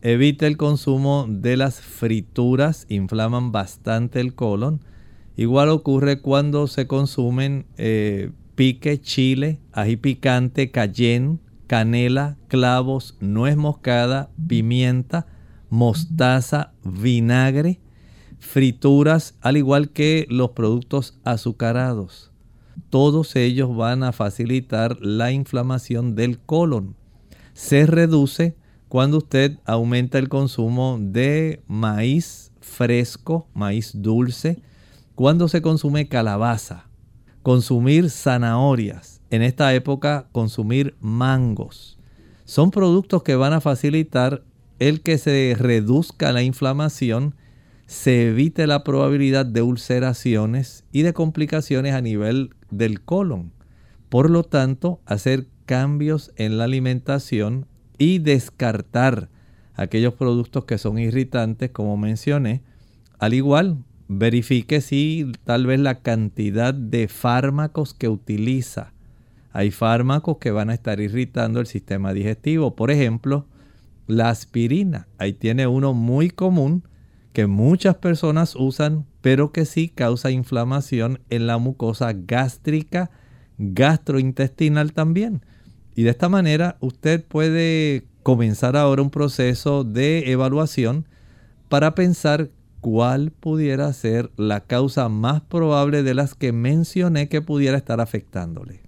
Evita 0.00 0.46
el 0.46 0.56
consumo 0.56 1.26
de 1.28 1.56
las 1.56 1.80
frituras, 1.80 2.86
inflaman 2.88 3.52
bastante 3.52 4.20
el 4.20 4.34
colon 4.34 4.80
Igual 5.36 5.68
ocurre 5.70 6.20
cuando 6.20 6.66
se 6.66 6.86
consumen 6.86 7.66
eh, 7.76 8.30
pique, 8.54 9.00
chile, 9.00 9.60
ají 9.72 9.96
picante, 9.96 10.70
cayenne, 10.70 11.38
canela, 11.66 12.36
clavos, 12.48 13.16
nuez 13.20 13.56
moscada, 13.56 14.30
pimienta, 14.46 15.26
mostaza, 15.70 16.72
vinagre, 16.84 17.80
frituras, 18.38 19.34
al 19.40 19.56
igual 19.56 19.90
que 19.90 20.26
los 20.28 20.50
productos 20.50 21.18
azucarados. 21.24 22.30
Todos 22.90 23.34
ellos 23.34 23.74
van 23.74 24.04
a 24.04 24.12
facilitar 24.12 24.98
la 25.00 25.32
inflamación 25.32 26.14
del 26.14 26.38
colon. 26.38 26.94
Se 27.54 27.86
reduce 27.86 28.56
cuando 28.88 29.18
usted 29.18 29.58
aumenta 29.64 30.18
el 30.18 30.28
consumo 30.28 30.98
de 31.00 31.64
maíz 31.66 32.52
fresco, 32.60 33.48
maíz 33.52 33.90
dulce, 33.94 34.62
cuando 35.14 35.48
se 35.48 35.62
consume 35.62 36.08
calabaza, 36.08 36.88
consumir 37.42 38.10
zanahorias, 38.10 39.20
en 39.30 39.42
esta 39.42 39.74
época 39.74 40.28
consumir 40.32 40.96
mangos. 41.00 41.98
Son 42.44 42.70
productos 42.70 43.22
que 43.22 43.36
van 43.36 43.52
a 43.52 43.60
facilitar 43.60 44.42
el 44.78 45.02
que 45.02 45.18
se 45.18 45.56
reduzca 45.58 46.32
la 46.32 46.42
inflamación, 46.42 47.34
se 47.86 48.28
evite 48.28 48.66
la 48.66 48.82
probabilidad 48.82 49.46
de 49.46 49.62
ulceraciones 49.62 50.84
y 50.90 51.02
de 51.02 51.12
complicaciones 51.12 51.94
a 51.94 52.00
nivel 52.00 52.50
del 52.70 53.02
colon. 53.02 53.52
Por 54.08 54.30
lo 54.30 54.42
tanto, 54.42 55.00
hacer 55.06 55.46
cambios 55.66 56.32
en 56.36 56.58
la 56.58 56.64
alimentación 56.64 57.66
y 57.98 58.18
descartar 58.18 59.28
aquellos 59.74 60.14
productos 60.14 60.64
que 60.64 60.78
son 60.78 60.98
irritantes, 60.98 61.70
como 61.70 61.96
mencioné. 61.96 62.62
Al 63.18 63.34
igual, 63.34 63.78
verifique 64.08 64.80
si 64.80 65.30
tal 65.44 65.66
vez 65.66 65.80
la 65.80 66.00
cantidad 66.00 66.74
de 66.74 67.08
fármacos 67.08 67.94
que 67.94 68.08
utiliza. 68.08 68.92
Hay 69.52 69.70
fármacos 69.70 70.38
que 70.38 70.50
van 70.50 70.70
a 70.70 70.74
estar 70.74 71.00
irritando 71.00 71.60
el 71.60 71.66
sistema 71.66 72.12
digestivo. 72.12 72.74
Por 72.74 72.90
ejemplo, 72.90 73.46
la 74.06 74.30
aspirina. 74.30 75.06
Ahí 75.18 75.32
tiene 75.32 75.66
uno 75.66 75.94
muy 75.94 76.30
común 76.30 76.84
que 77.32 77.46
muchas 77.46 77.96
personas 77.96 78.54
usan, 78.56 79.06
pero 79.20 79.52
que 79.52 79.64
sí 79.64 79.88
causa 79.88 80.30
inflamación 80.30 81.20
en 81.30 81.46
la 81.46 81.58
mucosa 81.58 82.12
gástrica, 82.14 83.10
gastrointestinal 83.58 84.92
también. 84.92 85.44
Y 85.94 86.02
de 86.02 86.10
esta 86.10 86.28
manera 86.28 86.76
usted 86.80 87.24
puede 87.24 88.06
comenzar 88.22 88.76
ahora 88.76 89.02
un 89.02 89.10
proceso 89.10 89.84
de 89.84 90.30
evaluación 90.30 91.06
para 91.68 91.94
pensar 91.94 92.50
cuál 92.84 93.30
pudiera 93.30 93.90
ser 93.94 94.30
la 94.36 94.60
causa 94.60 95.08
más 95.08 95.40
probable 95.40 96.02
de 96.02 96.12
las 96.12 96.34
que 96.34 96.52
mencioné 96.52 97.30
que 97.30 97.40
pudiera 97.40 97.78
estar 97.78 97.98
afectándole. 97.98 98.82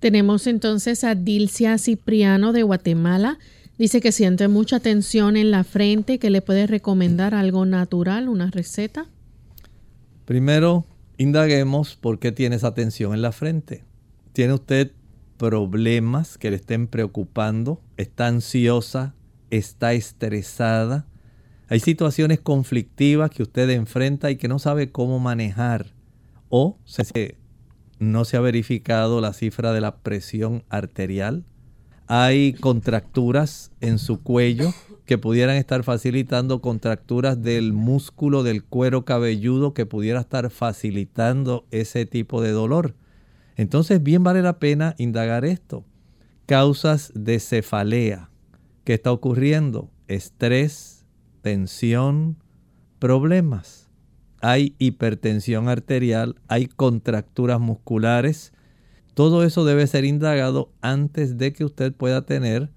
Tenemos 0.00 0.46
entonces 0.46 1.04
a 1.04 1.14
Dilcia 1.14 1.76
Cipriano 1.76 2.54
de 2.54 2.62
Guatemala. 2.62 3.38
Dice 3.76 4.00
que 4.00 4.12
siente 4.12 4.48
mucha 4.48 4.80
tensión 4.80 5.36
en 5.36 5.50
la 5.50 5.62
frente, 5.62 6.18
que 6.18 6.30
le 6.30 6.40
puede 6.40 6.66
recomendar 6.66 7.34
algo 7.34 7.66
natural, 7.66 8.30
una 8.30 8.50
receta. 8.50 9.04
Primero, 10.24 10.86
indaguemos 11.18 11.96
por 11.96 12.18
qué 12.18 12.32
tiene 12.32 12.56
esa 12.56 12.72
tensión 12.72 13.12
en 13.12 13.20
la 13.20 13.32
frente. 13.32 13.84
¿Tiene 14.32 14.54
usted 14.54 14.92
problemas 15.36 16.38
que 16.38 16.48
le 16.48 16.56
estén 16.56 16.86
preocupando? 16.86 17.82
¿Está 17.98 18.26
ansiosa? 18.26 19.14
¿Está 19.50 19.92
estresada? 19.92 21.06
Hay 21.68 21.80
situaciones 21.80 22.40
conflictivas 22.40 23.30
que 23.30 23.42
usted 23.42 23.68
enfrenta 23.70 24.30
y 24.30 24.36
que 24.36 24.48
no 24.48 24.58
sabe 24.58 24.92
cómo 24.92 25.18
manejar. 25.18 25.86
O 26.48 26.78
no 27.98 28.24
se 28.24 28.36
ha 28.36 28.40
verificado 28.40 29.20
la 29.20 29.32
cifra 29.32 29.72
de 29.72 29.80
la 29.80 29.96
presión 29.96 30.62
arterial. 30.68 31.44
Hay 32.06 32.52
contracturas 32.52 33.72
en 33.80 33.98
su 33.98 34.22
cuello 34.22 34.72
que 35.06 35.18
pudieran 35.18 35.56
estar 35.56 35.82
facilitando 35.82 36.60
contracturas 36.60 37.42
del 37.42 37.72
músculo 37.72 38.44
del 38.44 38.62
cuero 38.62 39.04
cabelludo 39.04 39.74
que 39.74 39.86
pudiera 39.86 40.20
estar 40.20 40.50
facilitando 40.50 41.66
ese 41.72 42.06
tipo 42.06 42.42
de 42.42 42.52
dolor. 42.52 42.94
Entonces 43.56 44.02
bien 44.02 44.22
vale 44.22 44.42
la 44.42 44.58
pena 44.60 44.94
indagar 44.98 45.44
esto. 45.44 45.84
Causas 46.46 47.10
de 47.14 47.40
cefalea. 47.40 48.30
¿Qué 48.84 48.94
está 48.94 49.10
ocurriendo? 49.10 49.90
Estrés, 50.06 50.95
tensión, 51.46 52.38
problemas. 52.98 53.88
Hay 54.40 54.74
hipertensión 54.80 55.68
arterial, 55.68 56.34
hay 56.48 56.66
contracturas 56.66 57.60
musculares. 57.60 58.52
Todo 59.14 59.44
eso 59.44 59.64
debe 59.64 59.86
ser 59.86 60.04
indagado 60.04 60.72
antes 60.80 61.38
de 61.38 61.52
que 61.52 61.64
usted 61.64 61.92
pueda 61.92 62.26
tener 62.26 62.70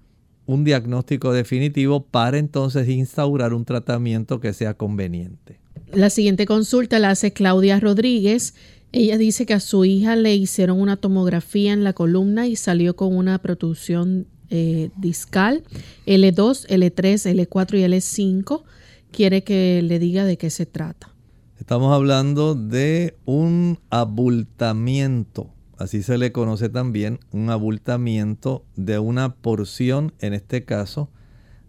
un 0.46 0.62
diagnóstico 0.62 1.32
definitivo 1.32 2.04
para 2.04 2.38
entonces 2.38 2.88
instaurar 2.88 3.54
un 3.54 3.64
tratamiento 3.64 4.38
que 4.38 4.52
sea 4.52 4.74
conveniente. 4.74 5.58
La 5.92 6.08
siguiente 6.08 6.46
consulta 6.46 7.00
la 7.00 7.10
hace 7.10 7.32
Claudia 7.32 7.80
Rodríguez. 7.80 8.54
Ella 8.92 9.18
dice 9.18 9.46
que 9.46 9.54
a 9.54 9.60
su 9.60 9.84
hija 9.84 10.14
le 10.14 10.36
hicieron 10.36 10.80
una 10.80 10.96
tomografía 10.96 11.72
en 11.72 11.82
la 11.82 11.92
columna 11.92 12.46
y 12.46 12.54
salió 12.54 12.94
con 12.94 13.16
una 13.16 13.38
protrusión 13.38 14.28
eh, 14.50 14.90
discal, 14.96 15.64
L2, 16.06 16.66
L3, 16.68 17.34
L4 17.34 17.78
y 17.78 17.82
L5. 17.82 18.62
Quiere 19.10 19.42
que 19.42 19.82
le 19.82 19.98
diga 19.98 20.24
de 20.24 20.36
qué 20.36 20.50
se 20.50 20.66
trata. 20.66 21.14
Estamos 21.58 21.94
hablando 21.94 22.54
de 22.54 23.16
un 23.26 23.78
abultamiento, 23.90 25.50
así 25.78 26.02
se 26.02 26.16
le 26.16 26.32
conoce 26.32 26.68
también, 26.68 27.20
un 27.32 27.50
abultamiento 27.50 28.64
de 28.76 28.98
una 28.98 29.34
porción, 29.34 30.14
en 30.20 30.34
este 30.34 30.64
caso, 30.64 31.10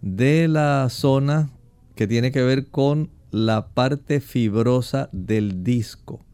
de 0.01 0.47
la 0.47 0.87
zona 0.89 1.51
que 1.95 2.07
tiene 2.07 2.31
que 2.31 2.41
ver 2.41 2.67
con 2.67 3.09
la 3.31 3.67
parte 3.73 4.21
fibrosa 4.21 5.09
del 5.11 5.63
disco. 5.63 6.25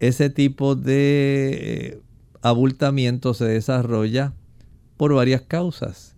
Ese 0.00 0.28
tipo 0.28 0.74
de 0.74 1.58
eh, 1.60 2.00
abultamiento 2.42 3.34
se 3.34 3.46
desarrolla 3.46 4.34
por 4.96 5.14
varias 5.14 5.42
causas. 5.42 6.16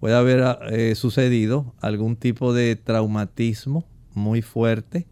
Puede 0.00 0.14
haber 0.14 0.58
eh, 0.70 0.94
sucedido 0.94 1.74
algún 1.80 2.16
tipo 2.16 2.54
de 2.54 2.76
traumatismo 2.76 3.84
muy 4.14 4.40
fuerte. 4.40 5.06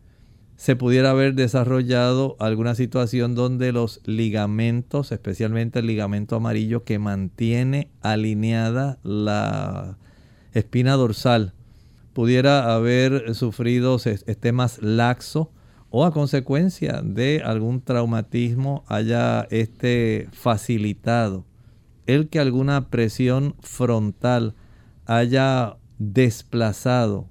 Se 0.57 0.77
pudiera 0.77 1.11
haber 1.11 1.35
desarrollado 1.35 2.37
alguna 2.41 2.75
situación 2.75 3.35
donde 3.35 3.71
los 3.73 4.01
ligamentos, 4.07 5.13
especialmente 5.13 5.81
el 5.81 5.87
ligamento 5.87 6.37
amarillo 6.37 6.85
que 6.85 6.99
mantiene 6.99 7.91
alineada 8.01 8.99
la 9.03 9.99
espina 10.53 10.95
dorsal, 10.95 11.53
pudiera 12.15 12.75
haber 12.75 13.35
sufrido, 13.35 13.97
esté 14.05 14.53
más 14.53 14.83
laxo 14.83 15.53
o 15.91 16.05
a 16.05 16.13
consecuencia 16.13 17.03
de 17.05 17.43
algún 17.45 17.81
traumatismo 17.81 18.85
haya 18.89 19.47
este 19.51 20.29
facilitado 20.33 21.45
el 22.09 22.29
que 22.29 22.41
alguna 22.41 22.89
presión 22.89 23.55
frontal 23.61 24.55
haya 25.05 25.77
desplazado 25.99 27.29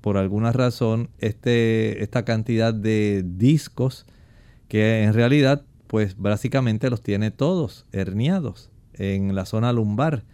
por 0.00 0.16
alguna 0.16 0.52
razón 0.52 1.10
este, 1.18 2.02
esta 2.02 2.24
cantidad 2.24 2.72
de 2.72 3.24
discos 3.26 4.06
que 4.68 5.02
en 5.02 5.12
realidad 5.12 5.64
pues 5.88 6.16
básicamente 6.16 6.88
los 6.88 7.02
tiene 7.02 7.32
todos 7.32 7.84
herniados 7.92 8.70
en 8.94 9.34
la 9.34 9.44
zona 9.44 9.72
lumbar. 9.72 10.24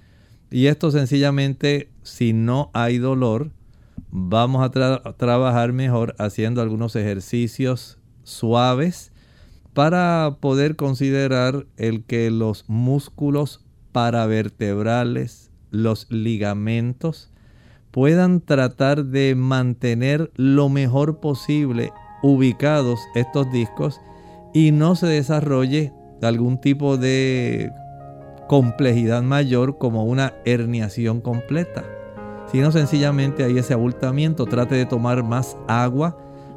Y 0.51 0.66
esto 0.66 0.91
sencillamente 0.91 1.91
si 2.03 2.32
no 2.32 2.70
hay 2.74 2.99
dolor 2.99 3.53
vamos 4.11 4.62
a 4.62 5.14
trabajar 5.14 5.72
mejor 5.72 6.14
haciendo 6.18 6.61
algunos 6.61 6.95
ejercicios 6.95 7.99
suaves 8.22 9.12
para 9.72 10.36
poder 10.41 10.76
considerar 10.76 11.66
el 11.76 12.05
que 12.05 12.30
los 12.30 12.64
músculos 12.68 13.64
paravertebrales, 13.93 15.51
los 15.70 16.07
ligamentos, 16.11 17.30
puedan 17.91 18.41
tratar 18.41 19.05
de 19.05 19.34
mantener 19.34 20.30
lo 20.36 20.68
mejor 20.68 21.20
posible 21.20 21.93
ubicados 22.22 23.01
estos 23.14 23.51
discos 23.51 24.01
y 24.53 24.72
no 24.72 24.97
se 24.97 25.07
desarrolle 25.07 25.93
algún 26.22 26.61
tipo 26.61 26.97
de 26.97 27.70
complejidad 28.49 29.22
mayor 29.22 29.78
como 29.78 30.05
una 30.05 30.34
herniación 30.45 31.20
completa, 31.20 31.84
sino 32.51 32.72
sencillamente 32.72 33.45
hay 33.45 33.59
ese 33.59 33.74
abultamiento. 33.74 34.47
Trate 34.47 34.74
de 34.74 34.86
tomar 34.86 35.22
más 35.22 35.57
agua 35.68 36.16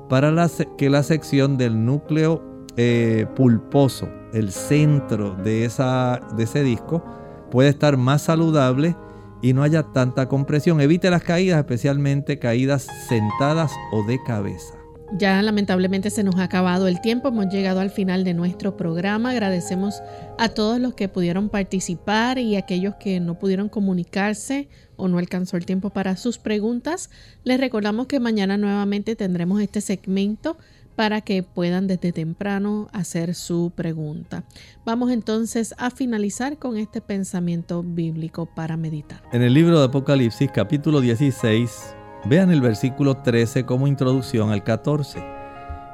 para 0.09 0.47
que 0.77 0.89
la 0.89 1.03
sección 1.03 1.57
del 1.57 1.85
núcleo 1.85 2.41
eh, 2.77 3.27
pulposo, 3.35 4.09
el 4.33 4.51
centro 4.51 5.35
de, 5.35 5.65
esa, 5.65 6.21
de 6.35 6.43
ese 6.43 6.63
disco, 6.63 7.03
puede 7.51 7.69
estar 7.69 7.97
más 7.97 8.23
saludable 8.23 8.95
y 9.43 9.53
no 9.53 9.61
haya 9.61 9.83
tanta 9.83 10.27
compresión. 10.27 10.81
Evite 10.81 11.11
las 11.11 11.23
caídas, 11.23 11.59
especialmente 11.59 12.39
caídas 12.39 12.87
sentadas 13.07 13.71
o 13.91 14.03
de 14.03 14.19
cabeza. 14.23 14.81
Ya 15.17 15.41
lamentablemente 15.41 16.09
se 16.09 16.23
nos 16.23 16.37
ha 16.37 16.43
acabado 16.43 16.87
el 16.87 17.01
tiempo, 17.01 17.27
hemos 17.27 17.49
llegado 17.49 17.81
al 17.81 17.89
final 17.89 18.23
de 18.23 18.33
nuestro 18.33 18.77
programa. 18.77 19.31
Agradecemos 19.31 20.01
a 20.39 20.49
todos 20.49 20.79
los 20.79 20.93
que 20.93 21.09
pudieron 21.09 21.49
participar 21.49 22.37
y 22.37 22.55
a 22.55 22.59
aquellos 22.59 22.95
que 22.95 23.19
no 23.19 23.37
pudieron 23.37 23.67
comunicarse 23.67 24.69
o 24.95 25.09
no 25.09 25.17
alcanzó 25.17 25.57
el 25.57 25.65
tiempo 25.65 25.89
para 25.89 26.15
sus 26.15 26.37
preguntas. 26.37 27.09
Les 27.43 27.59
recordamos 27.59 28.07
que 28.07 28.21
mañana 28.21 28.55
nuevamente 28.55 29.17
tendremos 29.17 29.59
este 29.59 29.81
segmento 29.81 30.57
para 31.01 31.21
que 31.21 31.41
puedan 31.41 31.87
desde 31.87 32.11
temprano 32.11 32.87
hacer 32.93 33.33
su 33.33 33.71
pregunta. 33.75 34.43
Vamos 34.85 35.09
entonces 35.09 35.73
a 35.79 35.89
finalizar 35.89 36.59
con 36.59 36.77
este 36.77 37.01
pensamiento 37.01 37.81
bíblico 37.81 38.45
para 38.45 38.77
meditar. 38.77 39.19
En 39.31 39.41
el 39.41 39.51
libro 39.51 39.79
de 39.79 39.85
Apocalipsis 39.85 40.51
capítulo 40.53 41.01
16 41.01 41.95
Vean 42.25 42.51
el 42.51 42.61
versículo 42.61 43.17
13 43.17 43.65
como 43.65 43.87
introducción 43.87 44.51
al 44.51 44.63
14. 44.63 45.23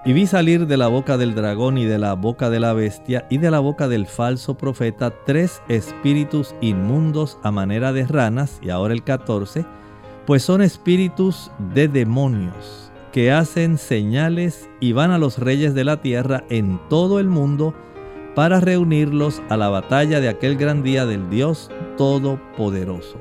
Y 0.04 0.12
vi 0.12 0.28
salir 0.28 0.68
de 0.68 0.76
la 0.76 0.90
boca 0.90 1.16
del 1.16 1.36
dragón 1.36 1.78
y 1.78 1.86
de 1.86 2.00
la 2.00 2.14
boca 2.14 2.50
de 2.50 2.60
la 2.60 2.74
bestia 2.74 3.26
y 3.30 3.38
de 3.38 3.50
la 3.50 3.60
boca 3.60 3.88
del 3.88 4.08
falso 4.08 4.58
profeta 4.58 5.14
tres 5.26 5.62
espíritus 5.70 6.54
inmundos 6.60 7.38
a 7.44 7.52
manera 7.52 7.94
de 7.94 8.06
ranas, 8.06 8.60
y 8.62 8.72
ahora 8.72 8.94
el 8.94 9.06
14, 9.06 9.66
pues 10.26 10.44
son 10.44 10.62
espíritus 10.62 11.50
de 11.74 11.88
demonios 11.88 12.87
que 13.12 13.32
hacen 13.32 13.78
señales 13.78 14.70
y 14.80 14.92
van 14.92 15.12
a 15.12 15.18
los 15.18 15.38
reyes 15.38 15.74
de 15.74 15.84
la 15.84 16.02
tierra 16.02 16.44
en 16.50 16.80
todo 16.90 17.20
el 17.20 17.28
mundo 17.28 17.74
para 18.36 18.60
reunirlos 18.60 19.42
a 19.50 19.58
la 19.58 19.70
batalla 19.70 20.20
de 20.20 20.30
aquel 20.30 20.58
gran 20.58 20.84
día 20.84 21.06
del 21.06 21.30
Dios 21.30 21.72
Todopoderoso 21.98 23.18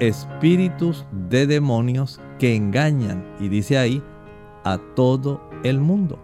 espíritus 0.00 1.06
de 1.10 1.46
demonios 1.46 2.20
que 2.38 2.54
engañan, 2.54 3.24
y 3.40 3.48
dice 3.48 3.78
ahí, 3.78 4.02
a 4.64 4.78
todo 4.94 5.40
el 5.64 5.80
mundo. 5.80 6.18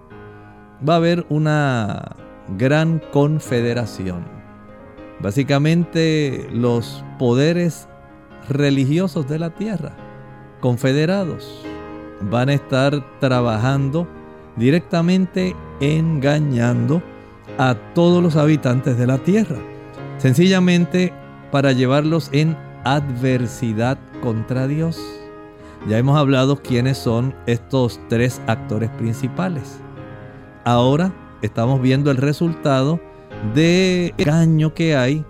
Va 0.87 0.95
a 0.95 0.99
haber 0.99 1.27
una 1.29 2.17
gran 2.57 3.01
confederación. 3.13 4.25
Básicamente 5.21 6.49
los 6.53 7.05
poderes 7.19 7.89
religiosos 8.49 9.27
de 9.27 9.39
la 9.39 9.51
tierra, 9.51 9.97
confederados, 10.61 11.65
van 12.31 12.49
a 12.49 12.55
estar 12.55 13.19
trabajando 13.21 14.07
directamente 14.57 15.55
engañando 15.81 17.03
a 17.59 17.75
todos 17.95 18.23
los 18.23 18.37
habitantes 18.37 18.97
de 18.99 19.07
la 19.07 19.19
tierra, 19.19 19.59
sencillamente 20.19 21.13
para 21.51 21.73
llevarlos 21.73 22.29
en 22.33 22.57
adversidad 22.85 23.99
contra 24.23 24.67
Dios. 24.67 25.01
Ya 25.89 25.99
hemos 25.99 26.17
hablado 26.17 26.63
quiénes 26.63 26.99
son 26.99 27.35
estos 27.47 28.01
tres 28.09 28.41
actores 28.47 28.91
principales. 28.91 29.81
Ahora 30.65 31.13
estamos 31.43 31.81
viendo 31.83 32.11
el 32.11 32.17
resultado 32.17 33.01
de 33.55 34.15
engaño 34.17 34.73
que 34.73 34.97
hay, 34.97 35.25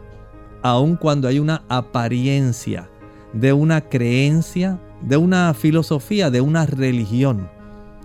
aun 0.63 0.97
cuando 0.97 1.27
hay 1.27 1.41
una 1.41 1.65
apariencia 1.69 2.89
de 3.33 3.53
una 3.53 3.81
creencia, 3.81 4.79
de 5.05 5.17
una 5.17 5.53
filosofía, 5.55 6.31
de 6.31 6.41
una 6.41 6.67
religión. 6.67 7.49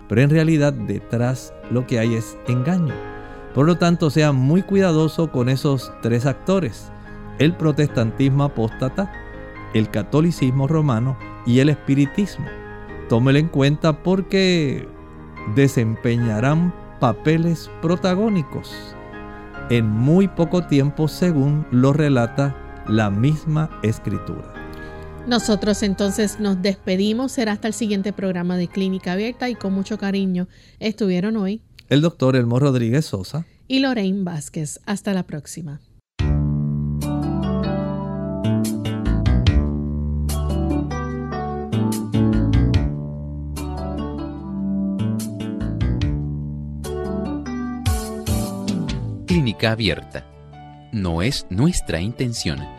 Pero 0.08 0.22
en 0.22 0.30
realidad 0.30 0.74
detrás 0.74 1.54
lo 1.72 1.88
que 1.88 2.00
hay 2.00 2.16
es 2.16 2.38
engaño. 2.48 2.94
Por 3.54 3.66
lo 3.66 3.78
tanto, 3.78 4.10
sea 4.10 4.32
muy 4.32 4.62
cuidadoso 4.62 5.32
con 5.32 5.50
esos 5.50 5.92
tres 6.02 6.26
actores. 6.26 6.92
El 7.40 7.56
protestantismo 7.56 8.44
apóstata, 8.44 9.12
el 9.74 9.90
catolicismo 9.90 10.68
romano 10.68 11.18
y 11.46 11.60
el 11.60 11.70
espiritismo. 11.70 12.46
Tómelo 13.08 13.40
en 13.40 13.48
cuenta 13.48 14.04
porque 14.04 14.88
desempeñarán 15.56 16.74
papeles 17.00 17.72
protagónicos 17.82 18.96
en 19.70 19.88
muy 19.88 20.28
poco 20.28 20.66
tiempo 20.66 21.08
según 21.08 21.66
lo 21.72 21.94
relata 21.94 22.56
la 22.88 23.10
misma 23.10 23.70
escritura. 23.84 24.59
Nosotros 25.30 25.84
entonces 25.84 26.40
nos 26.40 26.60
despedimos, 26.60 27.34
será 27.34 27.52
hasta 27.52 27.68
el 27.68 27.76
siguiente 27.76 28.12
programa 28.14 28.58
de 28.58 28.68
Clínica 28.68 29.14
Abierta 29.14 29.48
y 29.48 29.54
con 29.54 29.74
mucho 29.74 30.00
cariño 30.00 30.48
estuvieron 30.80 31.38
hoy 31.38 31.62
el 31.88 32.02
doctor 32.02 32.36
Elmo 32.36 32.58
Rodríguez 32.58 33.06
Sosa 33.06 33.46
y 33.68 33.78
Lorraine 33.78 34.24
Vázquez. 34.24 34.80
Hasta 34.88 35.14
la 35.14 35.22
próxima. 35.28 35.82
Clínica 49.28 49.74
Abierta. 49.74 50.26
No 50.92 51.22
es 51.22 51.46
nuestra 51.52 52.02
intención 52.02 52.79